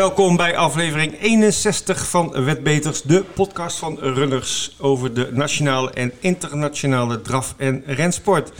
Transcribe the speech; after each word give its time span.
welkom 0.00 0.36
bij 0.36 0.56
aflevering 0.56 1.20
61 1.20 2.08
van 2.08 2.44
Wetbeters, 2.44 3.02
de 3.02 3.24
podcast 3.34 3.78
van 3.78 3.98
runners 3.98 4.76
over 4.78 5.14
de 5.14 5.28
nationale 5.32 5.90
en 5.90 6.12
internationale 6.18 7.20
draf- 7.20 7.54
en 7.56 7.82
rensport. 7.86 8.52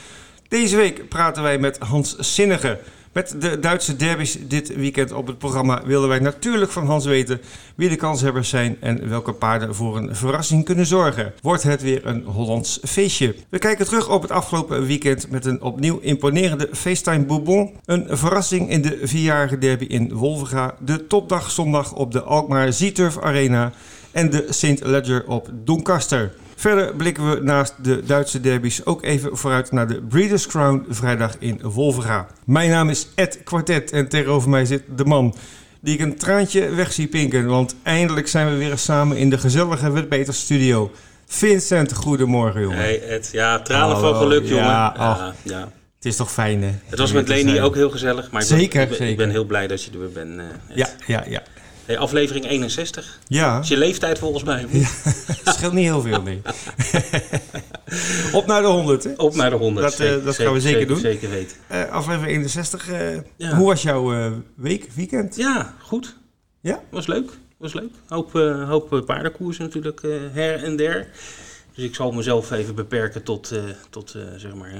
Deze 0.48 0.76
week 0.76 1.08
praten 1.08 1.42
wij 1.42 1.58
met 1.58 1.78
Hans 1.78 2.16
Sinnige. 2.18 2.78
Met 3.12 3.34
de 3.38 3.58
Duitse 3.58 3.96
derbies 3.96 4.38
dit 4.48 4.74
weekend 4.74 5.12
op 5.12 5.26
het 5.26 5.38
programma 5.38 5.82
willen 5.84 6.08
wij 6.08 6.18
natuurlijk 6.18 6.70
van 6.70 6.86
Hans 6.86 7.04
weten 7.04 7.40
wie 7.74 7.88
de 7.88 7.96
kanshebbers 7.96 8.48
zijn 8.48 8.76
en 8.80 9.08
welke 9.08 9.32
paarden 9.32 9.74
voor 9.74 9.96
een 9.96 10.16
verrassing 10.16 10.64
kunnen 10.64 10.86
zorgen. 10.86 11.32
Wordt 11.42 11.62
het 11.62 11.82
weer 11.82 12.06
een 12.06 12.24
Hollands 12.24 12.78
feestje? 12.84 13.34
We 13.48 13.58
kijken 13.58 13.86
terug 13.86 14.08
op 14.08 14.22
het 14.22 14.30
afgelopen 14.30 14.86
weekend 14.86 15.30
met 15.30 15.44
een 15.44 15.62
opnieuw 15.62 15.98
imponerende 15.98 16.68
FaceTime 16.72 17.24
Bourbon, 17.24 17.70
een 17.84 18.06
verrassing 18.10 18.70
in 18.70 18.82
de 18.82 18.98
vierjarige 19.02 19.58
derby 19.58 19.84
in 19.84 20.12
Wolvenga, 20.12 20.74
de 20.84 21.06
topdag 21.06 21.50
zondag 21.50 21.94
op 21.94 22.12
de 22.12 22.22
Alkmaar 22.22 22.72
Zieturf 22.72 23.18
Arena 23.18 23.72
en 24.10 24.30
de 24.30 24.46
St. 24.48 24.84
Ledger 24.84 25.26
op 25.26 25.50
Doncaster. 25.64 26.32
Verder 26.60 26.94
blikken 26.96 27.30
we 27.30 27.40
naast 27.42 27.74
de 27.82 28.02
Duitse 28.04 28.40
derbies 28.40 28.84
ook 28.84 29.04
even 29.04 29.36
vooruit 29.36 29.72
naar 29.72 29.88
de 29.88 30.00
Breeders' 30.02 30.46
Crown 30.46 30.84
vrijdag 30.88 31.36
in 31.38 31.60
Wolvera. 31.62 32.26
Mijn 32.46 32.70
naam 32.70 32.88
is 32.88 33.08
Ed 33.14 33.40
Quartet 33.44 33.90
en 33.92 34.08
tegenover 34.08 34.48
mij 34.50 34.64
zit 34.64 34.82
de 34.96 35.04
man 35.04 35.34
die 35.80 35.94
ik 35.94 36.00
een 36.00 36.16
traantje 36.16 36.68
weg 36.74 36.92
zie 36.92 37.06
pinken. 37.06 37.46
Want 37.46 37.74
eindelijk 37.82 38.28
zijn 38.28 38.48
we 38.50 38.56
weer 38.56 38.78
samen 38.78 39.16
in 39.16 39.30
de 39.30 39.38
gezellige 39.38 39.92
Wetbeter 39.92 40.34
studio. 40.34 40.90
Vincent, 41.26 41.92
goedemorgen 41.94 42.60
jongen. 42.60 42.78
Hey 42.78 43.02
Ed, 43.02 43.28
ja, 43.32 43.60
tranen 43.60 43.98
van 43.98 44.14
geluk 44.14 44.44
jongen. 44.46 44.64
ja, 44.64 44.92
Ja, 44.96 45.02
ach. 45.10 45.34
ja. 45.42 45.60
Het 45.96 46.04
is 46.08 46.16
toch 46.16 46.32
fijn 46.32 46.62
hè? 46.62 46.70
Het 46.86 46.98
was 46.98 47.12
met 47.12 47.28
Leni 47.28 47.60
ook 47.60 47.74
heel 47.74 47.90
gezellig, 47.90 48.30
maar 48.30 48.42
ik 48.42 48.48
ben- 48.48 48.58
Zeker, 48.58 48.82
ik 48.82 48.88
ben, 48.88 48.96
zeker. 48.96 49.28
heel 49.28 49.44
blij 49.44 49.66
dat 49.66 49.82
je 49.84 49.90
er 49.90 49.98
weer 49.98 50.12
bent. 50.12 50.38
eh, 50.38 50.44
Ed. 50.44 50.54
Ja, 50.74 50.88
ja, 51.06 51.24
ja. 51.28 51.42
Hey, 51.90 51.98
aflevering 51.98 52.46
61. 52.46 53.18
Ja, 53.26 53.54
Dat 53.54 53.62
is 53.62 53.68
je 53.68 53.76
leeftijd 53.76 54.18
volgens 54.18 54.42
mij. 54.44 54.66
het 55.44 55.54
scheelt 55.54 55.72
niet 55.72 55.84
heel 55.84 56.00
veel 56.00 56.22
nee. 56.22 56.42
Op 58.38 58.46
naar 58.46 58.62
de 58.62 58.68
100 58.68 59.04
hè? 59.04 59.12
Op 59.16 59.34
naar 59.34 59.50
de 59.50 59.56
100. 59.56 59.86
Dat, 59.98 60.00
eh, 60.00 60.24
dat 60.24 60.36
gaan 60.36 60.52
we 60.52 60.60
zeker 60.60 60.86
doen. 60.86 60.96
Zeker 60.98 61.30
weten. 61.30 61.56
Eh, 61.66 61.90
aflevering 61.90 62.36
61. 62.36 62.88
eh, 62.88 63.16
Ja. 63.36 63.56
Hoe 63.56 63.66
was 63.66 63.82
jouw 63.82 64.32
week, 64.54 64.88
weekend? 64.94 65.36
Ja, 65.36 65.74
goed. 65.82 66.16
Ja? 66.60 66.80
Was 66.90 67.06
leuk. 67.06 67.30
Was 67.56 67.72
leuk. 67.72 67.92
Hoop, 68.08 68.32
hoop 68.68 69.02
paardenkoersen 69.06 69.64
natuurlijk 69.64 70.02
her 70.32 70.64
en 70.64 70.76
der. 70.76 71.06
Dus 71.74 71.84
ik 71.84 71.94
zal 71.94 72.12
mezelf 72.12 72.50
even 72.50 72.74
beperken 72.74 73.22
tot, 73.22 73.52
tot 73.90 74.16
zeg 74.36 74.54
maar, 74.54 74.72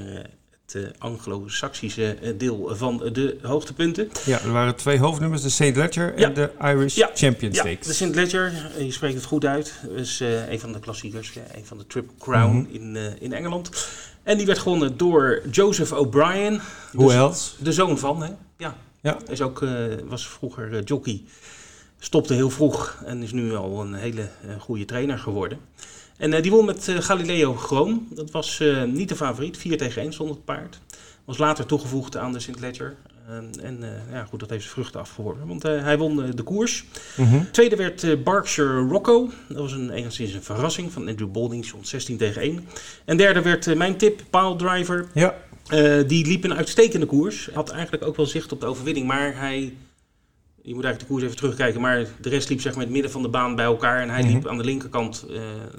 het 0.73 0.83
eh, 0.83 0.89
Anglo-Saxische 0.97 2.13
eh, 2.21 2.31
deel 2.37 2.69
van 2.75 2.97
de 3.13 3.37
hoogtepunten. 3.41 4.09
Ja, 4.25 4.41
er 4.41 4.51
waren 4.51 4.75
twee 4.75 4.99
hoofdnummers, 4.99 5.41
de 5.41 5.49
St. 5.49 5.59
Ledger 5.75 6.19
Ja. 6.19 6.27
en 6.27 6.33
de 6.33 6.49
Irish 6.61 6.95
Ja. 6.95 7.09
Champion 7.13 7.51
Ja, 7.53 7.63
de 7.63 7.93
St. 7.93 8.15
Ledger, 8.15 8.71
eh, 8.77 8.85
je 8.85 8.91
spreekt 8.91 9.15
het 9.15 9.25
goed 9.25 9.45
uit. 9.45 9.73
Is 9.95 10.19
een 10.49 10.59
van 10.59 10.71
de 10.73 10.79
klassiekers, 10.79 11.35
een 11.53 11.65
van 11.65 11.77
de 11.77 11.87
Triple 11.87 12.13
Crown 12.19 12.55
Mhm. 12.55 12.65
in, 12.75 12.97
in 13.19 13.33
Engeland. 13.33 13.69
En 14.23 14.37
die 14.37 14.45
werd 14.45 14.59
gewonnen 14.59 14.97
door 14.97 15.41
Joseph 15.51 15.91
O'Brien. 15.91 16.61
Hoe 16.93 17.13
else? 17.13 17.51
De 17.63 17.71
zoon 17.71 17.97
van, 17.99 18.23
hè? 18.23 18.29
Ja. 18.57 18.75
Ja. 19.01 19.17
Is 19.29 19.41
ook, 19.41 19.65
was 20.05 20.27
vroeger 20.27 20.83
jockey. 20.83 21.23
Stopte 21.99 22.33
heel 22.33 22.49
vroeg 22.49 23.01
en 23.05 23.23
is 23.23 23.31
nu 23.31 23.55
al 23.55 23.81
een 23.81 23.93
hele 23.93 24.29
goede 24.59 24.85
trainer 24.85 25.17
geworden. 25.19 25.59
En 26.21 26.33
eh, 26.33 26.41
die 26.41 26.51
won 26.51 26.65
met 26.65 26.87
eh, 26.87 26.95
Galileo 26.99 27.53
Groom. 27.53 28.07
Dat 28.09 28.31
was 28.31 28.59
eh, 28.59 28.83
niet 28.83 29.09
de 29.09 29.15
favoriet. 29.15 29.57
4 29.57 29.77
tegen 29.77 30.01
1 30.01 30.13
stond 30.13 30.29
het 30.29 30.45
paard. 30.45 30.79
Was 31.25 31.37
later 31.37 31.65
toegevoegd 31.65 32.17
aan 32.17 32.33
de 32.33 32.39
St. 32.39 32.59
Ledger. 32.59 32.95
En 33.61 33.83
ja, 34.11 34.25
goed, 34.25 34.39
dat 34.39 34.49
heeft 34.49 34.61
zijn 34.61 34.73
vruchten 34.73 34.99
afgeworpen. 34.99 35.47
Want 35.47 35.63
hij 35.63 35.97
won 35.97 36.31
de 36.35 36.43
koers. 36.43 36.85
Mhm. 37.17 37.43
Tweede 37.51 37.75
werd 37.75 38.23
Berkshire 38.23 38.79
Rocco. 38.79 39.29
Dat 39.47 39.57
was 39.57 39.71
een, 39.71 39.89
enigszins 39.89 40.33
een 40.33 40.43
verrassing 40.43 40.91
van 40.91 41.07
Andrew 41.07 41.31
Balding. 41.31 41.65
Stond 41.65 41.87
16 41.87 42.17
tegen 42.17 42.41
1. 42.41 42.67
En 43.05 43.17
derde 43.17 43.41
werd 43.41 43.75
mijn 43.75 43.97
tip, 43.97 44.21
Pile 44.29 44.55
Driver. 44.55 45.07
Ja, 45.13 45.35
die 46.07 46.25
liep 46.27 46.43
een 46.43 46.55
uitstekende 46.55 47.05
koers. 47.05 47.49
Had 47.53 47.69
eigenlijk 47.69 48.05
ook 48.05 48.15
wel 48.15 48.25
zicht 48.25 48.51
op 48.51 48.59
de 48.59 48.65
overwinning. 48.65 49.07
Maar 49.07 49.37
hij... 49.37 49.73
Je 50.63 50.73
moet 50.73 50.83
eigenlijk 50.83 50.99
de 50.99 51.05
koers 51.05 51.23
even 51.23 51.35
terugkijken. 51.35 51.81
Maar 51.81 52.05
de 52.21 52.29
rest 52.29 52.49
liep 52.49 52.61
zeg 52.61 52.71
maar 52.71 52.81
in 52.81 52.87
het 52.87 52.93
midden 52.93 53.11
van 53.11 53.21
de 53.21 53.27
baan 53.29 53.55
bij 53.55 53.65
elkaar. 53.65 54.01
En 54.01 54.09
hij 54.09 54.21
Mhm. 54.23 54.33
liep 54.33 54.47
aan 54.47 54.57
de 54.57 54.63
linkerkant. 54.63 55.25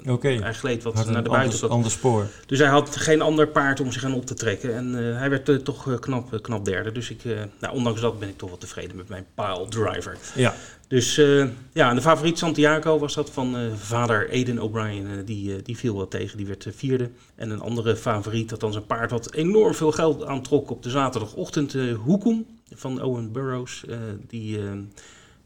eh, 0.05 0.11
oké. 0.13 0.27
Hij 0.29 0.53
gleed 0.53 0.83
wat 0.83 0.93
Had 0.93 1.09
naar 1.09 1.23
de 1.23 1.29
buitenkant. 1.29 1.71
ander 1.71 1.91
spoor. 1.91 2.27
Dus 2.45 2.59
hij 2.59 2.67
had 2.67 2.95
geen 2.95 3.21
ander 3.21 3.47
paard 3.47 3.79
om 3.79 3.91
zich 3.91 4.03
aan 4.05 4.13
op 4.13 4.25
te 4.25 4.33
trekken. 4.33 4.75
En 4.75 5.09
eh, 5.11 5.17
hij 5.19 5.29
werd 5.29 5.49
eh, 5.49 5.55
toch 5.55 5.87
eh, 5.91 5.99
knap, 5.99 6.33
eh, 6.33 6.41
knap 6.41 6.65
derde. 6.65 6.91
Dus 6.91 7.09
ik, 7.09 7.25
eh, 7.25 7.31
nou, 7.59 7.73
ondanks 7.75 8.01
dat 8.01 8.19
ben 8.19 8.29
ik 8.29 8.37
toch 8.37 8.49
wel 8.49 8.57
tevreden 8.57 8.95
met 8.97 9.09
mijn 9.09 9.25
pile 9.35 9.65
driver. 9.69 10.17
Ja, 10.35 10.53
Dus 10.93 11.17
eh, 11.17 11.47
ja, 11.71 11.93
de 11.93 12.01
favoriet 12.01 12.37
Santiago 12.37 12.99
was 12.99 13.13
dat 13.13 13.29
van 13.29 13.57
eh, 13.57 13.73
vader 13.75 14.29
Eden 14.29 14.59
O'Brien. 14.59 15.07
Eh, 15.07 15.11
die, 15.25 15.61
die 15.61 15.77
viel 15.77 15.95
wat 15.95 16.11
tegen, 16.11 16.37
die 16.37 16.45
werd 16.45 16.67
vierde. 16.75 17.09
En 17.35 17.49
een 17.49 17.59
andere 17.59 17.95
favoriet, 17.95 18.49
dat 18.49 18.59
dan 18.59 18.71
zijn 18.71 18.85
paard 18.85 19.11
wat 19.11 19.33
enorm 19.33 19.73
veel 19.73 19.91
geld 19.91 20.25
aantrok 20.25 20.69
op 20.69 20.83
de 20.83 20.89
zaterdagochtend. 20.89 21.75
Hoekom 22.03 22.45
van 22.73 23.01
Owen 23.01 23.31
Burroughs. 23.31 23.83
die, 24.27 24.59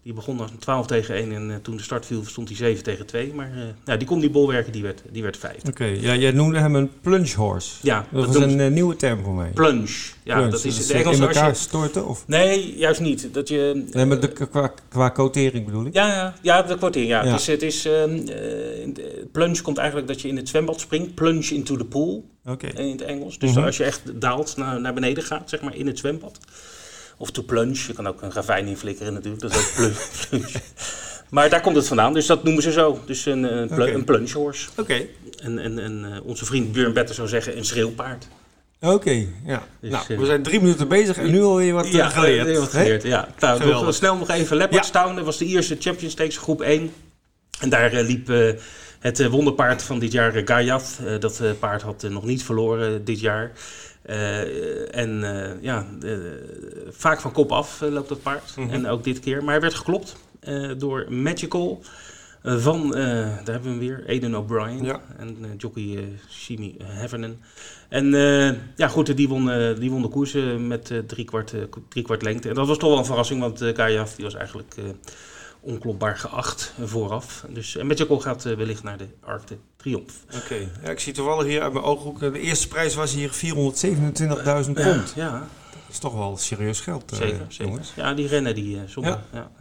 die 0.08 0.16
begon 0.16 0.40
als 0.40 0.52
een 0.52 0.58
12 0.58 0.86
tegen 0.88 1.16
1 1.16 1.32
en 1.32 1.50
eh, 1.52 1.56
toen 1.62 1.78
de 1.78 1.84
start 1.84 2.06
viel 2.06 2.24
stond 2.26 2.48
hij 2.48 2.58
7 2.58 2.84
tegen 2.84 3.06
2. 3.06 3.34
Maar 3.34 3.52
eh, 3.52 3.60
ja, 3.86 3.98
die 3.98 4.08
kon 4.08 4.20
die 4.20 4.30
bolwerken, 4.30 4.72
die 4.72 4.82
werd, 4.84 5.02
die 5.12 5.22
werd 5.24 5.38
vijfde. 5.38 5.70
oké. 5.70 5.84
Ja, 5.86 6.16
jij 6.16 6.32
noemde 6.32 6.60
hem 6.60 6.76
een 6.76 6.90
plunge 7.02 7.36
horse. 7.36 7.72
Ja, 7.82 8.06
Dat 8.12 8.24
noemt 8.34 8.36
een 8.52 8.60
eh, 8.60 8.72
nieuwe 8.72 8.96
term 8.96 9.24
voor 9.24 9.34
mij. 9.34 9.50
plunge. 9.50 9.88
Ja, 10.24 10.34
Plunge, 10.36 10.52
dat 10.52 10.64
is 10.66 10.76
dus 10.78 10.88
de 10.88 10.94
in 10.94 11.00
Engelse 11.00 11.22
elkaar 11.28 11.48
je... 11.48 11.54
storten? 11.56 12.08
Of? 12.08 12.24
Nee, 12.28 12.78
juist 12.78 13.00
niet. 13.00 13.34
Dat 13.34 13.48
je... 13.48 13.86
Nee, 13.92 14.06
maar 14.06 14.20
de, 14.20 14.28
qua, 14.28 14.74
qua 14.90 15.10
quotering 15.10 15.66
bedoel 15.66 15.86
ik? 15.86 15.94
Ja, 15.94 16.34
ja, 16.42 16.78
wordt 16.80 16.96
in. 16.96 17.06
Ja. 17.06 17.24
Ja. 17.24 17.32
Het 17.32 17.40
is, 17.40 17.48
het 17.48 17.62
is, 17.62 17.86
ehm, 17.86 18.10
eh, 18.16 18.26
de- 18.94 19.28
plunge 19.32 19.62
komt 19.62 19.78
eigenlijk 19.78 20.08
dat 20.08 20.22
je 20.22 20.28
in 20.28 20.38
het 20.38 20.50
zwembad 20.50 20.80
springt. 20.80 21.16
Plunge 21.16 21.54
into 21.54 21.78
the 21.78 21.86
pool 21.86 22.26
Oké. 22.46 22.68
in 22.68 22.92
het 22.92 23.02
Engels. 23.02 23.40
Dus 23.40 23.52
Mhm. 23.54 23.66
als 23.66 23.78
je 23.78 23.84
echt 23.84 24.02
daalt 24.22 24.58
naar, 24.58 24.82
naar 24.82 24.94
beneden 24.94 25.24
gaat, 25.24 25.50
zeg 25.50 25.62
maar, 25.62 25.76
in 25.76 25.88
het 25.88 25.98
zwembad. 25.98 26.40
Of 27.18 27.32
to 27.32 27.42
plunge. 27.42 27.88
Je 27.88 27.94
kan 27.94 28.08
ook 28.08 28.22
een 28.22 28.32
ravijn 28.32 28.68
inflikkeren 28.68 29.14
natuurlijk. 29.14 29.42
Dat 29.42 29.52
is 29.52 29.58
ook 29.58 29.94
plunge. 30.30 30.46
Maar 31.30 31.50
daar 31.50 31.62
komt 31.62 31.76
het 31.76 31.88
vandaan. 31.88 32.14
Dus 32.14 32.26
dat 32.26 32.44
noemen 32.44 32.64
ze 32.64 32.72
zo. 32.72 33.00
Dus 33.06 33.26
een, 33.26 33.58
een, 33.58 33.68
plu- 33.68 33.84
Oké. 33.84 33.94
een 33.94 34.04
plunge 34.04 34.34
horse. 34.34 34.70
Oké. 34.78 35.06
En, 35.42 35.60
en, 35.60 35.80
en 35.80 36.06
eh, 36.14 36.26
onze 36.26 36.46
vriend 36.46 36.72
Björn 36.72 36.94
Better 36.94 37.16
zou 37.16 37.28
zeggen 37.28 37.58
een 37.58 37.66
schreeuwpaard. 37.66 38.28
Oké, 38.82 39.26
ja. 39.46 39.64
Dus, 39.82 39.92
nou, 39.92 40.06
eh, 40.08 40.18
we 40.18 40.26
zijn 40.26 40.44
drie 40.44 40.60
minuten 40.60 40.88
bezig 40.88 41.18
en 41.18 41.32
nu 41.32 41.42
alweer 41.44 41.74
wat 41.74 41.86
eh, 41.86 42.10
geleerd. 42.10 42.46
heel 42.48 42.60
wat 42.60 42.70
geleerd, 42.70 43.04
ja. 43.04 43.28
Nou, 43.40 43.66
nog, 43.66 43.94
snel 43.94 44.16
nog 44.18 44.30
even 44.30 44.58
Leopardstown. 44.58 45.16
Dat 45.16 45.26
was 45.26 45.38
de 45.38 45.46
eerste 45.46 45.76
Champions 45.80 46.14
Stakes, 46.14 46.38
groep 46.38 46.62
1. 46.62 46.92
En 47.60 47.70
daar 47.70 47.94
eh, 47.94 48.06
liep 48.06 48.30
eh, 48.30 48.50
het 49.00 49.20
eh, 49.20 49.28
wonderpaard 49.28 49.82
van 49.84 50.00
dit 50.00 50.12
jaar. 50.12 50.36
Eh, 50.36 51.20
dat 51.20 51.40
eh, 51.40 51.50
paard 51.60 51.82
had 51.82 52.04
eh, 52.04 52.10
nog 52.10 52.26
niet 52.26 52.44
verloren 52.44 52.94
eh, 52.94 53.00
dit 53.04 53.20
jaar. 53.20 53.52
Eh, 54.08 54.96
en 54.96 55.24
eh, 55.24 55.62
ja, 55.62 55.86
vaak 56.90 57.22
van 57.22 57.32
kop 57.32 57.52
af 57.52 57.82
eh, 57.82 57.92
loopt 57.92 58.10
dat 58.10 58.22
paard. 58.22 58.54
Mhm. 58.56 58.70
En 58.70 58.88
ook 58.88 59.04
dit 59.04 59.20
keer. 59.20 59.44
Maar 59.44 59.52
hij 59.52 59.62
werd 59.62 59.74
geklopt 59.74 60.16
door 60.78 61.06
Magical. 61.10 61.82
van, 62.44 62.92
daar 62.92 63.44
hebben 63.46 63.62
we 63.62 63.70
hem 63.70 63.80
weer, 63.80 64.04
Aiden 64.08 64.36
O'Brien. 64.36 64.84
Ja. 64.84 65.02
En 65.18 65.38
jockey 65.58 66.10
Shimi 66.30 66.76
Hevernen. 66.84 67.40
En 67.90 68.06
ja, 68.76 68.88
goed, 68.88 69.18
die 69.18 69.28
won, 69.28 69.76
die 69.80 69.92
won 69.92 70.02
de 70.02 70.08
koers 70.08 70.36
met 70.60 70.94
drie, 71.08 71.26
kwart, 71.26 71.54
drie 71.90 72.04
kwart 72.04 72.22
lengte. 72.22 72.50
En 72.50 72.56
dat 72.56 72.68
was 72.68 72.78
toch 72.78 72.90
wel 72.90 72.98
een 72.98 73.06
verrassing, 73.06 73.40
want 73.40 73.62
uh, 73.62 74.06
die 74.16 74.26
was 74.26 74.36
eigenlijk 74.36 74.76
onklopbaar 75.60 76.18
geacht 76.18 76.74
eh, 76.78 76.86
vooraf. 76.86 77.46
Dus, 77.50 77.76
en 77.76 77.88
Magical 77.88 78.20
gaat 78.20 78.46
eh, 78.46 78.54
wellicht 78.54 78.84
naar 78.84 78.98
de 78.98 79.08
Arc 79.24 79.48
de 79.48 79.58
Triomphe. 79.76 80.14
Oké. 80.36 80.70
Ja, 80.84 80.90
ik 80.90 81.00
zie 81.00 81.14
toevallig 81.14 81.46
hier 81.46 81.62
uit 81.62 81.74
mijn 81.74 81.86
ooghoek, 81.86 82.22
eh, 82.22 82.32
de 82.34 82.40
eerste 82.40 82.68
prijs 82.68 82.96
was 82.96 83.14
hier 83.14 83.30
427.000 83.32 84.74
pond. 84.74 85.14
Ja, 85.16 85.32
Dat 85.72 85.80
is 85.90 86.00
toch 86.00 86.14
wel 86.14 86.38
serieus 86.38 86.80
geld, 86.80 87.04
zeker, 87.16 87.46
zeker. 87.48 87.66
jongens. 87.66 87.94
Ja, 87.96 88.14
die 88.14 88.28
rennen 88.28 88.56
die 88.56 88.80
sommigen. 88.86 89.24
Ja. 89.34 89.52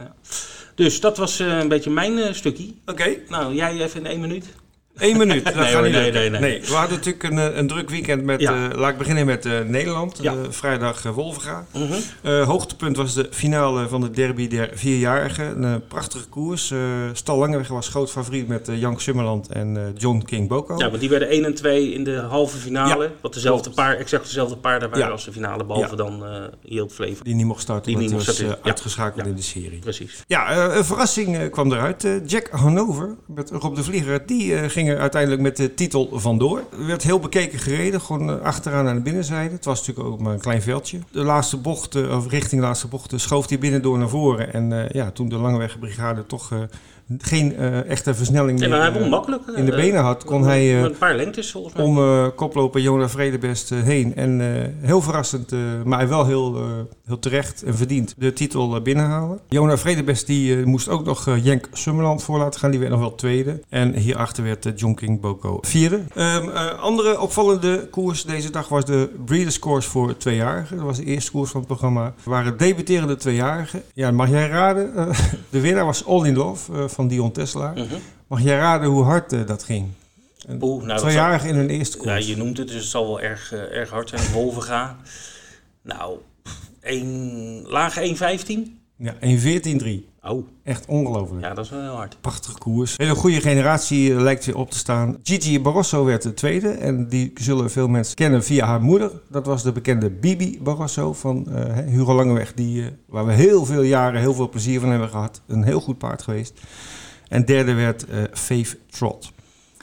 Dus 0.75 0.99
dat 0.99 1.17
was 1.17 1.39
een 1.39 1.67
beetje 1.67 1.89
mijn 1.89 2.35
stukje. 2.35 2.73
Oké. 2.85 3.15
Nou, 3.27 3.53
jij 3.53 3.81
even 3.81 3.99
in 3.99 4.05
één 4.05 4.19
minuut. 4.19 4.45
Eén 4.97 5.17
minuut. 5.17 5.45
Dat 5.45 5.55
Nee, 5.55 5.63
gaat 5.63 5.73
hoor, 5.73 5.81
niet 5.83 5.91
nee, 5.91 6.11
nee, 6.11 6.29
nee. 6.29 6.61
We 6.61 6.73
hadden 6.73 6.97
natuurlijk 6.97 7.23
een, 7.23 7.37
eh, 7.39 7.55
een 7.57 7.67
druk 7.67 7.89
weekend 7.89 8.23
met, 8.23 8.41
Ja. 8.41 8.69
eh, 8.69 8.77
laat 8.77 8.91
ik 8.91 8.97
beginnen 8.97 9.25
met 9.25 9.45
eh, 9.45 9.59
Nederland. 9.65 10.19
Ja. 10.21 10.33
Vrijdag 10.49 11.03
Wolvenga. 11.03 11.65
Mhm. 11.73 11.93
Eh, 12.21 12.43
hoogtepunt 12.47 12.97
was 12.97 13.13
de 13.13 13.27
finale 13.31 13.87
van 13.87 14.01
de 14.01 14.11
derby 14.11 14.47
der 14.47 14.69
vierjarigen. 14.73 15.63
Een 15.63 15.87
prachtige 15.87 16.27
koers. 16.27 16.71
Eh 16.71 16.77
Stal 17.13 17.37
Langeweg 17.37 17.67
was 17.67 17.87
groot 17.87 18.11
favoriet 18.11 18.47
met 18.47 18.67
eh, 18.67 18.79
Jank 18.79 19.01
Summerland 19.01 19.47
en 19.49 19.77
eh, 19.77 19.83
John 19.97 20.21
King 20.25 20.47
Boko. 20.47 20.77
Ja, 20.77 20.87
want 20.89 20.99
die 20.99 21.09
werden 21.09 21.29
1 21.29 21.45
en 21.45 21.55
2 21.55 21.93
in 21.93 22.03
de 22.03 22.15
halve 22.15 22.57
finale. 22.57 23.03
Ja, 23.03 23.09
wat 23.21 23.33
dezelfde 23.33 23.69
paar, 23.69 23.95
exact 23.95 24.23
dezelfde 24.25 24.57
paarden 24.57 24.89
waren 24.89 25.05
Ja. 25.05 25.11
als 25.11 25.25
de 25.25 25.31
finale. 25.31 25.65
Behalve 25.65 25.89
Ja. 25.89 25.95
dan 25.95 26.25
eh 26.25 26.41
Yield 26.61 26.93
Flavor. 26.93 27.23
Die 27.23 27.35
niet 27.35 27.45
mocht 27.45 27.61
starten, 27.61 27.91
Die 27.91 28.01
niet 28.01 28.11
mocht 28.11 28.25
was 28.25 28.35
starten, 28.35 28.57
eh, 28.59 28.65
uitgeschakeld 28.65 29.23
Ja. 29.25 29.29
in 29.29 29.35
de 29.35 29.41
serie. 29.41 29.79
Precies. 29.79 30.23
Ja, 30.27 30.49
eh, 30.69 30.75
een 30.77 30.85
verrassing 30.85 31.49
kwam 31.49 31.71
eruit. 31.71 32.03
Eh, 32.03 32.11
Jack 32.25 32.49
Hanover 32.51 33.15
met 33.27 33.49
Rob 33.51 33.75
de 33.75 33.83
Vlieger, 33.83 34.25
die 34.25 34.55
eh, 34.55 34.69
ging 34.69 34.86
er 34.87 34.99
uiteindelijk 34.99 35.41
met 35.41 35.57
de 35.57 35.73
titel 35.73 36.09
vandoor. 36.13 36.63
Werd 36.87 37.03
heel 37.03 37.19
bekeken 37.19 37.59
gereden, 37.59 38.01
gewoon 38.01 38.43
achteraan 38.43 38.87
aan 38.87 38.95
de 38.95 39.01
binnenzijde. 39.01 39.53
Het 39.55 39.65
was 39.65 39.79
natuurlijk 39.79 40.07
ook 40.07 40.19
maar 40.19 40.33
een 40.33 40.39
klein 40.39 40.61
veldje. 40.61 40.99
De 41.11 41.23
laatste 41.23 41.57
bocht, 41.57 41.95
of 42.09 42.29
richting 42.29 42.61
de 42.61 42.67
laatste 42.67 42.87
bocht, 42.87 43.13
schoof 43.15 43.49
hij 43.49 43.59
binnendoor 43.59 43.97
naar 43.97 44.09
voren. 44.09 44.53
En 44.53 44.89
ja, 44.91 45.11
toen 45.11 45.29
de 45.29 45.37
Langewegbrigade 45.37 46.25
toch 46.25 46.51
geen 47.17 47.53
uh, 47.59 47.89
echte 47.89 48.15
versnelling 48.15 48.59
meer, 48.59 48.79
hij 48.79 48.93
won 48.93 49.09
makkelijk, 49.09 49.43
in 49.55 49.65
de 49.65 49.75
benen 49.75 50.01
had, 50.01 50.23
kon 50.23 50.43
hij 50.43 50.83
een 50.83 50.97
paar 50.97 51.15
lengtes 51.15 51.51
volgens 51.51 51.73
mij. 51.73 51.85
om 51.85 52.31
koploper 52.35 52.81
Jona 52.81 53.09
Vredebest 53.09 53.69
heen. 53.69 54.15
En 54.15 54.41
heel 54.81 55.01
verrassend, 55.01 55.51
maar 55.83 56.09
wel 56.09 56.25
heel, 56.25 56.61
heel 57.05 57.19
terecht 57.19 57.63
en 57.63 57.75
verdiend 57.75 58.13
de 58.17 58.33
titel 58.33 58.81
binnenhalen. 58.81 59.39
Jona 59.47 59.77
Vredebest 59.77 60.27
die 60.27 60.65
moest 60.65 60.89
ook 60.89 61.05
nog 61.05 61.37
Jenk 61.41 61.69
Summerland 61.73 62.23
voor 62.23 62.37
laten 62.37 62.59
gaan. 62.59 62.71
Die 62.71 62.79
werd 62.79 62.91
nog 62.91 62.99
wel 62.99 63.15
tweede. 63.15 63.59
En 63.69 63.93
hierachter 63.93 64.43
werd 64.43 64.71
John 64.75 64.93
King 64.93 65.21
Boko 65.21 65.57
vierde. 65.61 66.01
Um, 66.15 66.49
andere 66.79 67.19
opvallende 67.19 67.87
koers 67.91 68.23
deze 68.23 68.51
dag 68.51 68.67
was 68.67 68.85
de 68.85 69.09
Breeders' 69.25 69.59
Course 69.59 69.89
voor 69.89 70.17
tweejarigen. 70.17 70.77
Dat 70.77 70.85
was 70.85 70.97
de 70.97 71.05
eerste 71.05 71.31
koers 71.31 71.51
van 71.51 71.59
het 71.59 71.69
programma. 71.69 72.05
Er 72.05 72.29
waren 72.29 72.57
debuterende 72.57 73.15
tweejarigen. 73.15 73.81
Ja, 73.93 74.11
mag 74.11 74.29
jij 74.29 74.47
raden? 74.47 74.93
de 75.49 75.61
winnaar 75.61 75.85
was 75.85 76.05
All 76.05 76.25
in 76.25 76.35
Love 76.35 76.89
van 76.97 77.07
Dion 77.07 77.31
Tesla. 77.31 77.71
Mhm. 77.71 77.95
Mag 78.27 78.41
jij 78.41 78.57
raden 78.57 78.89
hoe 78.89 79.03
hard 79.03 79.33
uh, 79.33 79.47
dat 79.47 79.63
ging? 79.63 79.87
Oeh, 80.61 80.85
nou, 80.85 80.99
Tweejarig 80.99 81.45
in 81.45 81.55
hun 81.55 81.69
eerste 81.69 81.97
koers. 81.97 82.09
Ja, 82.09 82.29
je 82.31 82.37
noemt 82.37 82.57
het, 82.57 82.67
dus 82.67 82.75
het 82.75 82.85
zal 82.85 83.07
wel 83.07 83.21
erg, 83.21 83.53
uh, 83.53 83.59
erg 83.59 83.89
hard 83.89 84.09
zijn. 84.09 84.31
Wolvenga. 84.31 84.97
Nou, 85.81 86.17
een, 86.81 87.63
lage 87.67 88.15
1,15? 88.15 88.51
Ja, 88.95 89.13
1,14,3. 89.13 89.89
Oh. 90.29 90.47
Echt 90.63 90.85
ongelooflijk. 90.85 91.43
Ja, 91.43 91.53
dat 91.53 91.65
is 91.65 91.71
wel 91.71 91.81
heel 91.81 91.95
hard. 91.95 92.17
Prachtige 92.21 92.57
koers. 92.57 92.93
Hele 92.97 93.15
goede 93.15 93.41
generatie 93.41 94.09
uh, 94.09 94.21
lijkt 94.21 94.45
weer 94.45 94.57
op 94.57 94.71
te 94.71 94.77
staan. 94.77 95.17
Gigi 95.23 95.61
Barroso 95.61 96.05
werd 96.05 96.21
de 96.21 96.33
tweede. 96.33 96.69
En 96.69 97.07
die 97.07 97.31
zullen 97.35 97.71
veel 97.71 97.87
mensen 97.87 98.15
kennen 98.15 98.43
via 98.43 98.65
haar 98.65 98.81
moeder. 98.81 99.11
Dat 99.29 99.45
was 99.45 99.63
de 99.63 99.71
bekende 99.71 100.09
Bibi 100.09 100.59
Barroso 100.61 101.13
van 101.13 101.47
uh, 101.49 101.77
Hugo 101.77 102.13
Langeweg. 102.13 102.53
Die, 102.53 102.81
uh, 102.81 102.87
waar 103.05 103.25
we 103.25 103.33
heel 103.33 103.65
veel 103.65 103.81
jaren 103.81 104.19
heel 104.19 104.33
veel 104.33 104.49
plezier 104.49 104.79
van 104.79 104.89
hebben 104.89 105.09
gehad. 105.09 105.41
Een 105.47 105.63
heel 105.63 105.79
goed 105.79 105.97
paard 105.97 106.21
geweest. 106.21 106.61
En 107.27 107.45
derde 107.45 107.73
werd 107.73 108.05
Faith 108.33 108.77
Trot. 108.89 109.31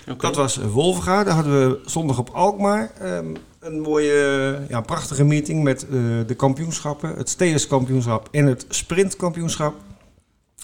Okay. 0.02 0.16
Dat 0.16 0.36
was 0.36 0.56
Wolfga. 0.56 1.24
Daar 1.24 1.34
hadden 1.34 1.68
we 1.68 1.80
zondag 1.86 2.18
op 2.18 2.30
Alkmaar. 2.30 2.90
Um, 3.02 3.36
een 3.60 3.80
mooie, 3.80 4.58
ja, 4.68 4.80
prachtige 4.80 5.24
meeting 5.24 5.62
met 5.62 5.86
de 6.26 6.34
kampioenschappen. 6.36 7.14
Het 7.16 7.28
Steelers 7.28 7.66
kampioenschap 7.66 8.28
en 8.30 8.46
het 8.46 8.66
sprintkampioenschap. 8.68 9.74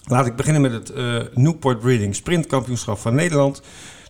Laat 0.03 0.25
ik 0.25 0.35
beginnen 0.35 0.61
met 0.61 0.71
het 0.71 0.91
uh, 0.95 1.21
Newport 1.33 1.79
Breeding 1.79 2.15
Sprintkampioenschap 2.15 2.97
van 2.97 3.15
Nederland. 3.15 3.61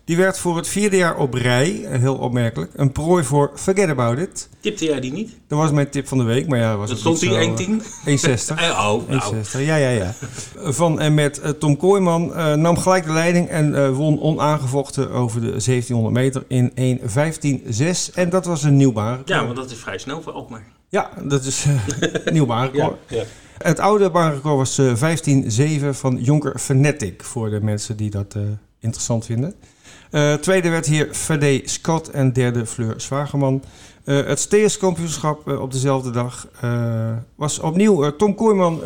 Die 0.04 0.16
werd 0.16 0.38
voor 0.38 0.56
het 0.56 0.68
vierde 0.68 0.96
jaar 0.96 1.16
op 1.16 1.34
rij, 1.34 1.84
eh, 1.84 2.00
heel 2.00 2.16
opmerkelijk, 2.16 2.70
een 2.74 2.92
prooi 2.92 3.24
voor 3.24 3.50
Forget 3.54 3.88
About 3.88 4.18
It. 4.18 4.48
Tipte 4.60 4.84
jij 4.84 5.00
die 5.00 5.12
niet? 5.12 5.38
Dat 5.48 5.58
was 5.58 5.70
mijn 5.70 5.90
tip 5.90 6.08
van 6.08 6.18
de 6.18 6.24
week, 6.24 6.48
maar 6.48 6.58
ja, 6.58 6.76
was 6.76 6.88
dat 6.88 6.98
stond 6.98 7.20
die 7.20 7.30
1,10? 7.30 7.82
1,60. 8.04 8.60
oh, 8.70 9.08
nou. 9.08 9.34
1,60, 9.34 9.60
ja, 9.60 9.76
ja, 9.76 9.88
ja. 9.88 10.14
Van 10.80 11.00
en 11.00 11.14
met 11.14 11.40
uh, 11.44 11.50
Tom 11.50 11.76
Kooijman 11.76 12.28
uh, 12.30 12.54
nam 12.54 12.78
gelijk 12.78 13.04
de 13.04 13.12
leiding 13.12 13.48
en 13.48 13.70
uh, 13.70 13.96
won 13.96 14.20
onaangevochten 14.20 15.10
over 15.10 15.40
de 15.40 15.46
1700 15.46 16.14
meter 16.14 16.44
in 16.48 17.00
1,15,6. 17.00 18.14
En 18.14 18.30
dat 18.30 18.44
was 18.44 18.62
een 18.62 18.76
nieuw. 18.76 18.92
Ja, 19.24 19.44
want 19.44 19.56
dat 19.56 19.70
is 19.70 19.78
vrij 19.78 19.98
snel 19.98 20.22
voor 20.22 20.32
Alkmaar. 20.32 20.66
Ja, 20.88 21.10
dat 21.22 21.44
is 21.44 21.64
een 22.24 22.32
nieuw 22.32 22.46
baanrecord. 22.46 22.98
ja, 23.08 23.16
ja. 23.16 23.24
Het 23.62 23.78
oude 23.78 24.10
baanrecord 24.10 24.56
was 24.56 24.78
uh, 24.78 25.84
15-7 25.84 25.88
van 25.90 26.16
Jonker 26.16 26.58
Fanatic, 26.58 27.22
voor 27.22 27.50
de 27.50 27.60
mensen 27.60 27.96
die 27.96 28.10
dat 28.10 28.34
uh, 28.36 28.42
interessant 28.80 29.24
vinden. 29.24 29.54
Uh, 30.10 30.34
tweede 30.34 30.68
werd 30.68 30.86
hier 30.86 31.08
Fede 31.10 31.60
Scott 31.64 32.10
en 32.10 32.32
derde 32.32 32.66
Fleur 32.66 32.94
Zwageman. 33.00 33.62
het 34.04 34.40
Steers 34.40 34.78
kampioenschap 34.78 35.48
op 35.48 35.72
dezelfde 35.72 36.10
dag 36.10 36.48
was 37.34 37.58
opnieuw 37.58 38.16
Tom 38.16 38.34
Kooijman 38.34 38.80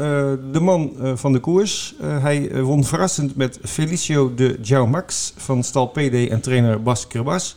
de 0.53 0.61
man 0.61 0.93
van 1.15 1.33
de 1.33 1.39
koers. 1.39 1.95
hij 2.01 2.63
won 2.63 2.85
verrassend 2.85 3.37
met 3.37 3.59
Felicio 3.63 4.35
de 4.35 4.59
Jou 4.63 4.89
Max 4.89 5.33
van 5.37 5.63
stal 5.63 5.87
PD 5.87 6.29
en 6.29 6.41
trainer 6.41 6.83
Bas 6.83 7.07
Kerbas. 7.07 7.57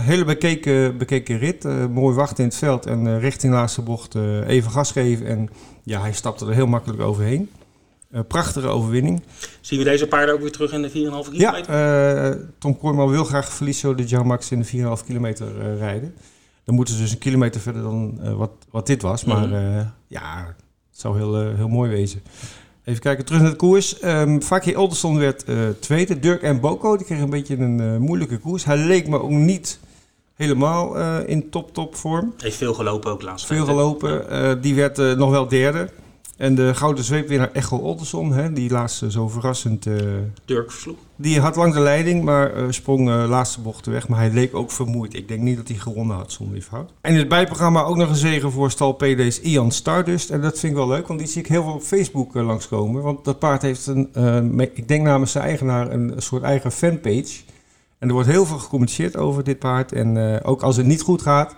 Hele 0.00 0.24
bekeken, 0.24 0.98
bekeken 0.98 1.38
rit. 1.38 1.64
Mooi 1.90 2.14
wachten 2.14 2.44
in 2.44 2.48
het 2.48 2.58
veld 2.58 2.86
en 2.86 3.20
richting 3.20 3.52
laatste 3.52 3.82
bocht 3.82 4.14
even 4.46 4.70
gas 4.70 4.92
geven. 4.92 5.26
En 5.26 5.48
ja, 5.88 6.00
hij 6.00 6.12
stapte 6.12 6.46
er 6.46 6.54
heel 6.54 6.66
makkelijk 6.66 7.00
overheen. 7.00 7.50
prachtige 8.28 8.66
overwinning. 8.66 9.22
Zien 9.60 9.78
we 9.78 9.84
deze 9.84 10.06
paarden 10.06 10.34
ook 10.34 10.40
weer 10.40 10.52
terug 10.52 10.72
in 10.72 10.82
de 10.82 10.88
4,5 10.88 10.94
kilometer? 10.94 11.74
Ja, 11.74 12.36
Tom 12.58 12.78
Kooijman 12.78 13.08
wil 13.08 13.24
graag 13.24 13.52
Felicio 13.52 13.94
de 13.94 14.04
Jamax 14.04 14.50
in 14.50 14.60
de 14.60 14.96
4,5 14.98 15.06
kilometer 15.06 15.76
rijden. 15.76 16.14
Dan 16.64 16.74
moeten 16.74 16.94
ze 16.94 17.00
dus 17.00 17.12
een 17.12 17.18
kilometer 17.18 17.60
verder 17.60 17.82
dan 17.82 18.36
wat, 18.36 18.50
wat 18.70 18.86
dit 18.86 19.02
was. 19.02 19.24
Maar 19.24 19.48
mm 19.48 19.92
ja, 20.06 20.46
het 20.90 21.00
zou 21.00 21.16
heel, 21.16 21.54
heel 21.54 21.68
mooi 21.68 21.90
wezen. 21.90 22.22
Even 22.84 23.00
kijken, 23.00 23.24
terug 23.24 23.40
naar 23.40 23.50
de 23.50 23.56
koers. 23.56 24.02
Um, 24.04 24.42
Fakir 24.42 24.78
Olderson 24.78 25.18
werd 25.18 25.44
tweede. 25.80 26.18
Dirk 26.18 26.42
en 26.42 26.60
Boko, 26.60 26.96
die 26.96 27.06
kregen 27.06 27.24
een 27.24 27.30
beetje 27.30 27.56
een 27.56 28.00
moeilijke 28.00 28.38
koers. 28.38 28.64
Hij 28.64 28.76
leek 28.76 29.08
me 29.08 29.20
ook 29.20 29.30
niet 29.30 29.78
helemaal 30.38 30.98
uh, 30.98 31.16
in 31.26 31.50
top-top 31.50 31.96
vorm. 31.96 32.34
Heeft 32.36 32.56
veel 32.56 32.74
gelopen 32.74 33.10
ook 33.10 33.22
laatst. 33.22 33.46
Veel 33.46 33.64
gelopen. 33.64 34.24
Ja. 34.30 34.54
die 34.54 34.74
werd 34.74 34.96
nog 34.96 35.30
wel 35.30 35.48
derde. 35.48 35.90
En 36.36 36.54
de 36.54 36.74
gouden 36.74 37.04
zweepwinnaar 37.04 37.50
Echo 37.52 37.76
Olderson, 37.76 38.32
hè, 38.32 38.52
die 38.52 38.70
laatst 38.70 39.04
zo 39.08 39.28
verrassend... 39.28 39.86
Dirk 40.44 40.70
versloeg. 40.70 40.96
Die 41.16 41.40
had 41.40 41.56
lang 41.56 41.74
de 41.74 41.80
leiding, 41.80 42.24
maar 42.24 42.52
sprong 42.68 43.08
laatste 43.08 43.60
bochten 43.60 43.92
weg. 43.92 44.08
Maar 44.08 44.18
hij 44.18 44.30
leek 44.30 44.54
ook 44.54 44.70
vermoeid. 44.70 45.14
Ik 45.14 45.28
denk 45.28 45.40
niet 45.40 45.56
dat 45.56 45.68
hij 45.68 45.76
gewonnen 45.76 46.16
had 46.16 46.32
zonder 46.32 46.54
die 46.54 46.64
fout. 46.64 46.92
En 47.00 47.12
in 47.12 47.18
het 47.18 47.28
bijprogramma 47.28 47.82
ook 47.82 47.96
nog 47.96 48.08
een 48.08 48.14
zegen 48.14 48.52
voor 48.52 48.70
stal 48.70 48.92
PD's 48.92 49.40
Ian 49.40 49.72
Stardust. 49.72 50.30
En 50.30 50.40
dat 50.40 50.58
vind 50.58 50.72
ik 50.72 50.78
wel 50.78 50.88
leuk, 50.88 51.06
want 51.06 51.18
die 51.18 51.28
zie 51.28 51.42
ik 51.42 51.48
heel 51.48 51.62
veel 51.62 51.72
op 51.72 51.82
Facebook 51.82 52.34
langskomen. 52.34 53.02
Want 53.02 53.24
dat 53.24 53.38
paard 53.38 53.62
heeft, 53.62 53.86
een, 53.86 54.60
ik 54.74 54.88
denk 54.88 55.02
namens 55.02 55.32
zijn 55.32 55.44
eigenaar, 55.44 55.92
een 55.92 56.14
soort 56.16 56.42
eigen 56.42 56.72
fanpage. 56.72 57.40
En 57.98 58.08
er 58.08 58.14
wordt 58.14 58.28
heel 58.28 58.46
veel 58.46 58.58
gecommuniceerd 58.58 59.16
over 59.16 59.44
dit 59.44 59.58
paard. 59.58 59.92
En 59.92 60.42
ook 60.42 60.62
als 60.62 60.76
het 60.76 60.86
niet 60.86 61.02
goed 61.02 61.22
gaat 61.22 61.54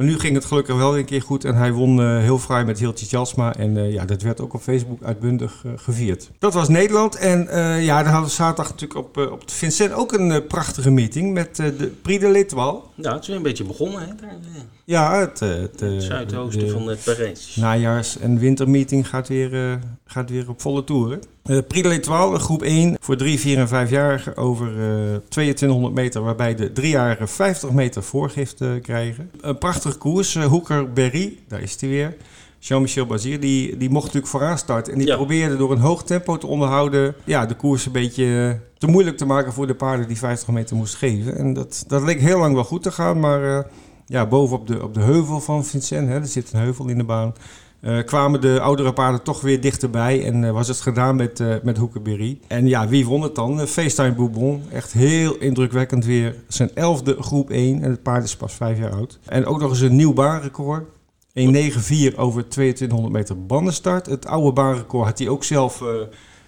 maar 0.00 0.08
nu 0.08 0.18
ging 0.18 0.34
het 0.34 0.44
gelukkig 0.44 0.76
wel 0.76 0.98
een 0.98 1.04
keer 1.04 1.22
goed 1.22 1.44
en 1.44 1.54
hij 1.54 1.72
won 1.72 2.00
uh, 2.00 2.18
heel 2.18 2.38
fraai 2.38 2.64
met 2.64 2.78
Hiltje 2.78 3.06
Jasma. 3.06 3.54
En 3.54 3.76
uh, 3.76 3.92
ja, 3.92 4.04
dat 4.04 4.22
werd 4.22 4.40
ook 4.40 4.54
op 4.54 4.60
Facebook 4.60 5.02
uitbundig 5.02 5.64
gevierd. 5.76 6.30
Dat 6.38 6.54
was 6.54 6.68
Nederland. 6.68 7.16
En 7.16 7.48
ja, 7.82 8.02
dan 8.02 8.12
hadden 8.12 8.28
we 8.28 8.34
zaterdag 8.34 8.68
natuurlijk 8.72 9.00
op, 9.00 9.16
op 9.16 9.40
het 9.40 9.52
Vincent 9.52 9.92
ook 9.92 10.12
een 10.12 10.46
prachtige 10.46 10.90
meeting 10.90 11.32
met 11.32 11.56
de 11.56 11.92
Prix 12.02 12.20
de 12.20 12.30
l'Étoile. 12.30 12.80
Ja, 12.94 13.12
het 13.12 13.20
is 13.20 13.26
weer 13.26 13.36
een 13.36 13.42
beetje 13.42 13.64
begonnen 13.64 14.00
hè. 14.00 14.06
Daar, 14.06 14.38
ja, 14.84 15.18
het, 15.18 15.40
het, 15.40 15.80
het 15.80 16.02
zuidoosten 16.02 16.70
van 16.70 16.86
het 16.88 17.04
Parijs. 17.04 17.56
Najaars- 17.56 18.18
en 18.18 18.38
wintermeeting 18.38 19.08
gaat 19.08 19.28
weer, 19.28 19.78
gaat 20.04 20.30
weer 20.30 20.48
op 20.48 20.60
volle 20.60 20.84
toeren. 20.84 21.20
Uh, 21.44 21.58
Prix 21.68 21.82
de 21.82 21.88
l'Étoile, 21.88 22.38
groep 22.38 22.62
1 22.62 22.96
voor 23.00 23.16
3, 23.16 23.38
4 23.38 23.58
en 23.58 23.68
5-jarigen 23.68 24.36
over 24.36 24.66
uh, 24.66 25.16
2200 25.28 25.94
meter, 25.94 26.22
waarbij 26.22 26.54
de 26.54 26.70
3-jarigen 26.80 27.28
50 27.28 27.70
meter 27.70 28.02
voorgift 28.02 28.60
uh, 28.60 28.70
krijgen. 28.82 29.30
Een 29.40 29.58
prachtige 29.58 29.98
koers, 29.98 30.34
uh, 30.34 30.44
Hoeker 30.44 30.92
Berry, 30.92 31.38
daar 31.48 31.60
is 31.60 31.80
hij 31.80 31.88
weer. 31.88 32.16
Jean-Michel 32.58 33.06
Bazier, 33.06 33.40
die, 33.40 33.76
die 33.76 33.90
mocht 33.90 34.04
natuurlijk 34.04 34.32
vooraan 34.32 34.58
starten. 34.58 34.92
En 34.92 34.98
die 34.98 35.08
ja. 35.08 35.16
probeerde 35.16 35.56
door 35.56 35.72
een 35.72 35.78
hoog 35.78 36.02
tempo 36.02 36.38
te 36.38 36.46
onderhouden, 36.46 37.14
ja, 37.24 37.46
de 37.46 37.54
koers 37.54 37.86
een 37.86 37.92
beetje 37.92 38.60
te 38.78 38.86
moeilijk 38.86 39.16
te 39.16 39.26
maken 39.26 39.52
voor 39.52 39.66
de 39.66 39.74
paarden 39.74 40.08
die 40.08 40.18
50 40.18 40.48
meter 40.48 40.76
moesten 40.76 40.98
geven. 40.98 41.36
En 41.36 41.52
dat, 41.52 41.84
dat 41.86 42.02
leek 42.02 42.20
heel 42.20 42.38
lang 42.38 42.54
wel 42.54 42.64
goed 42.64 42.82
te 42.82 42.92
gaan, 42.92 43.20
maar 43.20 43.66
ja, 44.06 44.26
bovenop 44.26 44.66
de, 44.66 44.82
op 44.82 44.94
de 44.94 45.00
heuvel 45.00 45.40
van 45.40 45.64
Vincent, 45.64 46.08
hè, 46.08 46.14
er 46.14 46.26
zit 46.26 46.52
een 46.52 46.60
heuvel 46.60 46.88
in 46.88 46.98
de 46.98 47.04
baan 47.04 47.34
uh, 47.80 48.04
kwamen 48.04 48.40
de 48.40 48.60
oudere 48.60 48.92
paarden 48.92 49.22
toch 49.22 49.40
weer 49.40 49.60
dichterbij. 49.60 50.24
En 50.24 50.42
uh, 50.42 50.50
was 50.50 50.68
het 50.68 50.80
gedaan 50.80 51.16
met, 51.16 51.40
uh, 51.40 51.54
met 51.62 51.76
Hoekenberry. 51.76 52.40
En 52.46 52.66
ja, 52.66 52.88
wie 52.88 53.06
won 53.06 53.22
het 53.22 53.34
dan? 53.34 53.66
FaceTime 53.66 54.14
Bourbon. 54.14 54.62
Echt 54.72 54.92
heel 54.92 55.36
indrukwekkend 55.36 56.04
weer. 56.04 56.36
Zijn 56.48 56.70
elfde 56.74 57.16
groep 57.22 57.50
1. 57.50 57.82
En 57.82 57.90
het 57.90 58.02
paard 58.02 58.24
is 58.24 58.36
pas 58.36 58.54
vijf 58.54 58.78
jaar 58.78 58.92
oud. 58.92 59.18
En 59.24 59.46
ook 59.46 59.60
nog 59.60 59.70
eens 59.70 59.80
een 59.80 59.96
nieuw 59.96 60.12
baanrecord. 60.12 60.84
1.94 60.84 62.16
over 62.16 62.48
2200 62.48 63.12
meter 63.12 63.46
bandenstart. 63.46 64.06
Het 64.06 64.26
oude 64.26 64.52
baanrecord 64.52 65.06
had 65.06 65.18
hij 65.18 65.28
ook 65.28 65.44
zelf 65.44 65.82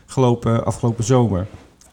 gelopen 0.07 0.65
afgelopen 0.65 1.05
zomer. 1.05 1.47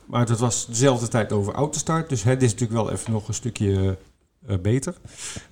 Maar 0.05 0.25
dat 0.25 0.39
was 0.39 0.65
dezelfde 0.65 1.07
tijd 1.07 1.31
over 1.31 1.53
autostart. 1.53 2.09
Dus 2.09 2.23
het 2.23 2.41
is 2.41 2.51
natuurlijk 2.51 2.81
wel 2.81 2.91
even 2.91 3.11
nog 3.11 3.27
een 3.27 3.33
stukje 3.33 3.97
beter. 4.57 4.95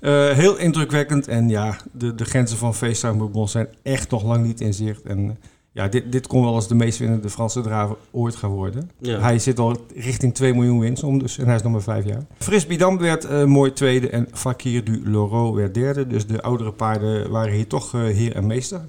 Uh, 0.01 0.29
heel 0.29 0.57
indrukwekkend. 0.57 1.27
En 1.27 1.49
ja, 1.49 1.77
de, 1.91 2.15
de 2.15 2.25
grenzen 2.25 2.57
van 2.57 2.75
FaceTime 2.75 3.17
Bourbon 3.17 3.49
zijn 3.49 3.67
echt 3.83 4.09
nog 4.09 4.23
lang 4.23 4.45
niet 4.45 4.61
in 4.61 4.73
zicht. 4.73 5.01
En 5.01 5.37
ja, 5.71 5.87
dit, 5.87 6.11
dit 6.11 6.27
kon 6.27 6.43
wel 6.43 6.55
eens 6.55 6.67
de 6.67 6.75
meest 6.75 6.99
winnende 6.99 7.29
Franse 7.29 7.61
draver 7.61 7.95
ooit 8.11 8.35
gaan 8.35 8.49
worden. 8.49 8.91
Ja. 8.99 9.19
Hij 9.19 9.39
zit 9.39 9.59
al 9.59 9.77
richting 9.95 10.33
2 10.33 10.53
miljoen 10.53 10.79
winst 10.79 11.03
om, 11.03 11.19
dus, 11.19 11.37
en 11.37 11.45
hij 11.45 11.55
is 11.55 11.61
nog 11.61 11.71
maar 11.71 11.81
5 11.81 12.05
jaar. 12.05 12.25
Fris 12.37 12.67
Bidam 12.67 12.97
werd 12.97 13.25
uh, 13.25 13.43
mooi 13.43 13.73
tweede 13.73 14.09
en 14.09 14.27
Fakir 14.33 14.83
du 14.83 15.09
Loro 15.09 15.53
werd 15.53 15.73
derde. 15.73 16.07
Dus 16.07 16.27
de 16.27 16.41
oudere 16.41 16.71
paarden 16.71 17.29
waren 17.31 17.53
hier 17.53 17.67
toch 17.67 17.91
heer 17.91 18.35
en 18.35 18.47
meester. 18.47 18.81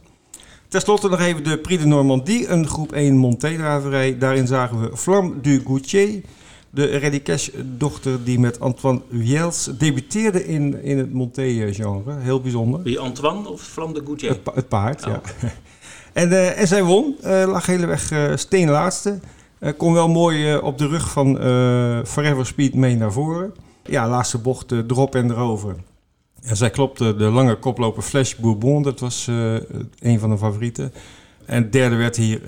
Ten 0.68 0.80
slotte 0.80 1.08
nog 1.08 1.20
even 1.20 1.44
de 1.44 1.58
Prix 1.58 1.82
de 1.82 1.88
Normandie, 1.88 2.48
een 2.48 2.66
groep 2.66 2.92
1 2.92 3.16
Monté-draverij. 3.16 4.18
Daarin 4.18 4.46
zagen 4.46 4.80
we 4.80 4.96
Flam 4.96 5.38
du 5.42 5.60
Goutier, 5.66 6.22
De 6.78 6.87
Reddy 6.87 7.23
Cash-dochter 7.23 8.25
die 8.25 8.38
met 8.38 8.61
Antoine 8.61 9.00
Wiels 9.08 9.70
debuteerde 9.78 10.47
in, 10.47 10.82
in 10.82 10.99
het 10.99 11.12
Monté-genre. 11.12 12.18
Heel 12.18 12.40
bijzonder. 12.40 12.82
Wie 12.82 12.99
Antoine 12.99 13.49
of 13.49 13.61
Flam 13.61 13.94
de 13.94 14.02
Goutier? 14.04 14.28
Het, 14.30 14.40
het 14.54 14.68
paard, 14.68 15.04
ja. 15.04 15.20
en, 16.12 16.28
uh, 16.28 16.61
en 16.61 16.66
zij 16.66 16.82
won. 16.82 17.16
Uh, 17.25 17.44
lag 17.47 17.66
heleweg 17.66 18.11
uh, 18.11 18.37
steenlaatste. 18.37 19.18
kon 19.76 19.92
wel 19.92 20.08
mooi 20.08 20.56
op 20.56 20.78
de 20.78 20.87
rug 20.87 21.11
van 21.11 21.37
Forever 22.06 22.47
Speed 22.47 22.75
mee 22.75 22.97
naar 22.97 23.12
voren. 23.12 23.54
Ja, 23.85 24.08
laatste 24.08 24.38
bocht 24.38 24.70
erop 24.70 25.14
en 25.14 25.30
erover. 25.30 25.76
En 26.42 26.56
zij 26.56 26.70
klopte 26.70 27.16
de 27.16 27.25
lange 27.25 27.58
koploper 27.58 28.02
Flash 28.02 28.35
Bourbon. 28.35 28.82
Dat 28.82 29.00
was 29.00 29.26
een 29.99 30.18
van 30.18 30.30
de 30.30 30.38
favorieten. 30.38 30.92
En 31.44 31.70
derde 31.70 31.97
werd 31.97 32.16
hier 32.16 32.40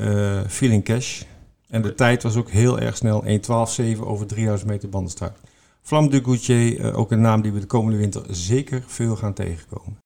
Feeling 0.49 0.84
Cash. 0.84 1.22
En 1.70 1.82
de 1.82 1.94
tijd 1.94 2.22
was 2.22 2.36
ook 2.36 2.50
heel 2.50 2.78
erg 2.78 2.96
snel. 2.96 3.24
1.12.7 3.24 4.00
over 4.00 4.26
3000 4.26 4.70
meter 4.70 4.88
bandenstart. 4.88 5.38
Flam 5.82 6.10
du 6.10 6.22
Goutier, 6.22 6.94
ook 6.94 7.10
een 7.10 7.20
naam 7.20 7.42
die 7.42 7.52
we 7.52 7.60
de 7.60 7.66
komende 7.66 7.98
winter 7.98 8.22
zeker 8.28 8.82
veel 8.86 9.16
gaan 9.16 9.32
tegenkomen. 9.34 9.98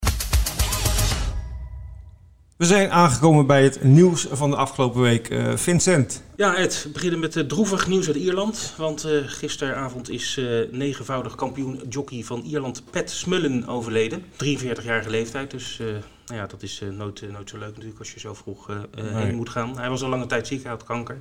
We 2.57 2.65
zijn 2.65 2.91
aangekomen 2.91 3.45
bij 3.47 3.63
het 3.63 3.83
nieuws 3.83 4.27
van 4.31 4.49
de 4.49 4.55
afgelopen 4.55 5.01
week. 5.01 5.29
Uh, 5.29 5.55
Vincent. 5.55 6.23
Ja, 6.35 6.55
Ed, 6.55 6.83
we 6.83 6.89
beginnen 6.89 7.19
met 7.19 7.35
uh, 7.35 7.43
droevig 7.43 7.87
nieuws 7.87 8.07
uit 8.07 8.15
Ierland. 8.15 8.73
Want 8.77 9.07
gisteravond 9.25 10.09
is 10.09 10.41
negenvoudig 10.71 11.35
kampioen 11.35 11.81
jockey 11.89 12.23
van 12.23 12.41
Ierland 12.41 12.83
Pat 12.91 13.09
Smullen 13.09 13.67
overleden. 13.67 14.23
43-jarige 14.23 15.09
leeftijd, 15.09 15.51
dus 15.51 15.81
nou 16.25 16.39
ja, 16.39 16.47
dat 16.47 16.63
is 16.63 16.81
nooit, 16.91 17.31
nooit 17.31 17.49
zo 17.49 17.57
leuk 17.57 17.71
natuurlijk 17.71 17.99
als 17.99 18.13
je 18.13 18.19
zo 18.19 18.33
vroeg 18.33 18.67
nee. 18.67 19.13
heen 19.13 19.35
moet 19.35 19.49
gaan. 19.49 19.77
Hij 19.77 19.89
was 19.89 20.03
al 20.03 20.09
lange 20.09 20.25
tijd 20.25 20.47
ziek, 20.47 20.61
hij 20.61 20.71
had 20.71 20.83
kanker. 20.83 21.19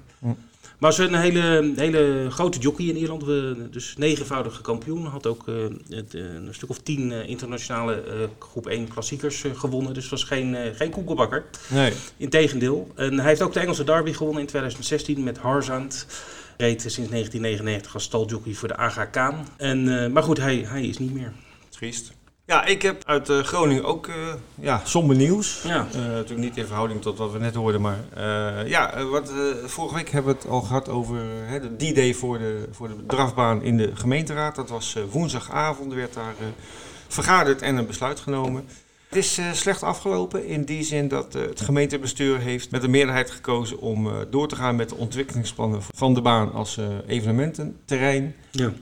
Maar 0.79 0.93
ze 0.93 1.03
een 1.03 1.15
hele, 1.15 1.73
hele 1.77 2.27
grote 2.31 2.59
jockey 2.59 2.87
in 2.87 2.97
Ierland. 2.97 3.25
We, 3.25 3.67
dus 3.71 3.97
negenvoudige 3.97 4.63
kampioen. 4.63 5.07
Had 5.07 5.27
ook 5.27 5.49
uh, 5.49 5.65
een 5.89 6.49
stuk 6.51 6.71
of 6.71 6.79
tien 6.79 7.11
uh, 7.11 7.29
internationale 7.29 8.05
uh, 8.07 8.13
groep 8.39 8.67
1 8.67 8.89
klassiekers 8.89 9.45
gewonnen. 9.55 9.95
Dus 9.95 10.03
het 10.03 10.13
was 10.13 10.25
geen, 10.25 10.57
geen 10.75 10.91
koekelbakker. 10.91 11.45
Nee. 11.69 11.93
Integendeel. 12.17 12.91
En 12.95 13.19
hij 13.19 13.29
heeft 13.29 13.43
ook 13.43 13.53
de 13.53 13.61
Engelse 13.61 13.85
derby 13.85 14.13
gewonnen 14.13 14.41
in 14.41 14.49
2016 14.49 15.23
met 15.23 15.39
Harzand. 15.39 16.07
Reed 16.57 16.81
sinds 16.81 17.11
1999 17.11 17.95
als 17.95 18.03
staljockey 18.03 18.53
voor 18.53 18.69
de 18.69 18.77
AGA 18.77 19.05
Kaan. 19.05 19.49
En, 19.57 20.13
maar 20.13 20.23
goed, 20.23 20.39
hij, 20.39 20.57
hij 20.57 20.87
is 20.87 20.99
niet 20.99 21.15
meer. 21.15 21.33
Triest. 21.69 22.13
Ja, 22.47 22.65
ik 22.65 22.83
heb 22.83 23.05
uit 23.05 23.29
uh, 23.29 23.39
Groningen 23.39 23.85
ook 23.85 24.07
uh, 24.07 24.15
ja, 24.55 24.81
somber 24.85 25.17
nieuws. 25.17 25.63
Ja. 25.63 25.87
Uh, 25.95 26.01
natuurlijk 26.01 26.41
niet 26.41 26.57
in 26.57 26.67
verhouding 26.67 27.03
tot 27.03 27.19
wat 27.19 27.33
we 27.33 27.39
net 27.39 27.55
hoorden, 27.55 27.81
maar 27.81 27.99
ja, 28.67 29.05
wat, 29.05 29.33
vorige 29.65 29.95
week 29.95 30.11
hebben 30.11 30.33
we 30.33 30.39
het 30.41 30.51
al 30.51 30.61
gehad 30.61 30.89
over 30.89 31.17
de 31.49 31.77
D-Day 31.77 32.15
voor 32.15 32.39
de, 32.39 32.69
voor 32.71 32.89
de 32.89 33.07
drafbaan 33.07 33.63
in 33.63 33.77
de 33.77 33.91
gemeenteraad. 33.95 34.55
Dat 34.55 34.69
was 34.69 34.97
woensdagavond, 35.11 35.91
er 35.91 35.97
werd 35.97 36.15
daar 36.15 36.35
vergaderd 37.09 37.63
en 37.63 37.77
een 37.77 37.87
besluit 37.87 38.21
genomen. 38.21 38.69
Het 39.09 39.25
is 39.25 39.39
uh, 39.39 39.53
slecht 39.53 39.83
afgelopen 39.83 40.47
in 40.47 40.65
die 40.65 40.83
zin 40.83 41.09
dat 41.09 41.37
uh, 41.37 41.43
het 41.43 41.61
gemeentebestuur 41.61 42.39
heeft 42.39 42.71
met 42.71 42.83
een 42.83 42.91
meerderheid 42.91 43.31
gekozen 43.31 43.81
om 43.81 44.07
uh, 44.07 44.13
door 44.31 44.49
te 44.49 44.57
gaan 44.57 44.77
met 44.77 44.89
de 44.89 44.95
ontwikkelingsplannen 44.95 45.81
van 45.95 46.15
de 46.15 46.23
baan 46.23 46.53
als 46.53 46.79
evenemententerrein. 47.07 48.35
Ja. 48.51 48.73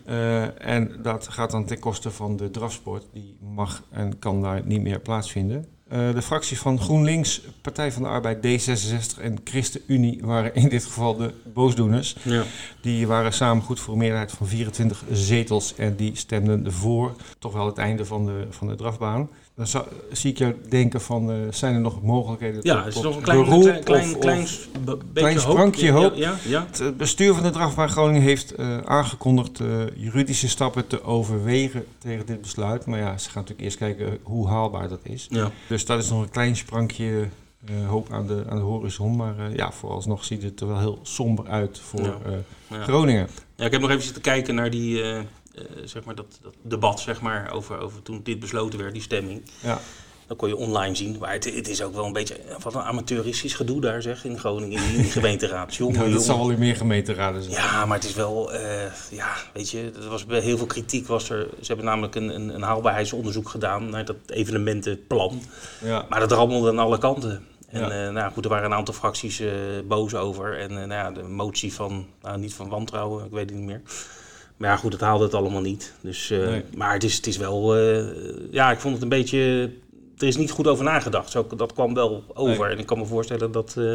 en 0.58 0.96
dat 1.02 1.28
gaat 1.28 1.50
dan 1.50 1.64
ten 1.64 1.78
koste 1.78 2.10
van 2.10 2.36
de 2.36 2.50
drafsport. 2.50 3.04
Die 3.12 3.36
mag 3.54 3.82
en 3.90 4.18
kan 4.18 4.42
daar 4.42 4.62
niet 4.64 4.82
meer 4.82 5.00
plaatsvinden. 5.00 5.66
de 5.88 6.22
fracties 6.22 6.58
van 6.58 6.80
GroenLinks, 6.80 7.40
Partij 7.62 7.92
van 7.92 8.02
de 8.02 8.08
Arbeid, 8.08 8.36
D66 8.36 9.20
en 9.20 9.38
ChristenUnie 9.44 10.20
waren 10.22 10.54
in 10.54 10.68
dit 10.68 10.84
geval 10.84 11.16
de 11.16 11.32
boosdoeners. 11.54 12.16
Ja. 12.22 12.44
Die 12.80 13.06
waren 13.06 13.32
samen 13.32 13.62
goed 13.62 13.80
voor 13.80 13.92
een 13.92 13.98
meerderheid 13.98 14.32
van 14.32 14.46
24 14.46 15.04
zetels 15.12 15.74
en 15.74 15.96
die 15.96 16.16
stemden 16.16 16.72
voor 16.72 17.16
toch 17.38 17.52
wel 17.52 17.66
het 17.66 17.78
einde 17.78 18.04
van 18.04 18.26
de, 18.26 18.46
van 18.50 18.66
de 18.68 18.74
drafbaan. 18.74 19.28
Dan 19.54 19.66
zou, 19.66 19.86
zie 20.12 20.30
ik 20.30 20.38
jou 20.38 20.54
denken 20.68 21.00
van, 21.00 21.30
uh, 21.30 21.36
zijn 21.50 21.74
er 21.74 21.80
nog 21.80 22.02
mogelijkheden 22.02 22.60
Ja, 22.62 22.84
is 22.84 23.00
nog 23.00 23.16
een 23.16 23.22
klein, 23.22 23.44
klein, 23.44 23.84
klein, 23.84 24.16
klein, 24.18 24.98
klein 25.12 25.40
sprankje 25.40 25.90
hoop. 25.90 26.14
Ja, 26.14 26.36
ja, 26.44 26.66
Het 26.72 26.96
bestuur 26.96 27.34
van 27.34 27.42
de 27.42 27.50
Drafbaan 27.50 27.88
Groningen 27.88 28.22
heeft 28.22 28.58
uh, 28.58 28.78
aangekondigd 28.78 29.60
uh, 29.60 29.82
juridische 29.96 30.48
stappen 30.48 30.86
te 30.86 31.02
overwegen 31.04 31.84
tegen 31.98 32.26
dit 32.26 32.40
besluit. 32.40 32.86
Maar 32.86 32.98
ja, 32.98 33.18
ze 33.18 33.30
gaan 33.30 33.42
natuurlijk 33.42 33.60
eerst 33.60 33.76
kijken 33.76 34.18
hoe 34.22 34.48
haalbaar 34.48 34.88
dat 34.88 35.00
is. 35.02 35.26
Ja. 35.30 35.50
Dus 35.68 35.86
dat 35.86 36.02
is 36.02 36.10
nog 36.10 36.22
een 36.22 36.30
klein 36.30 36.56
sprankje 36.56 37.28
hoop 37.86 38.12
aan 38.12 38.26
de, 38.26 38.44
aan 38.48 38.56
de 38.56 38.62
horizon. 38.62 39.16
Maar 39.16 39.34
ja, 39.56 39.72
vooralsnog 39.72 40.24
ziet 40.24 40.42
het 40.42 40.60
er 40.60 40.66
wel 40.66 40.78
heel 40.78 40.98
somber 41.02 41.46
uit 41.46 41.78
voor. 41.78 42.16
Groningen. 42.82 43.28
Ja, 43.56 43.64
ik 43.64 43.72
heb 43.72 43.80
nog 43.80 43.90
even 43.90 44.02
zitten 44.02 44.22
kijken 44.22 44.54
naar 44.54 44.70
die 44.70 45.02
zeg 45.84 46.04
maar 46.04 46.14
dat, 46.14 46.38
dat, 46.42 46.54
debat 46.62 47.00
zeg 47.00 47.20
maar, 47.20 47.52
over, 47.52 47.78
over 47.78 48.02
toen 48.02 48.20
dit 48.22 48.40
besloten 48.40 48.78
werd, 48.78 48.92
die 48.92 49.02
stemming. 49.02 49.42
Ja. 49.60 49.80
Dan 50.26 50.36
kon 50.36 50.48
je 50.48 50.56
online 50.56 50.94
zien. 50.94 51.16
Maar 51.20 51.32
het, 51.32 51.54
het, 51.54 51.68
is 51.68 51.82
ook 51.82 51.94
wel 51.94 52.04
een 52.04 52.12
beetje 52.12 52.36
wat 52.62 52.74
een 52.74 52.80
amateuristisch 52.80 53.54
gedoe 53.54 53.80
daar 53.80 54.02
zeg 54.02 54.24
in 54.24 54.38
Groningen 54.38 54.82
in 54.82 55.02
de 55.02 55.08
gemeenteraad. 55.18 55.74
Jongen, 55.74 56.12
dat 56.12 56.22
zal 56.22 56.46
wel 56.46 56.58
meer 56.58 56.76
gemeenteraden 56.76 57.42
zijn. 57.42 57.54
Ja, 57.54 57.86
maar 57.86 57.96
het 57.96 58.08
is 58.08 58.14
wel, 58.14 58.54
uh, 58.54 58.60
ja, 59.10 59.34
weet 59.52 59.70
je, 59.70 59.90
er 60.02 60.08
was 60.08 60.24
heel 60.28 60.56
veel 60.56 60.66
kritiek 60.66 61.06
was 61.06 61.30
er. 61.30 61.48
Ze 61.60 61.66
hebben 61.66 61.84
namelijk 61.84 62.14
een, 62.14 62.34
een, 62.34 62.54
een 62.54 62.62
haalbaarheidsonderzoek 62.62 63.48
gedaan 63.48 63.90
naar 63.90 64.04
dat 64.04 64.16
evenementenplan. 64.26 65.42
Ja. 65.80 66.06
Maar 66.08 66.20
dat 66.20 66.32
rammelde 66.32 66.68
aan 66.68 66.78
alle 66.78 66.98
kanten. 66.98 67.46
En 67.68 67.80
ja. 67.80 68.06
uh, 68.06 68.12
nou 68.12 68.32
goed, 68.32 68.44
er 68.44 68.50
waren 68.50 68.70
een 68.70 68.76
aantal 68.76 68.94
fracties 68.94 69.40
uh, 69.40 69.52
boos 69.84 70.14
over. 70.14 70.58
En 70.58 70.72
nou 70.72 70.92
ja, 70.92 71.10
de 71.10 71.22
motie 71.22 71.72
van, 71.72 72.06
nou 72.22 72.38
niet 72.38 72.54
van 72.54 72.68
wantrouwen, 72.68 73.24
ik 73.24 73.30
weet 73.30 73.50
het 73.50 73.58
niet 73.58 73.68
meer. 73.68 73.82
Maar 74.62 74.70
ja, 74.70 74.76
goed, 74.76 74.92
het 74.92 75.00
haalde 75.00 75.24
het 75.24 75.34
allemaal 75.34 75.60
niet. 75.60 75.92
Dus, 76.00 76.30
uh, 76.30 76.56
Maar 76.76 76.92
het 76.92 77.04
is, 77.04 77.16
het 77.16 77.26
is 77.26 77.36
wel... 77.36 77.78
Uh, 77.78 78.06
ja, 78.50 78.70
ik 78.70 78.78
vond 78.78 78.94
het 78.94 79.02
een 79.02 79.08
beetje... 79.08 79.70
Er 80.18 80.26
is 80.26 80.36
niet 80.36 80.50
goed 80.50 80.66
over 80.66 80.84
nagedacht. 80.84 81.30
Zo, 81.30 81.46
dat 81.56 81.72
kwam 81.72 81.94
wel 81.94 82.24
over. 82.34 82.70
En 82.70 82.78
ik 82.78 82.86
kan 82.86 82.98
me 82.98 83.06
voorstellen 83.06 83.52
dat... 83.52 83.74
Uh, 83.78 83.94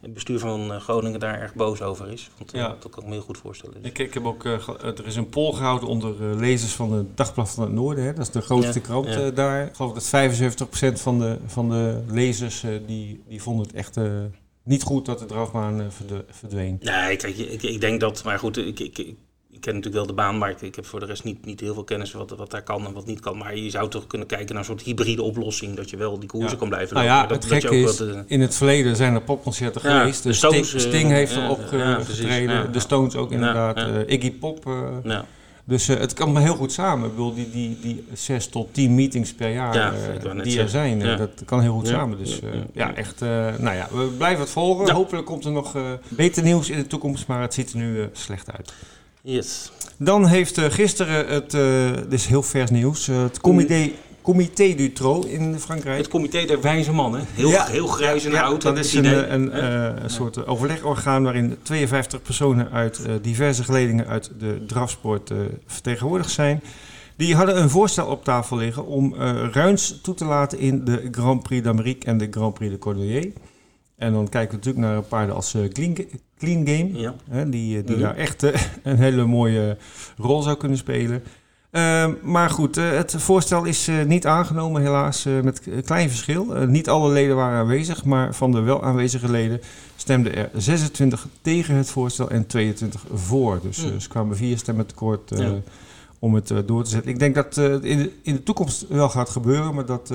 het 0.00 0.14
bestuur 0.14 0.38
van 0.38 0.80
Groningen 0.80 1.20
daar 1.20 1.40
erg 1.40 1.54
boos 1.54 1.82
over 1.82 2.12
is. 2.12 2.30
Want, 2.38 2.52
ja. 2.52 2.76
Dat 2.80 2.90
kan 2.90 3.02
ik 3.02 3.08
me 3.08 3.14
heel 3.14 3.24
goed 3.24 3.38
voorstellen. 3.38 3.74
Dus. 3.74 3.90
Ik, 3.90 3.98
ik, 3.98 4.14
heb 4.14 4.24
ook, 4.24 4.44
er 4.44 5.06
is 5.06 5.16
een 5.16 5.28
poll 5.28 5.52
gehouden 5.52 5.88
onder 5.88 6.36
lezers 6.36 6.72
van 6.72 6.92
het 6.92 7.16
Dagblad 7.16 7.50
van 7.50 7.62
het 7.62 7.72
Noorden. 7.72 8.04
Hè. 8.04 8.12
Dat 8.12 8.26
is 8.26 8.32
de 8.32 8.40
grootste 8.40 8.80
krant 8.80 9.06
ja. 9.06 9.30
daar. 9.30 9.66
Ik 9.66 9.74
geloof 9.74 9.92
dat 9.92 10.96
75% 10.98 11.00
van 11.00 11.18
de, 11.18 11.38
van 11.46 11.68
de 11.68 12.02
lezers 12.10 12.64
die, 12.86 13.22
die 13.28 13.42
vonden 13.42 13.66
het 13.66 13.74
echt 13.74 13.96
niet 14.62 14.82
goed 14.82 15.06
dat 15.06 15.18
de 15.18 15.26
drafbaan 15.26 15.92
verdween. 16.30 16.76
Nee, 16.80 17.16
kijk, 17.16 17.36
ik, 17.36 17.62
ik 17.62 17.80
denk 17.80 18.00
dat, 18.00 18.24
maar 18.24 18.38
goed, 18.38 18.56
ik, 18.56 18.80
ik, 18.80 19.16
ik 19.58 19.64
ken 19.64 19.74
natuurlijk 19.74 20.04
wel 20.04 20.16
de 20.16 20.22
baan, 20.22 20.38
maar 20.38 20.54
ik, 20.60 20.74
heb 20.74 20.86
voor 20.86 21.00
de 21.00 21.06
rest 21.06 21.24
niet, 21.24 21.44
niet 21.44 21.60
heel 21.60 21.74
veel 21.74 21.84
kennis 21.84 22.12
wat, 22.12 22.30
wat 22.30 22.50
daar 22.50 22.62
kan 22.62 22.86
en 22.86 22.92
wat 22.92 23.06
niet 23.06 23.20
kan. 23.20 23.38
Maar 23.38 23.56
je 23.56 23.70
zou 23.70 23.88
toch 23.88 24.06
kunnen 24.06 24.26
kijken 24.26 24.48
naar 24.48 24.58
een 24.58 24.64
soort 24.64 24.82
hybride 24.82 25.22
oplossing, 25.22 25.76
dat 25.76 25.90
je 25.90 25.96
wel 25.96 26.18
die 26.18 26.28
koersen 26.28 26.58
kan 26.58 26.68
blijven 26.68 26.94
nou 26.94 27.06
ja, 27.06 27.26
dat, 27.26 27.44
het 27.44 27.64
is, 27.64 27.84
wat, 27.84 28.08
uh, 28.08 28.18
in 28.26 28.40
het 28.40 28.54
verleden 28.54 28.96
zijn 28.96 29.14
er 29.14 29.20
popconcerten 29.20 29.80
ja, 29.84 29.98
geweest. 29.98 30.22
De, 30.22 30.32
Stones, 30.32 30.68
Sting, 30.68 30.82
Sting 30.82 31.10
heeft 31.10 31.36
erop 31.36 31.60
getreden, 32.04 32.72
de 32.72 32.80
Stones 32.80 33.16
ook 33.16 33.32
inderdaad, 33.32 33.76
uh, 33.78 33.98
Iggy 34.06 34.32
Pop. 34.32 34.70
Dus 35.64 35.86
het 35.86 36.12
kan 36.12 36.36
heel 36.36 36.54
goed 36.54 36.72
samen. 36.72 37.08
Ik 37.08 37.10
bedoel, 37.10 37.34
die, 37.34 37.50
die, 37.50 37.78
die 37.80 38.04
zes 38.12 38.46
tot 38.46 38.74
tien 38.74 38.94
meetings 38.94 39.34
per 39.34 39.50
jaar 39.50 39.94
die 40.42 40.60
er 40.60 40.68
zijn, 40.68 40.98
dat 41.16 41.30
kan 41.44 41.60
heel 41.60 41.74
goed 41.74 41.86
samen. 41.86 42.18
Dus 42.18 42.40
ja, 42.72 42.94
echt, 42.94 43.20
nou 43.58 43.76
ja, 43.76 43.88
we 43.92 44.04
blijven 44.18 44.40
het 44.40 44.50
volgen. 44.50 44.90
Hopelijk 44.90 45.26
komt 45.26 45.44
er 45.44 45.52
nog 45.52 45.76
beter 46.08 46.42
nieuws 46.42 46.70
in 46.70 46.78
de 46.78 46.86
toekomst, 46.86 47.26
maar 47.26 47.40
het 47.40 47.54
ziet 47.54 47.72
er 47.72 47.78
nu 47.78 48.08
slecht 48.12 48.52
uit. 48.52 48.72
Yes. 49.22 49.72
Dan 49.96 50.26
heeft 50.26 50.58
uh, 50.58 50.64
gisteren 50.68 51.26
het, 51.26 51.54
uh, 51.54 51.92
dit 51.94 52.12
is 52.12 52.26
heel 52.26 52.42
vers 52.42 52.70
nieuws, 52.70 53.08
uh, 53.08 53.22
het 53.22 53.40
comité, 53.40 53.90
comité 54.22 54.74
du 54.74 54.92
Tro 54.92 55.20
in 55.20 55.58
Frankrijk. 55.58 55.98
Het 55.98 56.08
comité 56.08 56.44
der 56.44 56.60
wijze 56.60 56.92
mannen, 56.92 57.26
heel, 57.32 57.48
ja, 57.48 57.66
heel 57.66 57.86
grijs 57.86 58.24
en 58.24 58.30
ja, 58.30 58.42
oud. 58.42 58.62
Dat 58.62 58.78
is 58.78 58.94
een, 58.94 59.32
een, 59.34 59.64
een 60.02 60.10
soort 60.10 60.46
overlegorgaan 60.46 61.22
waarin 61.22 61.56
52 61.62 62.22
personen 62.22 62.70
uit 62.70 63.00
diverse 63.22 63.64
geledingen 63.64 64.06
uit 64.06 64.30
de 64.38 64.64
drafsport 64.66 65.32
vertegenwoordigd 65.66 66.30
zijn. 66.30 66.62
Die 67.16 67.36
hadden 67.36 67.58
een 67.58 67.70
voorstel 67.70 68.06
op 68.06 68.24
tafel 68.24 68.56
liggen 68.56 68.86
om 68.86 69.14
ruins 69.52 70.00
toe 70.02 70.14
te 70.14 70.24
laten 70.24 70.58
in 70.58 70.84
de 70.84 71.08
Grand 71.10 71.42
Prix 71.42 71.64
d'Amérique 71.64 72.06
en 72.06 72.18
de 72.18 72.28
Grand 72.30 72.54
Prix 72.54 72.72
de 72.72 72.78
Cordelier. 72.78 73.32
En 73.98 74.12
dan 74.12 74.28
kijken 74.28 74.50
we 74.50 74.56
natuurlijk 74.56 74.92
naar 74.92 75.02
paarden 75.02 75.34
als 75.34 75.54
uh, 75.54 75.68
Clean, 75.68 75.96
Clean, 76.38 76.66
Game, 76.66 77.14
hè, 77.30 77.48
die, 77.48 77.78
eh, 77.78 77.86
die 77.86 77.96
mhm. 77.96 78.04
daar 78.04 78.16
echt 78.16 78.42
uh, 78.42 78.54
een 78.82 78.98
hele 78.98 79.24
mooie 79.24 79.76
rol 80.16 80.42
zou 80.42 80.56
kunnen 80.56 80.78
spelen. 80.78 81.22
Uh, 81.72 82.08
maar 82.22 82.50
goed, 82.50 82.74
het 82.74 83.14
voorstel 83.16 83.64
is 83.64 83.90
niet 84.06 84.26
aangenomen 84.26 84.82
helaas 84.82 85.24
met 85.42 85.62
klein 85.84 86.08
verschil. 86.08 86.44
niet 86.66 86.88
alle 86.88 87.12
leden 87.12 87.36
waren 87.36 87.58
aanwezig, 87.58 88.04
maar 88.04 88.34
van 88.34 88.52
de 88.52 88.60
wel 88.60 88.82
aanwezige 88.82 89.30
leden 89.30 89.60
stemden 89.96 90.36
er 90.36 90.50
26 90.56 91.26
tegen 91.40 91.74
het 91.74 91.90
voorstel 91.90 92.30
en 92.30 92.46
22 92.46 93.04
voor. 93.12 93.60
Dus 93.62 93.84
mm. 93.84 94.00
ze 94.00 94.08
kwamen 94.08 94.36
vier 94.36 94.58
stemmen 94.58 94.86
tekort 94.86 95.32
om 96.18 96.34
het 96.34 96.52
door 96.66 96.84
te 96.84 96.90
zetten. 96.90 97.10
Ik 97.10 97.18
denk 97.18 97.34
dat 97.34 97.54
het 97.54 97.84
in, 97.84 98.10
in, 98.22 98.34
de 98.34 98.42
toekomst 98.42 98.88
wel 98.88 99.08
gaat 99.08 99.30
gebeuren, 99.30 99.74
maar 99.74 99.86
dat 99.86 100.12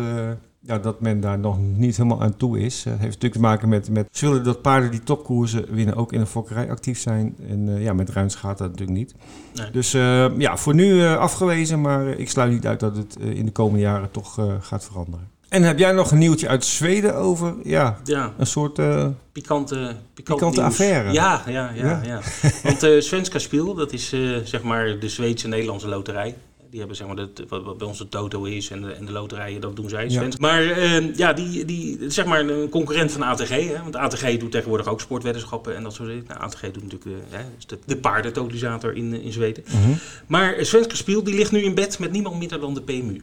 ja, 0.65 0.77
dat 0.77 1.01
men 1.01 1.19
daar 1.19 1.39
nog 1.39 1.57
niet 1.59 1.97
helemaal 1.97 2.21
aan 2.21 2.37
toe 2.37 2.59
is. 2.59 2.83
Het 2.83 2.93
heeft 2.93 3.03
natuurlijk 3.03 3.33
te 3.33 3.39
maken 3.39 3.69
met, 3.69 3.89
met 3.89 4.07
ze 4.11 4.27
willen 4.27 4.43
dat 4.43 4.61
paarden 4.61 4.91
die 4.91 5.03
topkoersen 5.03 5.65
winnen 5.73 5.95
ook 5.95 6.13
in 6.13 6.19
een 6.19 6.27
fokkerij 6.27 6.69
actief 6.69 6.99
zijn. 6.99 7.35
En 7.49 7.67
uh, 7.67 7.83
ja, 7.83 7.93
met 7.93 8.09
ruins 8.09 8.35
gaat 8.35 8.57
dat 8.57 8.69
natuurlijk 8.69 8.97
niet. 8.97 9.15
Nee. 9.53 9.71
Dus 9.71 9.93
uh, 9.93 10.37
ja, 10.37 10.57
voor 10.57 10.73
nu 10.73 10.93
uh, 10.93 11.17
afgewezen, 11.17 11.81
maar 11.81 12.07
ik 12.07 12.29
sluit 12.29 12.51
niet 12.51 12.67
uit 12.67 12.79
dat 12.79 12.97
het 12.97 13.17
in 13.19 13.45
de 13.45 13.51
komende 13.51 13.79
jaren 13.79 14.11
toch 14.11 14.39
gaat 14.59 14.85
veranderen. 14.85 15.31
En 15.53 15.63
heb 15.63 15.79
jij 15.79 15.91
nog 15.91 16.11
een 16.11 16.17
nieuwtje 16.17 16.47
uit 16.47 16.65
Zweden 16.65 17.15
over 17.15 17.55
ja, 17.63 17.99
ja. 18.03 18.33
een 18.37 18.47
soort 18.47 18.79
uh, 18.79 19.07
pikante, 19.31 19.95
pikante 20.13 20.61
affaire? 20.61 21.11
Ja, 21.11 21.43
ja, 21.45 21.71
ja. 21.75 21.85
ja. 21.85 22.01
ja. 22.03 22.19
Want 22.63 22.83
uh, 22.83 23.01
Svenska 23.01 23.39
Spiel, 23.39 23.73
dat 23.73 23.93
is 23.93 24.13
uh, 24.13 24.37
zeg 24.43 24.63
maar 24.63 24.99
de 24.99 25.09
Zweedse 25.09 25.47
Nederlandse 25.47 25.87
loterij. 25.87 26.35
Die 26.73 26.81
hebben 26.81 26.97
zeg 26.97 27.07
maar 27.07 27.15
de, 27.15 27.45
wat 27.47 27.77
bij 27.77 27.87
ons 27.87 27.97
de 27.97 28.09
Toto 28.09 28.43
is 28.43 28.69
en 28.69 28.81
de, 28.81 28.91
en 28.91 29.05
de 29.05 29.11
loterijen, 29.11 29.61
dat 29.61 29.75
doen 29.75 29.89
zij. 29.89 30.09
Ja. 30.09 30.27
Maar 30.39 30.63
uh, 30.63 31.15
ja, 31.15 31.33
die, 31.33 31.65
die, 31.65 32.09
zeg 32.11 32.25
maar 32.25 32.39
een 32.39 32.69
concurrent 32.69 33.11
van 33.11 33.21
ATG. 33.21 33.49
Hè? 33.49 33.81
Want 33.81 33.95
ATG 33.95 34.37
doet 34.37 34.51
tegenwoordig 34.51 34.87
ook 34.87 35.01
sportweddenschappen 35.01 35.75
en 35.75 35.83
dat 35.83 35.93
soort 35.93 36.07
dingen. 36.07 36.23
Nou, 36.27 36.39
ATG 36.39 36.61
doet 36.61 36.83
natuurlijk 36.83 37.05
uh, 37.05 37.39
de, 37.67 37.79
de 37.85 37.97
paardentotalisator 37.97 38.95
in, 38.95 39.21
in 39.21 39.31
Zweden. 39.31 39.63
Mm 39.67 39.83
-hmm. 39.83 39.97
Maar 40.27 40.65
Svenska 40.65 40.95
Spiel 40.95 41.23
die 41.23 41.35
ligt 41.35 41.51
nu 41.51 41.61
in 41.61 41.75
bed 41.75 41.99
met 41.99 42.11
niemand 42.11 42.39
minder 42.39 42.59
dan 42.59 42.73
de 42.73 42.81
PMU. 42.81 43.21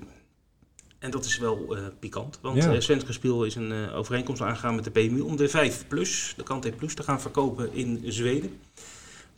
En 0.99 1.11
dat 1.11 1.25
is 1.25 1.39
wel 1.39 1.77
uh, 1.77 1.83
pikant, 1.99 2.39
want 2.43 2.63
ja. 2.63 2.73
uh, 2.73 2.81
Svenska 2.81 3.13
Spiel 3.13 3.45
is 3.45 3.55
een 3.55 3.73
uh, 3.73 3.97
overeenkomst 3.97 4.43
aangegaan 4.43 4.75
met 4.75 4.85
de 4.85 4.91
PMU 4.91 5.21
om 5.21 5.37
de 5.37 5.49
5 5.49 5.85
Plus, 5.89 6.35
de 6.37 6.43
Kante 6.43 6.71
Plus, 6.71 6.95
te 6.95 7.03
gaan 7.03 7.21
verkopen 7.21 7.73
in 7.73 8.03
Zweden. 8.05 8.59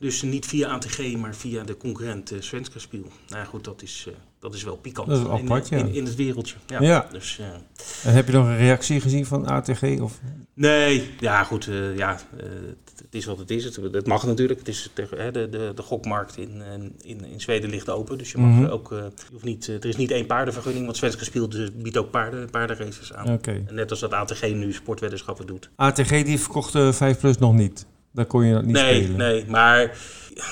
Dus 0.02 0.22
niet 0.22 0.46
via 0.46 0.68
ATG, 0.68 1.16
maar 1.16 1.34
via 1.34 1.62
de 1.62 1.76
concurrent 1.76 2.32
uh, 2.32 2.40
Svenska 2.40 2.78
Spiel. 2.78 3.06
Nou 3.28 3.46
goed, 3.46 3.64
dat 3.64 3.82
is, 3.82 4.04
uh, 4.08 4.14
dat 4.38 4.54
is 4.54 4.62
wel 4.62 4.76
pikant 4.76 5.08
dat 5.08 5.18
is 5.18 5.26
apart, 5.26 5.70
in, 5.70 5.78
ja. 5.78 5.84
in, 5.84 5.94
in, 5.94 6.04
het 6.04 6.14
wereldje. 6.14 6.56
Ja. 6.66 6.80
ja. 6.80 7.06
Dus, 7.12 7.38
uh, 7.40 7.46
en 8.04 8.14
heb 8.14 8.26
je 8.26 8.32
nog 8.32 8.46
een 8.46 8.56
reactie 8.56 9.00
gezien 9.00 9.26
van 9.26 9.46
ATG? 9.46 10.00
Of? 10.00 10.20
Nee, 10.54 11.10
ja 11.20 11.44
goed, 11.44 11.68
ja, 11.96 12.20
het 12.96 13.06
is 13.10 13.24
wat 13.24 13.38
het 13.38 13.50
is. 13.50 13.64
Het, 13.64 13.76
het 13.76 14.06
mag 14.06 14.26
natuurlijk. 14.26 14.58
Het 14.58 14.68
is, 14.68 14.90
de, 14.94 15.30
de, 15.32 15.48
de, 15.48 15.72
de 15.74 15.82
gokmarkt 15.82 16.36
in, 16.36 16.62
in, 17.02 17.24
in 17.24 17.40
Zweden 17.40 17.70
ligt 17.70 17.90
open. 17.90 18.18
Dus 18.18 18.32
je 18.32 18.38
mag 18.38 18.50
mm 18.50 18.56
-hmm. 18.56 18.72
ook, 18.72 18.88
je 18.90 19.12
hoeft 19.32 19.44
niet, 19.44 19.66
er 19.66 19.86
is 19.86 19.96
niet 19.96 20.10
één 20.10 20.26
paardenvergunning, 20.26 20.84
want 20.84 20.96
Svenska 20.96 21.24
Spiel 21.24 21.48
dus 21.48 21.70
biedt 21.74 21.96
ook 21.96 22.10
paarden, 22.10 22.50
paardenraces 22.50 23.12
aan. 23.12 23.32
Okay. 23.32 23.64
En 23.66 23.74
net 23.74 23.90
als 23.90 24.00
dat 24.00 24.12
ATG 24.12 24.42
nu 24.42 24.72
sportweddenschappen 24.72 25.46
doet. 25.46 25.70
ATG 25.76 26.22
die 26.22 26.40
verkocht 26.40 26.96
5 26.96 27.18
Plus 27.18 27.38
nog 27.38 27.54
niet? 27.54 27.86
Daar 28.12 28.26
kon 28.26 28.44
je 28.44 28.52
dat 28.52 28.64
niet 28.64 28.72
nee, 28.72 29.02
spelen? 29.02 29.16
Nee, 29.16 29.44
maar 29.48 29.98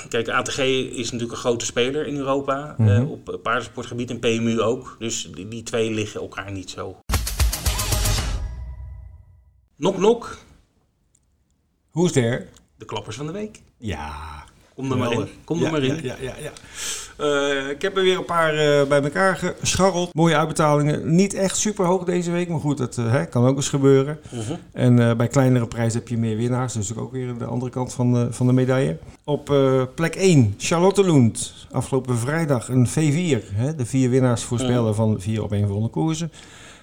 kijk, 0.08 0.28
ATG 0.28 0.58
is 0.58 1.10
natuurlijk 1.10 1.32
een 1.32 1.36
grote 1.36 1.64
speler 1.64 2.06
in 2.06 2.16
Europa. 2.16 2.74
Mm 2.78 2.86
-hmm. 2.86 3.02
uh, 3.02 3.10
op 3.10 3.38
paardensportgebied 3.42 4.10
en 4.10 4.18
PMU 4.18 4.60
ook. 4.60 4.96
Dus 4.98 5.30
die, 5.34 5.48
die, 5.48 5.62
twee 5.62 5.90
liggen 5.90 6.20
elkaar 6.20 6.52
niet 6.52 6.70
zo. 6.70 6.96
Nok 9.76 9.98
nok. 9.98 10.38
Who's 11.90 12.12
there? 12.12 12.46
De 12.76 12.84
klappers 12.84 13.16
van 13.16 13.26
de 13.26 13.32
week. 13.32 13.62
Ja. 13.76 14.44
Kom 14.80 14.92
er 14.92 14.98
maar 14.98 15.12
in. 15.12 15.28
Kom 15.44 15.58
er 15.58 15.64
ja, 15.64 15.70
maar 15.70 15.82
in. 15.82 16.00
Ja, 16.02 16.16
ja, 16.20 16.34
ja. 16.40 16.52
Uh, 17.20 17.70
ik 17.70 17.82
heb 17.82 17.96
er 17.96 18.02
weer 18.02 18.16
een 18.16 18.24
paar 18.24 18.54
uh, 18.54 18.82
bij 18.88 19.02
elkaar 19.02 19.54
gescharreld. 19.60 20.14
Mooie 20.14 20.36
uitbetalingen. 20.36 21.14
Niet 21.14 21.34
echt 21.34 21.56
super 21.56 21.84
hoog 21.84 22.04
deze 22.04 22.30
week, 22.30 22.48
maar 22.48 22.60
goed, 22.60 22.78
dat 22.78 22.96
uh, 22.96 23.10
hè, 23.10 23.26
kan 23.26 23.46
ook 23.46 23.56
eens 23.56 23.68
gebeuren. 23.68 24.18
Uh 24.34 24.40
-huh. 24.40 24.56
En 24.72 25.16
bij 25.16 25.28
kleinere 25.28 25.66
prijzen 25.66 25.98
heb 25.98 26.08
je 26.08 26.16
meer 26.16 26.36
winnaars. 26.36 26.72
Dus 26.72 26.96
ook 26.96 27.12
weer 27.12 27.38
de 27.38 27.44
andere 27.44 27.70
kant 27.70 27.92
van 27.92 28.12
de, 28.12 28.26
van 28.30 28.46
de 28.46 28.52
medaille. 28.52 28.98
Op 29.24 29.54
plek 29.94 30.14
1, 30.14 30.54
Charlotte 30.58 31.04
Lund. 31.04 31.54
Afgelopen 31.70 32.18
vrijdag 32.18 32.68
een 32.68 32.88
V4. 32.88 33.54
Hè, 33.54 33.74
de 33.74 33.86
vier 33.86 34.10
winnaars 34.10 34.42
voorspellen 34.42 34.84
-huh. 34.84 34.94
van 34.94 35.20
vier 35.20 35.42
op 35.42 35.52
één 35.52 35.66
gewonnen 35.66 35.90
koersen. 35.90 36.32